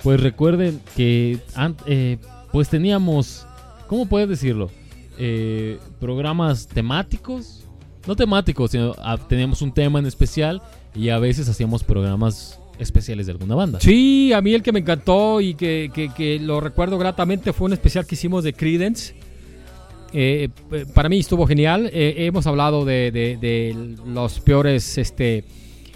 pues 0.04 0.20
recuerden 0.20 0.80
que 0.96 1.40
eh, 1.88 2.18
pues 2.52 2.70
teníamos, 2.70 3.48
¿cómo 3.88 4.06
puedes 4.06 4.30
decirlo? 4.30 4.70
Eh, 5.18 5.80
programas 6.00 6.68
temáticos. 6.68 7.64
No 8.06 8.16
temáticos, 8.16 8.70
sino 8.70 8.94
ah, 9.00 9.18
teníamos 9.18 9.64
un 9.64 9.74
tema 9.74 9.98
en 9.98 10.06
especial 10.06 10.62
y 10.94 11.10
a 11.10 11.18
veces 11.18 11.50
hacíamos 11.50 11.84
programas 11.84 12.60
especiales 12.78 13.26
de 13.26 13.32
alguna 13.32 13.56
banda. 13.56 13.80
Sí, 13.82 14.32
a 14.32 14.42
mí 14.42 14.54
el 14.54 14.62
que 14.62 14.72
me 14.74 14.80
encantó 14.82 15.42
y 15.42 15.56
que, 15.56 15.90
que- 15.92 16.10
que 16.14 16.38
lo 16.40 16.60
recuerdo 16.60 17.00
gratamente 17.00 17.52
fue 17.52 17.66
un 17.66 17.74
especial 17.74 18.06
que 18.06 18.14
hicimos 18.14 18.44
de 18.44 18.54
Credence. 18.54 19.16
Eh, 20.14 20.50
para 20.94 21.10
mí 21.10 21.20
estuvo 21.20 21.46
genial. 21.48 21.90
Eh, 21.92 22.14
hemos 22.26 22.46
hablado 22.48 22.86
de, 22.86 23.96
los 24.06 24.40
peores, 24.40 24.98
este, 24.98 25.44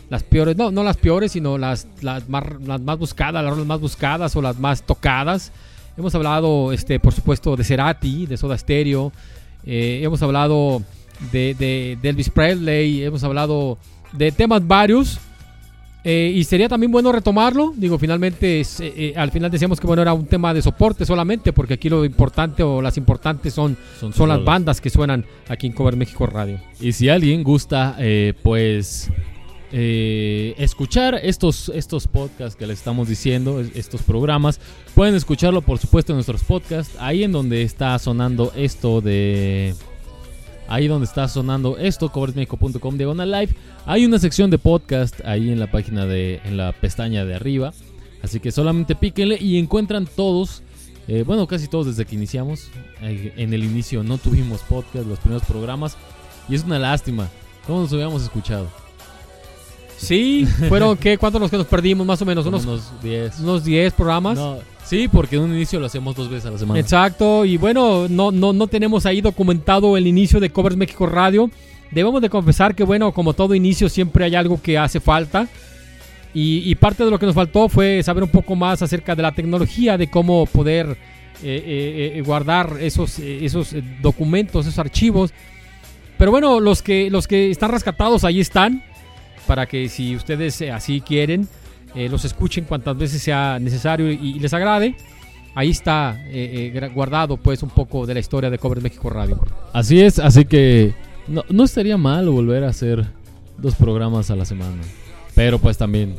las 0.10 0.24
peores, 0.24 0.58
no, 0.58 0.72
no 0.72 0.84
las 0.84 0.98
peores, 0.98 1.32
sino 1.34 1.58
las, 1.58 1.88
las, 2.02 2.28
más, 2.30 2.44
buscadas, 2.98 3.44
las 3.44 3.58
más 3.66 3.80
buscadas 3.80 4.36
o 4.36 4.42
las 4.42 4.60
más 4.60 4.84
tocadas. 4.84 5.52
Hemos 5.98 6.14
hablado, 6.16 6.72
este, 6.72 7.00
por 7.00 7.14
supuesto, 7.14 7.56
de 7.56 7.64
Cerati, 7.64 8.26
de 8.26 8.38
Soda 8.38 8.58
Stereo. 8.58 9.12
Eh, 9.66 10.02
hemos 10.04 10.22
hablado 10.22 10.82
de- 11.32 11.54
de 12.02 12.10
Elvis 12.10 12.30
Presley. 12.30 13.04
Hemos 13.04 13.24
hablado 13.24 13.78
de 14.14 14.32
temas 14.32 14.66
varios. 14.66 15.20
Eh, 16.10 16.32
y 16.34 16.44
sería 16.46 16.70
también 16.70 16.90
bueno 16.90 17.12
retomarlo. 17.12 17.74
Digo, 17.76 18.00
finalmente, 18.00 18.62
es, 18.62 18.80
eh, 18.80 18.94
eh, 18.96 19.14
al 19.18 19.30
final 19.30 19.52
decíamos 19.52 19.78
que 19.78 19.88
bueno 19.88 20.02
era 20.02 20.14
un 20.14 20.26
tema 20.26 20.54
de 20.54 20.62
soporte 20.62 21.06
solamente, 21.06 21.52
porque 21.52 21.74
aquí 21.74 21.90
lo 21.90 22.06
importante 22.06 22.64
o 22.64 22.82
las 22.82 22.96
importantes 22.98 23.54
son, 23.54 23.76
Son 24.00 24.14
son 24.14 24.30
las 24.30 24.42
bandas 24.46 24.80
que 24.80 24.90
suenan 24.90 25.26
aquí 25.50 25.68
en 25.68 25.74
Cover 25.74 25.98
México 25.98 26.26
Radio. 26.26 26.62
Y 26.80 26.94
si 26.94 27.10
alguien 27.10 27.44
gusta, 27.44 27.98
eh, 28.00 28.34
pues, 28.42 29.10
eh, 29.74 30.56
escuchar 30.58 31.20
estos, 31.22 31.70
estos 31.76 32.08
podcasts 32.08 32.56
que 32.56 32.66
les 32.66 32.78
estamos 32.80 33.10
diciendo, 33.10 33.60
es- 33.60 33.76
estos 33.76 34.02
programas, 34.02 34.62
pueden 34.96 35.14
escucharlo, 35.14 35.62
por 35.62 35.78
supuesto, 35.78 36.14
en 36.14 36.18
nuestros 36.18 36.42
podcasts. 36.44 36.96
Ahí 37.00 37.24
en 37.26 37.34
donde 37.34 37.64
está 37.64 38.00
sonando 38.00 38.54
esto 38.56 39.02
de. 39.02 39.74
Ahí 40.70 40.88
donde 40.88 41.06
está 41.06 41.28
sonando 41.28 41.78
esto, 41.78 42.12
coversmexico.com 42.12 42.98
diagonal 42.98 43.32
live. 43.32 43.54
Hay 43.86 44.06
una 44.06 44.20
sección 44.20 44.50
de 44.50 44.58
podcast 44.58 45.16
ahí 45.26 45.50
en 45.52 45.60
la 45.60 45.72
página 45.72 46.06
de. 46.06 46.42
en 46.44 46.58
la 46.58 46.72
pestaña 46.74 47.24
de 47.26 47.36
arriba. 47.36 47.74
Así 48.22 48.40
que 48.40 48.52
solamente 48.52 48.96
píquenle 48.96 49.38
y 49.40 49.58
encuentran 49.60 50.06
todos. 50.08 50.62
eh, 51.08 51.24
bueno, 51.26 51.48
casi 51.48 51.68
todos 51.68 51.86
desde 51.88 52.06
que 52.06 52.16
iniciamos. 52.16 52.68
Eh, 53.02 53.34
en 53.38 53.54
el 53.54 53.64
inicio 53.64 54.04
no 54.04 54.18
tuvimos 54.18 54.62
podcast, 54.62 55.08
los 55.08 55.20
primeros 55.20 55.46
programas. 55.48 55.96
Y 56.50 56.56
es 56.56 56.64
una 56.64 56.80
lástima. 56.80 57.30
¿Cómo 57.66 57.82
nos 57.82 57.92
hubiéramos 57.94 58.24
escuchado? 58.24 58.68
Sí, 59.98 60.46
fueron, 60.70 60.96
¿qué? 60.98 61.18
¿Cuántos 61.18 61.42
los 61.42 61.50
que 61.50 61.58
nos 61.58 61.66
perdimos? 61.66 62.06
Más 62.06 62.22
o 62.22 62.26
menos, 62.26 62.44
Como 62.46 62.58
unos, 62.58 62.66
unos 62.68 63.02
10. 63.02 63.40
unos 63.40 63.64
10 63.64 63.94
programas. 63.94 64.38
No, 64.38 64.60
sí, 64.88 65.08
porque 65.08 65.36
en 65.36 65.44
un 65.44 65.54
inicio 65.54 65.80
lo 65.80 65.86
hacemos 65.86 66.16
dos 66.16 66.30
veces 66.30 66.46
a 66.48 66.52
la 66.52 66.58
semana. 66.58 66.80
Exacto, 66.80 67.46
y 67.46 67.58
bueno, 67.58 68.08
no, 68.10 68.32
no, 68.32 68.54
no 68.54 68.68
tenemos 68.68 69.06
ahí 69.06 69.22
documentado 69.22 69.98
el 69.98 70.08
inicio 70.08 70.40
de 70.40 70.50
Covers 70.50 70.78
México 70.78 71.06
Radio. 71.06 71.50
Debemos 71.92 72.22
de 72.22 72.30
confesar 72.30 72.76
que 72.76 72.84
bueno, 72.84 73.12
como 73.14 73.34
todo 73.34 73.56
inicio 73.56 73.90
siempre 73.90 74.26
hay 74.26 74.36
algo 74.36 74.62
que 74.62 74.78
hace 74.78 75.00
falta. 75.00 75.48
Y, 76.34 76.70
y 76.70 76.76
parte 76.76 77.04
de 77.04 77.10
lo 77.10 77.18
que 77.18 77.26
nos 77.26 77.34
faltó 77.34 77.70
fue 77.70 78.04
saber 78.04 78.24
un 78.24 78.30
poco 78.30 78.56
más 78.56 78.82
acerca 78.82 79.16
de 79.16 79.22
la 79.24 79.32
tecnología, 79.32 79.98
de 79.98 80.10
cómo 80.10 80.46
poder 80.46 80.86
eh, 80.90 80.94
eh, 81.44 82.14
eh, 82.16 82.22
guardar 82.22 82.78
esos, 82.80 83.18
eh, 83.20 83.46
esos 83.46 83.74
eh, 83.74 83.82
documentos, 84.02 84.66
esos 84.68 84.78
archivos. 84.78 85.34
Pero 86.18 86.32
bueno, 86.32 86.60
los 86.60 86.82
que, 86.82 87.10
los 87.10 87.28
que 87.28 87.50
están 87.50 87.72
rescatados 87.72 88.24
ahí 88.24 88.40
están, 88.40 88.84
para 89.48 89.66
que 89.66 89.88
si 89.88 90.16
ustedes 90.16 90.62
así 90.64 91.02
quieren, 91.02 91.48
eh, 91.96 92.10
los 92.10 92.26
escuchen 92.26 92.66
cuantas 92.66 92.98
veces 92.98 93.22
sea 93.22 93.60
necesario 93.60 94.12
y, 94.12 94.16
y 94.36 94.40
les 94.40 94.54
agrade. 94.54 94.96
Ahí 95.56 95.72
está 95.72 96.22
eh, 96.28 96.72
eh, 96.76 96.90
guardado 96.94 97.38
pues 97.38 97.64
un 97.64 97.70
poco 97.70 98.06
de 98.06 98.14
la 98.14 98.20
historia 98.20 98.50
de 98.50 98.60
Cover 98.60 98.82
México 98.82 99.10
Radio. 99.10 99.40
Así 99.74 100.00
es, 100.02 100.20
así 100.20 100.46
que 100.46 100.94
no, 101.28 101.44
no 101.50 101.64
estaría 101.64 101.98
mal 101.98 102.30
volver 102.30 102.64
a 102.64 102.70
hacer 102.70 103.06
dos 103.58 103.74
programas 103.76 104.30
a 104.30 104.36
la 104.36 104.46
semana. 104.46 104.82
Pero 105.34 105.58
pues 105.58 105.78
también 105.78 106.16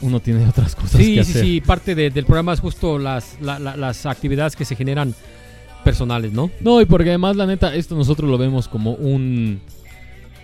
uno 0.00 0.20
tiene 0.20 0.48
otras 0.48 0.74
cosas 0.74 0.92
Sí, 1.00 1.14
que 1.16 1.24
sí, 1.24 1.30
hacer. 1.30 1.44
sí, 1.44 1.60
parte 1.60 1.94
de- 1.94 2.08
del 2.10 2.24
programa 2.24 2.54
es 2.54 2.60
justo 2.60 2.98
las, 2.98 3.36
la- 3.42 3.58
la- 3.58 3.76
las 3.76 4.06
actividades 4.06 4.56
que 4.56 4.64
se 4.64 4.74
generan 4.76 5.14
personales, 5.84 6.32
¿no? 6.32 6.50
No, 6.60 6.80
y 6.80 6.86
porque 6.86 7.10
además 7.10 7.36
la 7.36 7.44
neta, 7.46 7.74
esto 7.74 7.94
nosotros 7.96 8.30
lo 8.30 8.38
vemos 8.38 8.66
como 8.68 8.92
un... 8.94 9.60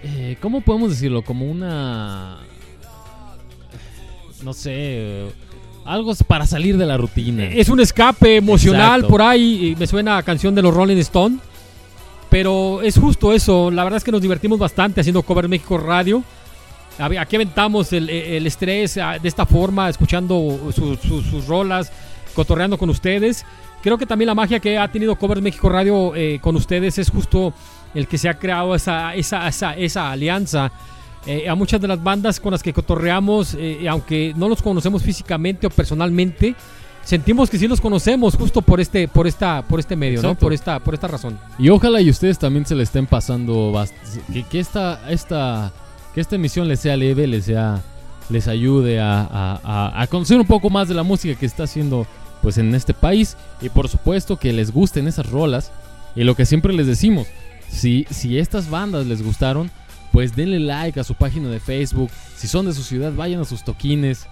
eh, 0.03 0.37
¿Cómo 0.43 0.61
podemos 0.61 0.91
decirlo? 0.91 1.23
Como 1.23 1.51
una... 1.51 2.39
No 4.43 4.53
sé... 4.53 4.71
eh, 4.75 5.31
Algo 5.85 6.15
para 6.27 6.47
salir 6.47 6.77
de 6.77 6.85
la 6.87 6.97
rutina. 6.97 7.45
Es 7.45 7.69
un 7.69 7.79
escape 7.81 8.37
emocional 8.37 8.97
Exacto. 9.01 9.09
por 9.09 9.23
ahí, 9.23 9.77
me 9.79 9.87
suena 9.87 10.17
a 10.19 10.23
canción 10.23 10.55
de 10.55 10.63
los 10.63 10.75
Rolling 10.75 10.97
Stone. 10.99 11.39
Pero 12.29 12.83
es 12.83 12.99
justo 12.99 13.33
eso, 13.33 13.71
la 13.71 13.85
verdad 13.85 13.99
es 13.99 14.05
que 14.05 14.11
nos 14.11 14.21
divertimos 14.21 14.59
bastante 14.59 15.01
haciendo 15.01 15.23
Cover 15.23 15.49
México 15.49 15.79
Radio. 15.79 16.23
Aquí 16.99 17.37
aventamos 17.37 17.93
el, 17.93 18.09
el 18.11 18.47
estrés 18.47 18.97
ah, 18.99 19.19
de 19.23 19.29
esta 19.29 19.47
forma, 19.47 19.89
escuchando 19.89 20.59
sus, 20.75 20.99
sus- 21.01 21.25
sus 21.27 21.47
rolas, 21.47 21.93
cotorreando 22.35 22.79
con 22.79 22.91
ustedes. 22.91 23.45
Creo 23.83 23.97
que 23.97 24.07
también 24.07 24.27
la 24.27 24.35
magia 24.35 24.59
que 24.59 24.77
ha 24.77 24.91
tenido 24.91 25.15
Cover 25.17 25.41
México 25.41 25.69
Radio 25.69 26.17
eh, 26.17 26.41
con 26.43 26.57
ustedes 26.57 26.99
es 26.99 27.11
justo 27.11 27.53
el 27.95 28.09
que 28.09 28.19
se 28.19 28.29
ha 28.29 28.39
creado 28.39 28.75
esa, 28.75 29.15
esa, 29.15 29.47
esa, 29.47 29.77
esa 29.77 30.11
alianza. 30.11 30.73
Eh, 31.27 31.49
a 31.49 31.55
muchas 31.57 31.81
de 31.81 31.89
las 31.89 32.03
bandas 32.03 32.39
con 32.39 32.53
las 32.53 32.63
que 32.63 32.73
cotorreamos, 32.73 33.55
eh, 33.59 33.89
aunque 33.89 34.33
no 34.37 34.49
los 34.49 34.63
conocemos 34.63 35.03
físicamente 35.03 35.67
o 35.67 35.71
personalmente, 35.71 36.55
sentimos 37.03 37.51
que 37.51 37.59
sí 37.59 37.67
los 37.67 37.81
conocemos 37.81 38.37
justo 38.37 38.63
por 38.63 38.81
este, 38.81 39.09
por 39.09 39.27
esta, 39.27 39.63
por 39.63 39.81
este 39.81 39.97
medio, 39.97 40.23
¿no? 40.23 40.29
Exacto. 40.29 40.41
Por 40.47 40.53
esta, 40.53 40.79
por 40.81 40.95
esta 40.95 41.09
razón. 41.09 41.39
Y 41.59 41.69
ojalá 41.69 42.01
y 42.01 42.11
ustedes 42.11 42.39
también 42.39 42.65
se 42.65 42.75
le 42.77 42.85
estén 42.85 43.07
pasando 43.07 43.73
que, 44.33 44.45
que 44.45 44.61
esta, 44.61 45.11
esta, 45.11 45.73
que 46.15 46.21
esta 46.21 46.37
emisión 46.37 46.69
les 46.69 46.81
sea 46.81 46.97
leve, 46.97 47.27
les 47.27 47.45
sea, 47.47 47.83
les 48.29 48.47
ayude 48.49 49.01
a, 49.01 49.21
a- 49.23 49.61
a- 49.65 50.03
a 50.03 50.07
conocer 50.07 50.39
un 50.39 50.47
poco 50.47 50.71
más 50.71 50.89
de 50.89 50.95
la 50.95 51.03
música 51.03 51.39
que 51.39 51.47
está 51.47 51.65
haciendo 51.65 52.07
pues 52.43 52.59
en 52.59 52.73
este 52.75 52.95
país 52.95 53.37
y 53.61 53.69
por 53.69 53.89
supuesto 53.89 54.37
que 54.37 54.53
les 54.53 54.71
gusten 54.73 55.09
esas 55.09 55.29
rolas 55.29 55.73
y 56.15 56.23
lo 56.23 56.37
que 56.37 56.47
siempre 56.47 56.73
les 56.73 56.87
decimos, 56.87 57.27
si, 57.69 58.07
si 58.11 58.39
estas 58.39 58.71
bandas 58.71 59.07
les 59.07 59.23
gustaron, 59.23 59.71
pues 60.17 60.35
denle 60.35 60.59
like 60.61 60.99
a 60.99 61.05
su 61.05 61.15
página 61.15 61.51
de 61.51 61.61
Facebook, 61.61 62.11
si 62.39 62.49
son 62.49 62.65
de 62.65 62.73
su 62.73 62.83
ciudad 62.83 63.13
vayan 63.15 63.43
a 63.43 63.45
sus 63.45 63.63
toquines, 63.63 64.27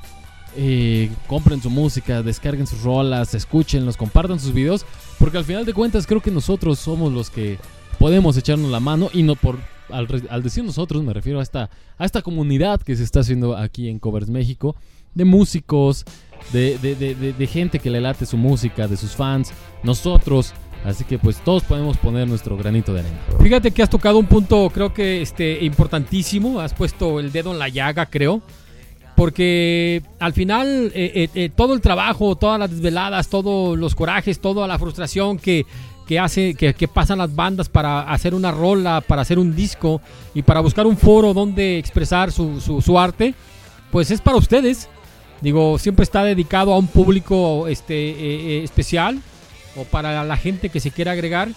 eh, 0.57 1.11
compren 1.27 1.61
su 1.61 1.69
música, 1.69 2.23
descarguen 2.23 2.67
sus 2.67 2.81
rolas, 2.83 3.35
escúchenlos, 3.35 3.99
compartan 3.99 4.41
sus 4.41 4.55
videos, 4.55 4.87
porque 5.19 5.37
al 5.37 5.45
final 5.45 5.67
de 5.67 5.75
cuentas 5.75 6.07
creo 6.07 6.23
que 6.23 6.31
nosotros 6.31 6.79
somos 6.79 7.13
los 7.13 7.29
que 7.29 7.59
podemos 7.99 8.35
echarnos 8.39 8.71
la 8.71 8.81
mano 8.81 9.11
y 9.13 9.25
no 9.25 9.37
por 9.37 9.59
al, 9.91 10.07
decir 10.43 10.65
nosotros 10.65 11.03
me 11.03 11.13
refiero 11.13 11.41
a 11.41 11.43
esta 11.43 11.69
a 11.99 12.07
esta 12.07 12.23
comunidad 12.23 12.81
que 12.81 12.97
se 12.97 13.03
está 13.05 13.21
haciendo 13.21 13.55
aquí 13.55 13.91
en 13.91 13.99
Covers 13.99 14.31
México 14.31 14.77
de 15.15 15.27
músicos, 15.27 16.07
de- 16.55 16.79
de- 16.79 16.95
de- 16.97 17.15
de 17.35 17.47
gente 17.47 17.79
que 17.79 17.91
le 17.91 18.01
late 18.01 18.25
su 18.25 18.39
música, 18.39 18.89
de 18.89 18.97
sus 18.97 19.11
fans, 19.11 19.53
nosotros, 19.83 20.55
así 20.85 21.05
que 21.05 21.19
pues 21.19 21.39
todos 21.39 21.63
podemos 21.65 21.97
poner 21.97 22.29
nuestro 22.29 22.57
granito 22.57 22.93
de 22.93 23.01
arena. 23.01 23.17
Fíjate 23.43 23.71
que 23.71 23.83
has 23.83 23.91
tocado 23.91 24.19
un 24.19 24.27
punto, 24.27 24.71
creo 24.73 24.93
que 24.93 25.23
este, 25.23 25.65
importantísimo. 25.65 26.61
Has 26.61 26.75
puesto 26.75 27.19
el 27.21 27.33
dedo 27.33 27.53
en 27.53 27.59
la 27.59 27.69
llaga, 27.69 28.07
creo. 28.07 28.43
Porque 29.17 30.03
al 30.19 30.33
final 30.33 30.91
eh, 30.95 31.13
eh, 31.15 31.29
eh, 31.35 31.49
todo 31.55 31.75
el 31.75 31.81
trabajo, 31.81 32.35
todas 32.35 32.59
las 32.59 32.71
desveladas, 32.71 33.29
todos 33.29 33.79
los 33.79 33.95
corajes, 33.95 34.41
toda 34.41 34.67
la 34.67 34.77
frustración 34.77 35.39
que, 35.39 35.67
que 36.09 36.19
hace, 36.19 36.55
que, 36.57 36.75
que 36.75 36.89
pasan 36.89 37.19
las 37.19 37.33
bandas 37.33 37.69
para 37.69 38.01
hacer 38.11 38.35
una 38.35 38.51
rola, 38.51 39.01
para 39.07 39.23
hacer 39.23 39.39
un 39.39 39.55
disco 39.55 40.01
y 40.35 40.43
para 40.43 40.59
buscar 40.61 40.85
un 40.87 40.97
foro 40.97 41.33
donde 41.33 41.79
expresar 41.79 42.33
su, 42.33 42.61
su- 42.61 42.83
su 42.83 42.99
arte, 42.99 43.35
pues 43.93 44.11
es 44.11 44.21
para 44.21 44.37
ustedes. 44.37 44.89
Digo, 45.41 45.79
siempre 45.79 46.03
está 46.03 46.25
dedicado 46.25 46.73
a 46.73 46.79
un 46.79 46.89
público 46.89 47.69
este, 47.69 47.95
eh, 47.95 48.17
eh, 48.59 48.65
especial 48.65 49.21
o 49.77 49.85
para 49.85 50.25
la 50.25 50.37
gente 50.37 50.69
que 50.69 50.81
se 50.81 50.91
quiera 50.91 51.13
agregar. 51.13 51.49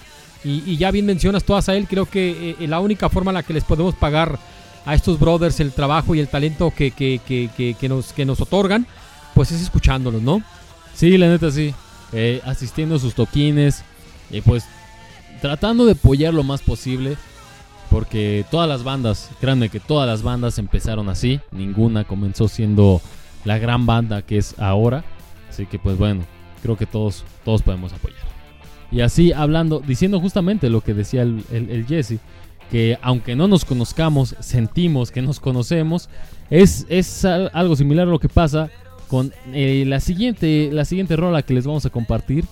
Y, 0.43 0.77
ya 0.77 0.91
bien 0.91 1.05
mencionas 1.05 1.43
todas 1.43 1.67
a 1.67 1.75
él, 1.75 1.87
creo 1.87 2.05
que 2.05 2.55
eh, 2.59 2.67
la 2.67 2.79
única 2.79 3.09
forma 3.09 3.31
en 3.31 3.35
la 3.35 3.43
que 3.43 3.53
les 3.53 3.63
podemos 3.63 3.95
pagar 3.95 4.39
a 4.85 4.95
estos 4.95 5.19
brothers 5.19 5.59
el 5.59 5.73
trabajo 5.73 6.15
y 6.15 6.19
el 6.19 6.29
talento 6.29 6.71
que, 6.73 6.91
que, 6.91 7.19
que, 7.27 7.75
que, 7.77 7.89
nos, 7.89 8.13
que 8.13 8.25
nos 8.25 8.39
otorgan, 8.39 8.87
pues 9.33 9.51
es 9.51 9.61
escuchándolos, 9.61 10.21
¿no? 10.21 10.41
Sí, 10.93 11.17
la 11.17 11.27
neta 11.27 11.51
sí. 11.51 11.73
Eh, 12.13 12.41
asistiendo 12.45 12.95
a 12.95 12.99
sus 12.99 13.13
toquines 13.13 13.83
y 14.31 14.39
pues 14.39 14.63
tratando 15.41 15.85
de 15.85 15.91
apoyar 15.91 16.33
lo 16.33 16.43
más 16.43 16.61
posible. 16.61 17.17
Porque 17.89 18.45
todas 18.51 18.67
las 18.67 18.83
bandas, 18.83 19.29
créanme 19.39 19.69
que 19.69 19.79
todas 19.79 20.07
las 20.07 20.21
bandas 20.21 20.57
empezaron 20.57 21.09
así. 21.09 21.39
Ninguna 21.51 22.03
comenzó 22.03 22.47
siendo 22.47 23.01
la 23.45 23.57
gran 23.59 23.85
banda 23.85 24.21
que 24.21 24.37
es 24.37 24.55
ahora. 24.59 25.03
Así 25.49 25.65
que 25.65 25.79
pues 25.79 25.97
bueno, 25.97 26.25
creo 26.61 26.77
que 26.77 26.85
todos, 26.85 27.23
todos 27.45 27.61
podemos 27.61 27.93
apoyar. 27.93 28.19
Y 28.91 29.01
así 29.01 29.33
hablando, 29.33 29.81
diciendo 29.85 30.19
justamente 30.19 30.69
lo 30.69 30.81
que 30.81 30.93
decía 30.93 31.21
el, 31.21 31.43
el- 31.51 31.69
el 31.69 31.85
Jesse, 31.85 32.19
que 32.71 32.97
aunque 33.01 33.35
no 33.35 33.47
nos 33.47 33.65
conozcamos, 33.65 34.35
sentimos 34.39 35.11
que 35.11 35.21
nos 35.21 35.39
conocemos, 35.39 36.09
es, 36.49 36.85
es 36.89 37.25
al- 37.25 37.51
algo 37.53 37.75
similar 37.75 38.07
a 38.07 38.11
lo 38.11 38.19
que 38.19 38.29
pasa 38.29 38.69
con 39.07 39.31
eh, 39.53 39.83
la, 39.87 39.99
siguiente, 39.99 40.69
la 40.71 40.85
siguiente 40.85 41.15
rola 41.15 41.41
que 41.43 41.53
les 41.53 41.65
vamos 41.65 41.85
a 41.85 41.89
compartir. 41.89 42.45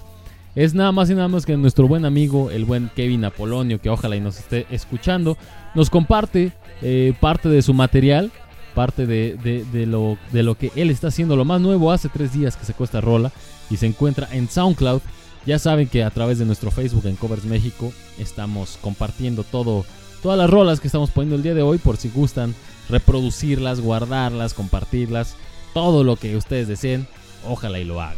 Es 0.55 0.73
nada 0.73 0.93
más 0.93 1.09
y 1.09 1.15
nada 1.15 1.27
más 1.27 1.45
que 1.45 1.57
nuestro 1.57 1.85
buen 1.85 2.05
amigo, 2.05 2.49
el 2.49 2.63
buen 2.63 2.89
Kevin 2.95 3.25
Apolonio, 3.25 3.81
que 3.81 3.89
ojalá 3.89 4.15
y 4.15 4.21
nos 4.21 4.39
esté 4.39 4.65
escuchando, 4.71 5.37
nos 5.73 5.89
comparte 5.89 6.53
eh, 6.81 7.13
parte 7.19 7.49
de 7.49 7.61
su 7.61 7.73
material, 7.73 8.31
parte 8.73 9.05
de, 9.05 9.35
de- 9.43 9.65
de 9.65 9.85
lo, 9.85 10.17
de 10.31 10.43
lo 10.43 10.55
que 10.55 10.71
él 10.77 10.91
está 10.91 11.07
haciendo. 11.07 11.35
Lo 11.35 11.43
más 11.43 11.59
nuevo, 11.59 11.91
hace 11.91 12.07
tres 12.07 12.31
días 12.33 12.55
que 12.55 12.63
sacó 12.65 12.85
esta 12.85 13.01
rola 13.01 13.33
y 13.69 13.77
se 13.77 13.85
encuentra 13.87 14.27
en 14.31 14.49
SoundCloud. 14.49 15.01
Ya 15.45 15.59
saben 15.59 15.87
que 15.87 16.03
a 16.03 16.09
través 16.09 16.39
de 16.39 16.45
nuestro 16.45 16.71
Facebook 16.71 17.05
en 17.05 17.15
Covers 17.15 17.45
México 17.45 17.93
estamos 18.17 18.77
compartiendo 18.81 19.43
todo, 19.43 19.85
todas 20.23 20.37
las 20.37 20.49
rolas 20.49 20.79
que 20.79 20.87
estamos 20.87 21.11
poniendo 21.11 21.35
el 21.35 21.43
día 21.43 21.53
de 21.53 21.61
hoy 21.61 21.77
por 21.77 21.97
si 21.97 22.09
gustan 22.09 22.55
reproducirlas, 22.89 23.79
guardarlas, 23.81 24.53
compartirlas, 24.53 25.35
todo 25.73 26.03
lo 26.03 26.15
que 26.15 26.35
ustedes 26.35 26.67
deseen, 26.67 27.07
ojalá 27.47 27.79
y 27.79 27.83
lo 27.83 28.01
hagan. 28.01 28.17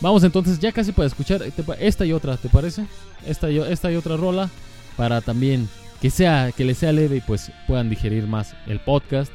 Vamos 0.00 0.24
entonces 0.24 0.58
ya 0.58 0.72
casi 0.72 0.92
para 0.92 1.06
escuchar 1.06 1.42
pa- 1.64 1.74
esta 1.74 2.04
y 2.04 2.12
otra, 2.12 2.36
¿te 2.36 2.48
parece? 2.48 2.86
Esta 3.26 3.50
y, 3.50 3.58
esta 3.58 3.90
y 3.90 3.96
otra 3.96 4.16
rola 4.16 4.50
para 4.96 5.20
también 5.20 5.68
que 6.00 6.10
sea 6.10 6.52
que 6.52 6.64
les 6.64 6.78
sea 6.78 6.92
leve 6.92 7.16
y 7.16 7.20
pues 7.20 7.50
puedan 7.66 7.88
digerir 7.88 8.26
más 8.26 8.54
el 8.66 8.80
podcast. 8.80 9.32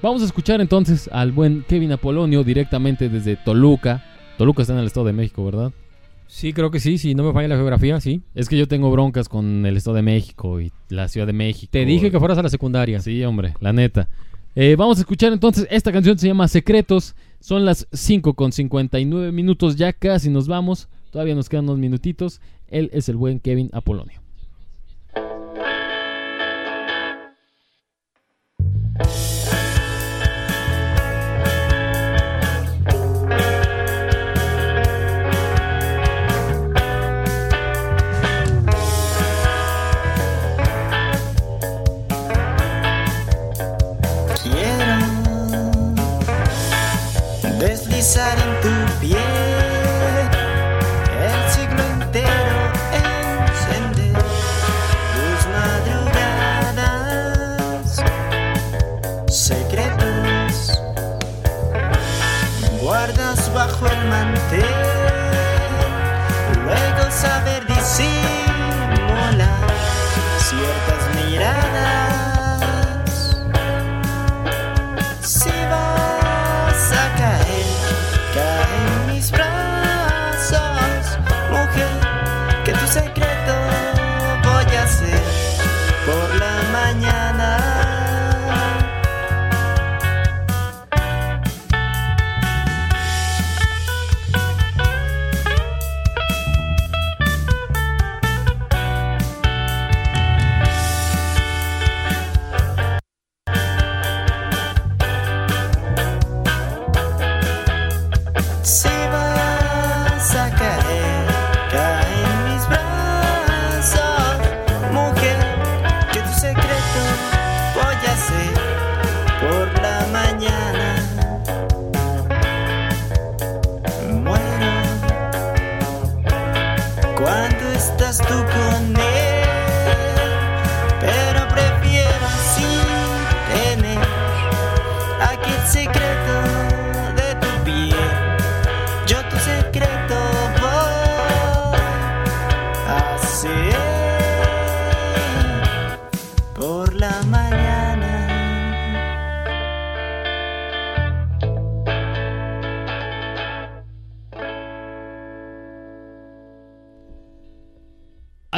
Vamos 0.00 0.22
a 0.22 0.26
escuchar 0.26 0.60
entonces 0.60 1.08
al 1.12 1.32
buen 1.32 1.64
Kevin 1.68 1.92
Apolonio 1.92 2.42
directamente 2.44 3.08
desde 3.08 3.36
Toluca. 3.36 4.04
Toluca 4.42 4.62
está 4.62 4.74
en 4.74 4.80
el 4.80 4.86
Estado 4.86 5.06
de 5.06 5.12
México, 5.12 5.44
¿verdad? 5.44 5.70
Sí, 6.26 6.52
creo 6.52 6.72
que 6.72 6.80
sí, 6.80 6.98
si 6.98 7.14
no 7.14 7.22
me 7.22 7.32
falla 7.32 7.46
la 7.46 7.54
geografía, 7.54 8.00
sí. 8.00 8.22
Es 8.34 8.48
que 8.48 8.58
yo 8.58 8.66
tengo 8.66 8.90
broncas 8.90 9.28
con 9.28 9.64
el 9.64 9.76
Estado 9.76 9.94
de 9.94 10.02
México 10.02 10.60
y 10.60 10.72
la 10.88 11.06
Ciudad 11.06 11.28
de 11.28 11.32
México. 11.32 11.70
Te 11.70 11.84
dije 11.84 12.10
que 12.10 12.18
fueras 12.18 12.38
a 12.38 12.42
la 12.42 12.48
secundaria. 12.48 12.98
Sí, 12.98 13.22
hombre, 13.22 13.54
la 13.60 13.72
neta. 13.72 14.08
Eh, 14.56 14.74
vamos 14.76 14.98
a 14.98 15.02
escuchar 15.02 15.32
entonces, 15.32 15.68
esta 15.70 15.92
canción 15.92 16.18
se 16.18 16.26
llama 16.26 16.48
Secretos. 16.48 17.14
Son 17.38 17.64
las 17.64 17.86
5 17.92 18.34
con 18.34 18.50
59 18.50 19.30
minutos, 19.30 19.76
ya 19.76 19.92
casi 19.92 20.28
nos 20.28 20.48
vamos. 20.48 20.88
Todavía 21.12 21.36
nos 21.36 21.48
quedan 21.48 21.66
unos 21.66 21.78
minutitos. 21.78 22.40
Él 22.66 22.90
es 22.92 23.08
el 23.08 23.14
buen 23.14 23.38
Kevin 23.38 23.70
Apolonio. 23.72 24.21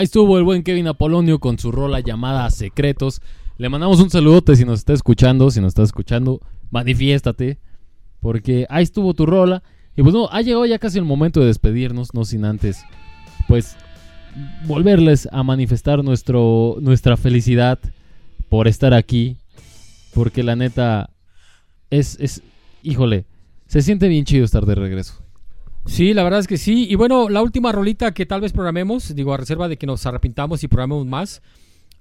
Ahí 0.04 0.06
estuvo 0.06 0.36
el 0.36 0.44
buen 0.44 0.62
Kevin 0.62 0.86
Apolonio 0.86 1.38
con 1.38 1.58
su 1.58 1.72
rola 1.72 2.00
llamada 2.00 2.50
Secretos. 2.50 3.22
Le 3.56 3.70
mandamos 3.70 4.00
un 4.00 4.10
saludote 4.10 4.54
si 4.54 4.66
nos 4.66 4.80
está 4.80 4.92
escuchando. 4.92 5.50
Si 5.50 5.62
nos 5.62 5.68
está 5.68 5.82
escuchando, 5.82 6.42
manifiéstate. 6.70 7.56
Porque 8.20 8.66
ahí 8.68 8.82
estuvo 8.82 9.14
tu 9.14 9.24
rola. 9.24 9.62
Y 9.96 10.02
pues 10.02 10.12
no, 10.14 10.28
ha 10.30 10.42
llegado 10.42 10.66
ya 10.66 10.78
casi 10.78 10.98
el 10.98 11.06
momento 11.06 11.40
de 11.40 11.46
despedirnos. 11.46 12.12
No 12.12 12.26
sin 12.26 12.44
antes, 12.44 12.84
pues, 13.48 13.78
volverles 14.66 15.26
a 15.32 15.42
manifestar 15.42 16.04
nuestro, 16.04 16.76
nuestra 16.82 17.16
felicidad 17.16 17.78
por 18.50 18.68
estar 18.68 18.92
aquí. 18.92 19.38
Porque 20.12 20.42
la 20.42 20.54
neta, 20.54 21.08
es, 21.88 22.18
es, 22.20 22.42
híjole, 22.82 23.24
se 23.68 23.80
siente 23.80 24.08
bien 24.08 24.26
chido 24.26 24.44
estar 24.44 24.66
de 24.66 24.74
regreso. 24.74 25.23
Sí, 25.86 26.14
la 26.14 26.22
verdad 26.24 26.40
es 26.40 26.46
que 26.46 26.56
sí. 26.56 26.86
Y 26.88 26.94
bueno, 26.94 27.28
la 27.28 27.42
última 27.42 27.70
rolita 27.72 28.12
que 28.12 28.26
tal 28.26 28.40
vez 28.40 28.52
programemos, 28.52 29.14
digo, 29.14 29.34
a 29.34 29.36
reserva 29.36 29.68
de 29.68 29.76
que 29.76 29.86
nos 29.86 30.04
arrepintamos 30.06 30.62
y 30.64 30.68
programemos 30.68 31.06
más, 31.06 31.42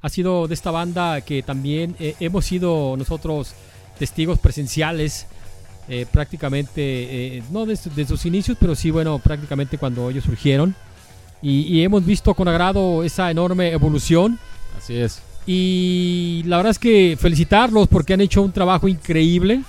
ha 0.02 0.10
sido 0.10 0.48
de 0.48 0.54
esta 0.54 0.72
banda 0.72 1.22
que 1.22 1.44
también 1.44 1.96
eh, 2.00 2.16
hemos 2.20 2.46
sido 2.46 2.96
nosotros 2.98 3.54
testigos 4.00 4.40
presenciales 4.40 5.28
eh, 5.90 6.06
prácticamente, 6.12 7.38
eh, 7.38 7.44
no 7.52 7.66
de, 7.66 7.76
su- 7.76 7.90
de 7.94 8.06
sus 8.08 8.26
inicios, 8.26 8.58
pero 8.60 8.74
sí, 8.74 8.90
bueno, 8.90 9.20
prácticamente 9.20 9.78
cuando 9.78 10.10
ellos 10.10 10.24
surgieron. 10.24 10.76
Y, 11.42 11.62
y 11.64 11.84
hemos 11.84 12.06
visto 12.06 12.34
con 12.34 12.48
agrado 12.48 13.04
esa 13.04 13.30
enorme 13.30 13.72
evolución. 13.74 14.40
Así 14.78 14.96
es. 14.96 15.22
Y 15.46 16.42
la 16.46 16.56
verdad 16.56 16.72
es 16.72 16.80
que 16.80 17.18
felicitarlos 17.20 17.90
porque 17.90 18.14
han 18.14 18.22
hecho 18.22 18.42
un 18.42 18.54
trabajo 18.54 18.88
increíble. 18.88 19.62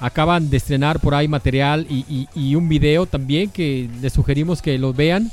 Acaban 0.00 0.50
de 0.50 0.56
estrenar 0.56 1.00
por 1.00 1.14
ahí 1.14 1.28
material 1.28 1.86
y, 1.88 2.04
y- 2.08 2.28
y 2.34 2.54
un 2.56 2.68
video 2.68 3.06
también 3.06 3.50
que 3.50 3.88
les 4.02 4.12
sugerimos 4.12 4.60
que 4.60 4.76
los 4.78 4.94
vean. 4.94 5.30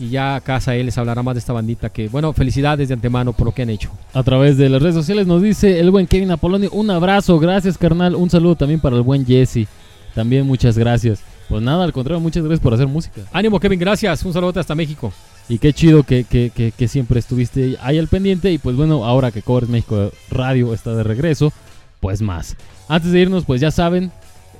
Y 0.00 0.10
ya 0.10 0.36
acá 0.36 0.60
él 0.74 0.86
les 0.86 0.96
hablará 0.96 1.24
más 1.24 1.34
de 1.34 1.40
esta 1.40 1.52
bandita 1.52 1.88
que, 1.90 2.08
bueno, 2.08 2.32
felicidades 2.32 2.86
de 2.86 2.94
antemano 2.94 3.32
por 3.32 3.46
lo 3.46 3.52
que 3.52 3.62
han 3.62 3.70
hecho. 3.70 3.90
A 4.14 4.22
través 4.22 4.56
de 4.56 4.68
las 4.68 4.80
redes 4.80 4.94
sociales 4.94 5.26
nos 5.26 5.42
dice 5.42 5.80
el 5.80 5.90
buen 5.90 6.06
Kevin 6.06 6.30
Apolonio, 6.30 6.70
un 6.72 6.88
abrazo, 6.90 7.38
gracias 7.40 7.76
carnal, 7.76 8.14
un 8.14 8.30
saludo 8.30 8.54
también 8.54 8.78
para 8.78 8.94
el 8.94 9.02
buen 9.02 9.26
Jesse, 9.26 9.66
también 10.14 10.46
muchas 10.46 10.78
gracias. 10.78 11.18
Pues 11.48 11.62
nada, 11.62 11.82
al 11.82 11.92
contrario, 11.92 12.20
muchas 12.20 12.44
gracias 12.44 12.60
por 12.60 12.74
hacer 12.74 12.86
música. 12.86 13.22
Ánimo 13.32 13.58
Kevin, 13.58 13.80
gracias, 13.80 14.22
un 14.24 14.32
saludo 14.32 14.60
hasta 14.60 14.76
México. 14.76 15.12
Y 15.48 15.58
qué 15.58 15.72
chido 15.72 16.04
que, 16.04 16.22
que, 16.24 16.50
que, 16.54 16.70
que 16.70 16.86
siempre 16.88 17.18
estuviste 17.18 17.76
ahí 17.80 17.98
al 17.98 18.06
pendiente. 18.06 18.52
Y 18.52 18.58
pues 18.58 18.76
bueno, 18.76 19.04
ahora 19.04 19.32
que 19.32 19.42
Covers 19.42 19.68
México 19.68 20.12
Radio 20.30 20.74
está 20.74 20.94
de 20.94 21.02
regreso, 21.02 21.52
pues 22.00 22.22
más. 22.22 22.56
Antes 22.88 23.12
de 23.12 23.20
irnos, 23.20 23.44
pues 23.44 23.60
ya 23.60 23.70
saben, 23.70 24.10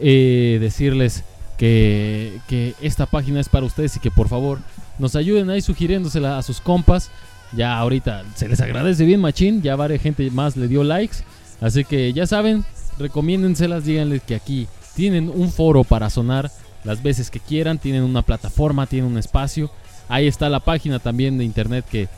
eh, 0.00 0.58
decirles 0.60 1.24
que, 1.56 2.38
que 2.46 2.74
esta 2.80 3.06
página 3.06 3.40
es 3.40 3.48
para 3.48 3.66
ustedes 3.66 3.96
y 3.96 4.00
que 4.00 4.10
por 4.10 4.28
favor 4.28 4.58
nos 4.98 5.16
ayuden 5.16 5.50
ahí 5.50 5.60
sugiriéndosela 5.60 6.38
a 6.38 6.42
sus 6.42 6.60
compas. 6.60 7.10
Ya 7.52 7.78
ahorita 7.78 8.24
se 8.34 8.48
les 8.48 8.60
agradece 8.60 9.04
bien, 9.04 9.20
machín. 9.20 9.62
Ya 9.62 9.76
varias 9.76 10.02
gente 10.02 10.30
más 10.30 10.56
le 10.56 10.68
dio 10.68 10.84
likes. 10.84 11.18
Así 11.60 11.84
que 11.84 12.12
ya 12.12 12.26
saben, 12.26 12.64
recomiéndenselas, 12.98 13.84
díganles 13.84 14.22
que 14.22 14.34
aquí 14.34 14.68
tienen 14.94 15.28
un 15.28 15.50
foro 15.50 15.84
para 15.84 16.10
sonar 16.10 16.50
las 16.84 17.02
veces 17.02 17.30
que 17.30 17.40
quieran, 17.40 17.78
tienen 17.78 18.02
una 18.02 18.22
plataforma, 18.22 18.86
tienen 18.86 19.10
un 19.10 19.18
espacio. 19.18 19.70
Ahí 20.08 20.26
está 20.26 20.48
la 20.48 20.60
página 20.60 20.98
también 20.98 21.38
de 21.38 21.44
internet 21.44 21.84
que 21.90 22.08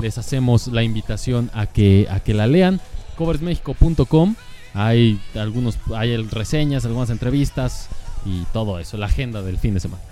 les 0.00 0.18
hacemos 0.18 0.68
la 0.68 0.82
invitación 0.82 1.50
a 1.54 1.66
que, 1.66 2.06
a 2.10 2.20
que 2.20 2.34
la 2.34 2.46
lean. 2.46 2.80
coversmexico.com. 3.16 4.34
Hay 4.74 5.20
algunos 5.34 5.78
hay 5.94 6.16
reseñas, 6.16 6.84
algunas 6.84 7.10
entrevistas 7.10 7.88
y 8.24 8.44
todo 8.52 8.78
eso, 8.78 8.96
la 8.96 9.06
agenda 9.06 9.42
del 9.42 9.58
fin 9.58 9.74
de 9.74 9.80
semana. 9.80 10.02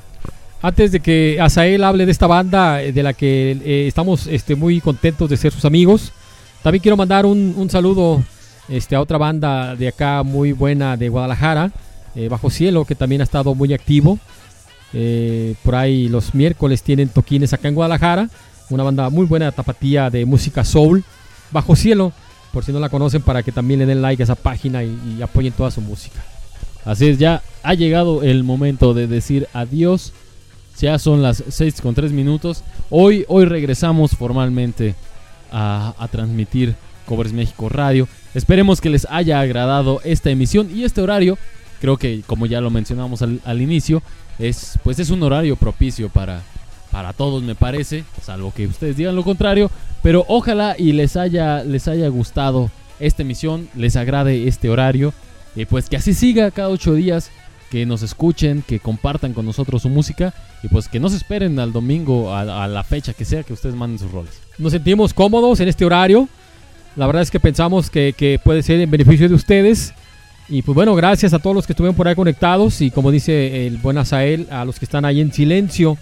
Antes 0.63 0.91
de 0.91 1.01
que 1.01 1.39
Azael 1.41 1.85
hable 1.85 2.07
de 2.07 2.13
esta 2.13 2.27
banda 2.27 2.83
eh, 2.83 2.93
de 2.93 3.03
la 3.03 3.13
que 3.13 3.53
eh, 3.65 3.87
estamos 3.87 4.27
este, 4.27 4.57
muy 4.57 4.81
contentos 4.81 5.29
de 5.29 5.37
ser 5.37 5.53
sus 5.53 5.65
amigos, 5.65 6.13
también 6.63 6.83
quiero 6.83 6.97
mandar 6.97 7.27
un, 7.27 7.55
un 7.57 7.71
saludo 7.71 8.23
este, 8.69 8.97
a 8.97 9.01
otra 9.01 9.19
banda 9.19 9.77
de 9.77 9.89
acá 9.89 10.23
muy 10.23 10.53
buena 10.53 10.97
de 10.97 11.09
Guadalajara, 11.09 11.71
eh, 12.15 12.29
Bajo 12.29 12.51
Cielo, 12.51 12.85
que 12.85 12.95
también 12.95 13.21
ha 13.21 13.25
estado 13.25 13.55
muy 13.55 13.73
activo. 13.73 14.19
Por 15.63 15.75
ahí 15.75 16.09
los 16.09 16.35
miércoles 16.35 16.83
tienen 16.83 17.11
toquines 17.11 17.53
acá 17.53 17.69
en 17.69 17.75
Guadalajara, 17.75 18.31
una 18.71 18.83
banda 18.83 19.11
muy 19.11 19.27
buena 19.27 19.53
tapatía 19.53 20.09
de 20.09 20.25
música 20.25 20.65
soul, 20.65 21.05
Bajo 21.51 21.77
Cielo, 21.77 22.13
por 22.57 22.65
si 22.65 22.73
no 22.73 22.81
la 22.81 22.89
conocen, 22.89 23.21
para 23.21 23.43
que 23.43 23.53
también 23.53 23.81
le 23.81 23.85
den 23.85 24.01
like 24.01 24.23
a 24.23 24.25
esa 24.25 24.35
página 24.35 24.83
y, 24.83 25.21
apoyen 25.21 25.53
toda 25.53 25.71
su 25.71 25.83
música. 25.83 26.25
Así 26.87 27.07
es, 27.07 27.19
ya 27.19 27.43
ha 27.63 27.75
llegado 27.75 28.23
el 28.23 28.45
momento 28.45 28.95
de 28.95 29.07
decir 29.07 29.47
adiós. 29.53 30.15
Ya 30.81 30.99
son 30.99 31.21
las 31.21 31.45
6 31.47 31.83
con 31.83 31.95
3 31.95 32.13
minutos. 32.13 32.65
Hoy, 32.89 33.27
hoy 33.29 33.45
regresamos 33.45 34.13
formalmente 34.13 34.95
a, 35.53 35.95
a 35.99 36.09
transmitir 36.09 36.77
Covers 37.05 37.35
México 37.35 37.69
Radio. 37.69 38.09
Esperemos 38.33 38.81
que 38.81 38.89
les 38.89 39.07
haya 39.11 39.39
agradado 39.39 40.01
esta 40.03 40.31
emisión 40.31 40.71
y 40.75 40.85
este 40.85 41.03
horario. 41.03 41.37
Creo 41.83 41.99
que, 41.99 42.23
como 42.27 42.47
ya 42.47 42.63
lo 42.63 42.71
mencionamos 42.71 43.21
al, 43.21 43.43
al 43.45 43.61
inicio, 43.61 44.03
es, 44.39 44.79
pues 44.83 44.99
es 44.99 45.11
un 45.11 45.23
horario 45.23 45.57
propicio 45.57 46.09
para, 46.09 46.41
para 46.97 47.13
todos, 47.13 47.43
me 47.43 47.55
parece. 47.55 48.05
Salvo 48.23 48.55
que 48.57 48.67
ustedes 48.67 48.97
digan 48.97 49.15
lo 49.15 49.23
contrario. 49.23 49.71
Pero 50.03 50.25
ojalá 50.29 50.77
y 50.79 50.93
les 50.93 51.19
haya, 51.19 51.63
les 51.63 51.89
haya 51.89 52.09
gustado 52.09 52.71
esta 53.01 53.21
emisión, 53.21 53.69
les 53.75 53.97
agrade 53.97 54.49
este 54.49 54.71
horario. 54.71 55.13
Y 55.55 55.67
pues 55.67 55.91
que 55.91 55.99
así 55.99 56.15
siga 56.15 56.51
cada 56.51 56.71
ocho 56.71 56.95
días 56.95 57.31
que 57.71 57.85
nos 57.85 58.01
escuchen, 58.01 58.65
que 58.67 58.81
compartan 58.81 59.35
con 59.35 59.45
nosotros 59.45 59.83
su 59.83 59.91
música 59.91 60.33
y 60.63 60.69
pues 60.69 60.89
que 60.89 60.99
no 60.99 61.11
se 61.11 61.19
esperen 61.19 61.59
al 61.59 61.71
domingo, 61.71 62.33
a, 62.33 62.65
a, 62.65 62.67
la 62.67 62.83
fecha 62.83 63.13
que 63.13 63.27
sea 63.27 63.43
que 63.43 63.53
ustedes 63.53 63.75
manden 63.75 63.99
sus 63.99 64.11
roles. 64.11 64.41
Nos 64.57 64.73
sentimos 64.73 65.13
cómodos 65.13 65.61
en 65.61 65.69
este 65.69 65.85
horario. 65.85 66.31
La 66.95 67.07
verdad 67.07 67.21
es 67.21 67.31
que 67.31 67.41
pensamos 67.41 67.91
que, 67.91 68.15
que, 68.17 68.41
puede 68.43 68.63
ser 68.63 68.81
en 68.81 68.91
beneficio 68.91 69.29
de 69.29 69.35
ustedes. 69.35 69.93
Y 70.49 70.63
pues 70.63 70.75
bueno, 70.75 70.95
gracias 70.95 71.35
a 71.35 71.41
todos 71.41 71.55
los 71.55 71.67
que 71.67 71.75
estuvieron 71.75 71.95
por 71.95 72.09
ahí 72.09 72.15
conectados 72.15 72.81
y 72.81 72.91
como 72.91 73.11
dice 73.11 73.67
el 73.67 73.77
buen 73.77 73.99
Azael, 73.99 74.47
a 74.51 74.65
los 74.65 74.79
que 74.79 74.87
están 74.87 75.05
ahí 75.05 75.21
en 75.21 75.31
silencio. 75.31 75.99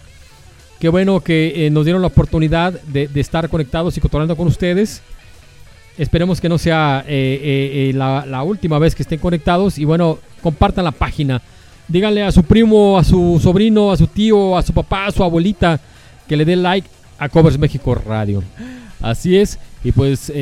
Qué 0.79 0.89
bueno 0.89 1.21
que 1.21 1.67
eh, 1.67 1.71
nos 1.71 1.85
dieron 1.85 2.03
la 2.03 2.09
oportunidad 2.09 2.73
de, 2.83 3.09
estar 3.15 3.49
conectados 3.49 3.97
y 3.97 4.01
cotorreando 4.01 4.37
con 4.37 4.47
ustedes. 4.47 5.03
Esperemos 5.97 6.41
que 6.41 6.49
no 6.49 6.59
sea 6.59 7.05
eh, 7.07 7.91
eh, 7.91 7.93
la, 7.95 8.43
última 8.43 8.79
vez 8.79 8.95
que 8.95 9.03
estén 9.03 9.19
conectados 9.19 9.79
y 9.79 9.85
bueno, 9.85 10.19
compartan 10.43 10.85
la 10.85 10.93
página 10.93 11.41
díganle 11.87 12.23
a 12.23 12.33
su 12.33 12.43
primo, 12.43 12.99
a 12.99 13.05
su 13.05 13.39
sobrino, 13.43 13.93
a 13.93 13.97
su 13.97 14.07
tío, 14.07 14.57
a 14.57 14.63
su 14.63 14.73
papá, 14.73 15.07
a 15.07 15.13
su 15.13 15.23
abuelita 15.23 15.79
que 16.27 16.37
le 16.37 16.47
dé 16.47 16.57
like 16.57 16.89
a 17.19 17.29
Covers 17.29 17.59
México 17.59 17.95
Radio. 17.95 18.43
Así 19.03 19.37
es, 19.37 19.59
y 19.85 19.93
pues 19.93 20.33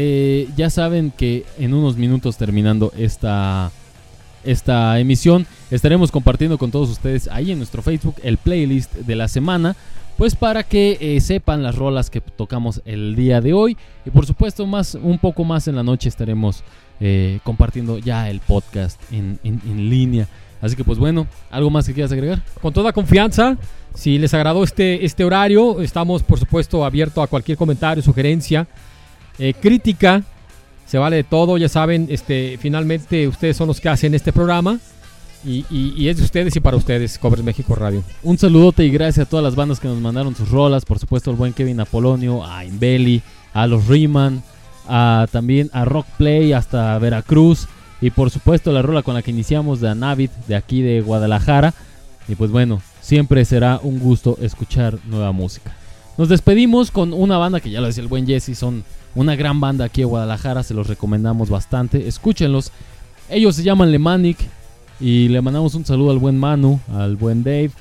ya 0.57 0.71
saben 0.71 1.11
que 1.11 1.45
en 1.59 1.75
unos 1.75 1.97
minutos 1.97 2.37
terminando 2.37 2.93
esta, 2.97 3.73
esta 4.45 4.99
emisión 4.99 5.47
estaremos 5.71 6.11
compartiendo 6.11 6.59
con 6.59 6.71
todos 6.71 6.91
ustedes 6.91 7.29
ahí 7.29 7.53
en 7.53 7.59
nuestro 7.59 7.83
Facebook 7.83 8.17
el 8.23 8.39
playlist 8.39 8.95
de 8.95 9.17
la 9.17 9.29
semana. 9.29 9.77
Pues 10.17 10.37
para 10.37 10.63
que 10.63 10.99
eh, 11.01 11.21
sepan 11.21 11.63
las 11.63 11.75
rolas 11.75 12.11
que 12.11 12.21
tocamos 12.21 12.83
el 12.85 13.17
día 13.17 13.41
de 13.41 13.53
hoy. 13.53 13.77
Y 14.05 14.11
por 14.11 14.27
supuesto, 14.27 14.67
más, 14.67 14.95
un 14.95 15.19
poco 15.19 15.45
más 15.45 15.69
en 15.69 15.77
la 15.77 15.83
noche 15.83 16.09
estaremos 16.09 16.63
eh, 17.01 17.41
compartiendo 17.43 17.99
ya 17.99 18.31
el 18.31 18.41
podcast 18.41 19.01
en, 19.13 19.39
en, 19.43 19.91
línea. 19.91 20.29
Así 20.61 20.77
que 20.77 20.85
pues 20.85 20.99
bueno, 20.99 21.27
¿algo 21.51 21.71
más 21.71 21.87
que 21.87 21.95
quieras 21.95 22.13
agregar? 22.13 22.43
Con 22.61 22.73
toda 22.73 22.93
confianza, 22.93 23.57
si 23.95 24.19
les 24.19 24.33
agradó 24.35 24.63
este, 24.63 25.05
este 25.05 25.25
horario, 25.25 25.81
estamos 25.81 26.23
por 26.23 26.39
supuesto 26.39 26.85
abiertos 26.85 27.25
a 27.25 27.27
cualquier 27.27 27.59
comentario, 27.59 28.03
sugerencia, 28.05 28.69
eh, 29.41 29.55
crítica, 29.55 30.23
se 30.87 30.99
vale 30.99 31.17
de 31.17 31.25
todo, 31.25 31.59
ya 31.59 31.69
saben, 31.69 32.07
este, 32.11 32.59
finalmente 32.61 33.27
ustedes 33.27 33.57
son 33.57 33.67
los 33.67 33.81
que 33.81 33.89
hacen 33.89 34.15
este 34.15 34.33
programa. 34.33 34.79
Y, 35.45 36.09
es 36.09 36.19
de 36.19 36.23
ustedes 36.23 36.55
y 36.55 36.61
para 36.61 36.77
ustedes, 36.77 37.19
Covers 37.19 37.43
México 37.43 37.75
Radio. 37.75 38.05
Un 38.23 38.39
saludote 38.39 38.85
y 38.85 38.91
gracias 38.91 39.27
a 39.27 39.29
todas 39.29 39.43
las 39.43 39.57
bandas 39.57 39.81
que 39.81 39.89
nos 39.89 39.99
mandaron 39.99 40.37
sus 40.37 40.51
rolas, 40.51 40.85
por 40.85 40.99
supuesto 40.99 41.31
al 41.31 41.37
buen 41.37 41.53
Kevin 41.53 41.81
Apolonio, 41.81 42.45
a 42.45 42.65
Inbeli, 42.65 43.23
a 43.53 43.67
los 43.67 43.89
Riemann, 43.89 44.43
a, 44.89 45.27
también 45.33 45.69
a 45.73 45.85
Rock 45.85 46.07
Play 46.17 46.53
hasta 46.53 46.97
Veracruz. 46.99 47.67
Y 48.01 48.11
por 48.11 48.31
supuesto 48.31 48.73
la 48.73 48.83
rola 48.83 49.03
con 49.03 49.15
la 49.15 49.23
que 49.23 49.31
iniciamos 49.31 49.81
de 49.81 49.89
Anavid 49.89 50.31
de 50.49 50.57
aquí 50.57 50.83
de 50.83 51.01
Guadalajara. 51.01 51.75
Y 52.29 52.35
pues 52.35 52.51
bueno, 52.51 52.81
siempre 53.01 53.45
será 53.45 53.81
un 53.83 53.99
gusto 53.99 54.39
escuchar 54.41 54.99
nueva 55.07 55.33
música. 55.33 55.75
Nos 56.19 56.29
despedimos 56.29 56.91
con 56.91 57.13
una 57.13 57.39
banda 57.39 57.61
que 57.61 57.71
ya 57.71 57.81
lo 57.81 57.87
decía 57.87 58.03
el 58.03 58.09
buen 58.09 58.27
Jesse, 58.27 58.57
son 58.57 58.85
una 59.15 59.35
gran 59.35 59.61
banda 59.61 59.87
aquí 59.87 60.03
en 60.03 60.09
Guadalajara, 60.09 60.63
se 60.63 60.75
los 60.75 60.87
recomendamos 60.87 61.49
bastante. 61.49 62.07
Escúchenlos. 62.07 62.71
Ellos 63.29 63.57
se 63.57 63.63
llaman 63.63 63.91
Lemanic 63.91 64.39
y 65.03 65.29
le 65.29 65.43
mandamos 65.43 65.75
un 65.75 65.85
saludo 65.85 66.13
al 66.13 66.19
buen 66.19 66.39
Manu, 66.39 66.79
al 66.95 67.17
buen 67.17 67.43
Dave, 67.43 67.73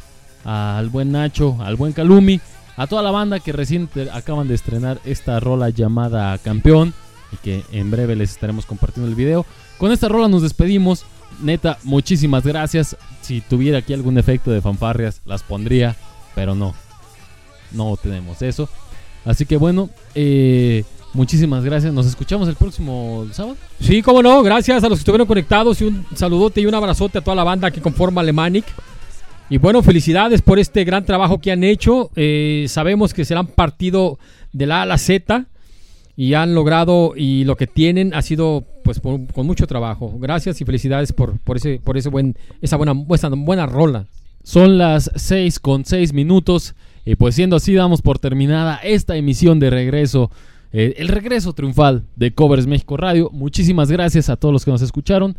al 0.43 0.89
buen 0.89 1.11
Nacho, 1.11 1.55
al 1.61 1.75
buen 1.75 1.93
Calumi, 1.93 2.41
a 2.75 2.87
toda 2.87 3.03
la 3.03 3.11
banda 3.11 3.39
que 3.39 3.51
recién 3.51 3.87
acaban 4.11 4.47
de 4.47 4.55
estrenar 4.55 4.99
esta 5.05 5.39
rola 5.39 5.69
llamada 5.69 6.35
Campeón 6.39 6.95
y 7.31 7.37
que 7.37 7.63
en 7.71 7.91
breve 7.91 8.15
les 8.15 8.31
estaremos 8.31 8.65
compartiendo 8.65 9.07
el 9.07 9.15
video. 9.15 9.45
Con 9.77 9.91
esta 9.91 10.09
rola 10.09 10.27
nos 10.29 10.41
despedimos. 10.41 11.05
Neta, 11.43 11.77
muchísimas 11.83 12.43
gracias. 12.43 12.97
Si 13.21 13.41
tuviera 13.41 13.77
aquí 13.77 13.93
algún 13.93 14.17
efecto 14.17 14.49
de 14.49 14.61
fanfarrias, 14.61 15.21
las 15.25 15.43
pondría, 15.43 15.95
pero 16.33 16.55
no. 16.55 16.73
No 17.71 17.97
tenemos 18.01 18.41
eso. 18.41 18.67
Así 19.25 19.45
que 19.45 19.57
bueno, 19.57 19.91
eh, 20.15 20.85
muchísimas 21.13 21.63
gracias. 21.63 21.93
Nos 21.93 22.05
escuchamos 22.05 22.47
el 22.47 22.55
próximo 22.55 23.25
sábado. 23.31 23.57
Sí, 23.79 24.01
cómo 24.01 24.21
no. 24.21 24.41
Gracias 24.43 24.83
a 24.83 24.89
los 24.89 24.99
que 24.99 25.01
estuvieron 25.01 25.27
conectados 25.27 25.81
y 25.81 25.85
un 25.85 26.05
saludote 26.15 26.61
y 26.61 26.65
un 26.65 26.75
abrazote 26.75 27.17
a 27.17 27.21
toda 27.21 27.35
la 27.35 27.43
banda 27.43 27.71
que 27.71 27.81
conforma 27.81 28.21
Alemanic. 28.21 28.65
Y 29.49 29.57
bueno, 29.57 29.83
felicidades 29.83 30.41
por 30.41 30.59
este 30.59 30.83
gran 30.85 31.05
trabajo 31.05 31.39
que 31.39 31.51
han 31.51 31.63
hecho. 31.63 32.09
Eh, 32.15 32.65
sabemos 32.69 33.13
que 33.13 33.25
se 33.25 33.35
han 33.35 33.47
partido 33.47 34.17
de 34.53 34.65
la 34.65 34.79
A 34.79 34.81
a 34.83 34.85
la 34.85 34.97
Z 34.97 35.45
y 36.15 36.33
han 36.35 36.53
logrado 36.53 37.13
y 37.15 37.43
lo 37.45 37.57
que 37.57 37.67
tienen 37.67 38.13
ha 38.13 38.21
sido 38.21 38.63
pues 38.83 38.99
por, 38.99 39.27
con 39.33 39.45
mucho 39.45 39.67
trabajo. 39.67 40.17
Gracias 40.19 40.61
y 40.61 40.65
felicidades 40.65 41.13
por, 41.13 41.39
por 41.39 41.57
ese 41.57 41.79
por 41.83 41.97
ese 41.97 42.09
buen 42.09 42.35
esa 42.61 42.77
buena 42.77 42.93
esa 43.13 43.29
buena 43.29 43.65
rola. 43.65 44.05
Son 44.43 44.77
las 44.77 45.11
6 45.15 45.59
con 45.59 45.85
6 45.85 46.13
minutos 46.13 46.75
y 47.05 47.15
pues 47.15 47.35
siendo 47.35 47.55
así 47.55 47.73
damos 47.73 48.01
por 48.01 48.19
terminada 48.19 48.77
esta 48.83 49.15
emisión 49.15 49.59
de 49.59 49.69
regreso 49.69 50.31
eh, 50.71 50.95
el 50.97 51.07
regreso 51.07 51.53
triunfal 51.53 52.05
de 52.15 52.33
Covers 52.33 52.67
México 52.67 52.97
Radio. 52.97 53.29
Muchísimas 53.31 53.91
gracias 53.91 54.29
a 54.29 54.37
todos 54.37 54.53
los 54.53 54.65
que 54.65 54.71
nos 54.71 54.81
escucharon 54.81 55.35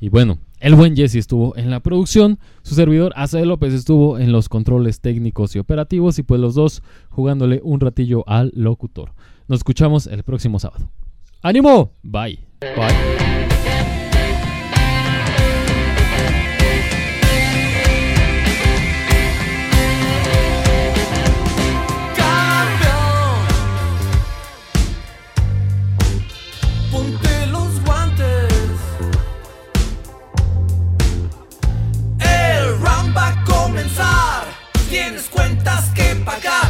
y 0.00 0.08
bueno, 0.08 0.38
el 0.60 0.74
buen 0.74 0.94
Jesse 0.94 1.16
estuvo 1.16 1.56
en 1.56 1.70
la 1.70 1.80
producción, 1.80 2.38
su 2.62 2.74
servidor 2.74 3.12
Azael 3.16 3.48
López 3.48 3.72
estuvo 3.72 4.18
en 4.18 4.30
los 4.30 4.48
controles 4.48 5.00
técnicos 5.00 5.56
y 5.56 5.58
operativos 5.58 6.18
y 6.18 6.22
pues 6.22 6.40
los 6.40 6.54
dos 6.54 6.82
jugándole 7.08 7.60
un 7.62 7.80
ratillo 7.80 8.28
al 8.28 8.52
locutor. 8.54 9.12
Nos 9.48 9.60
escuchamos 9.60 10.06
el 10.06 10.22
próximo 10.22 10.58
sábado. 10.58 10.90
¡Ánimo! 11.42 11.92
Bye. 12.02 12.40
Bye. 12.60 13.35
пока! 36.26 36.65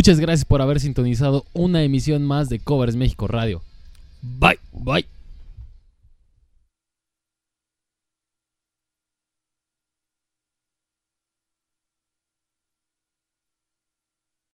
Muchas 0.00 0.18
gracias 0.18 0.46
por 0.46 0.62
haber 0.62 0.80
sintonizado 0.80 1.44
una 1.52 1.82
emisión 1.82 2.22
más 2.24 2.48
de 2.48 2.58
Covers 2.58 2.96
México 2.96 3.28
Radio. 3.28 3.60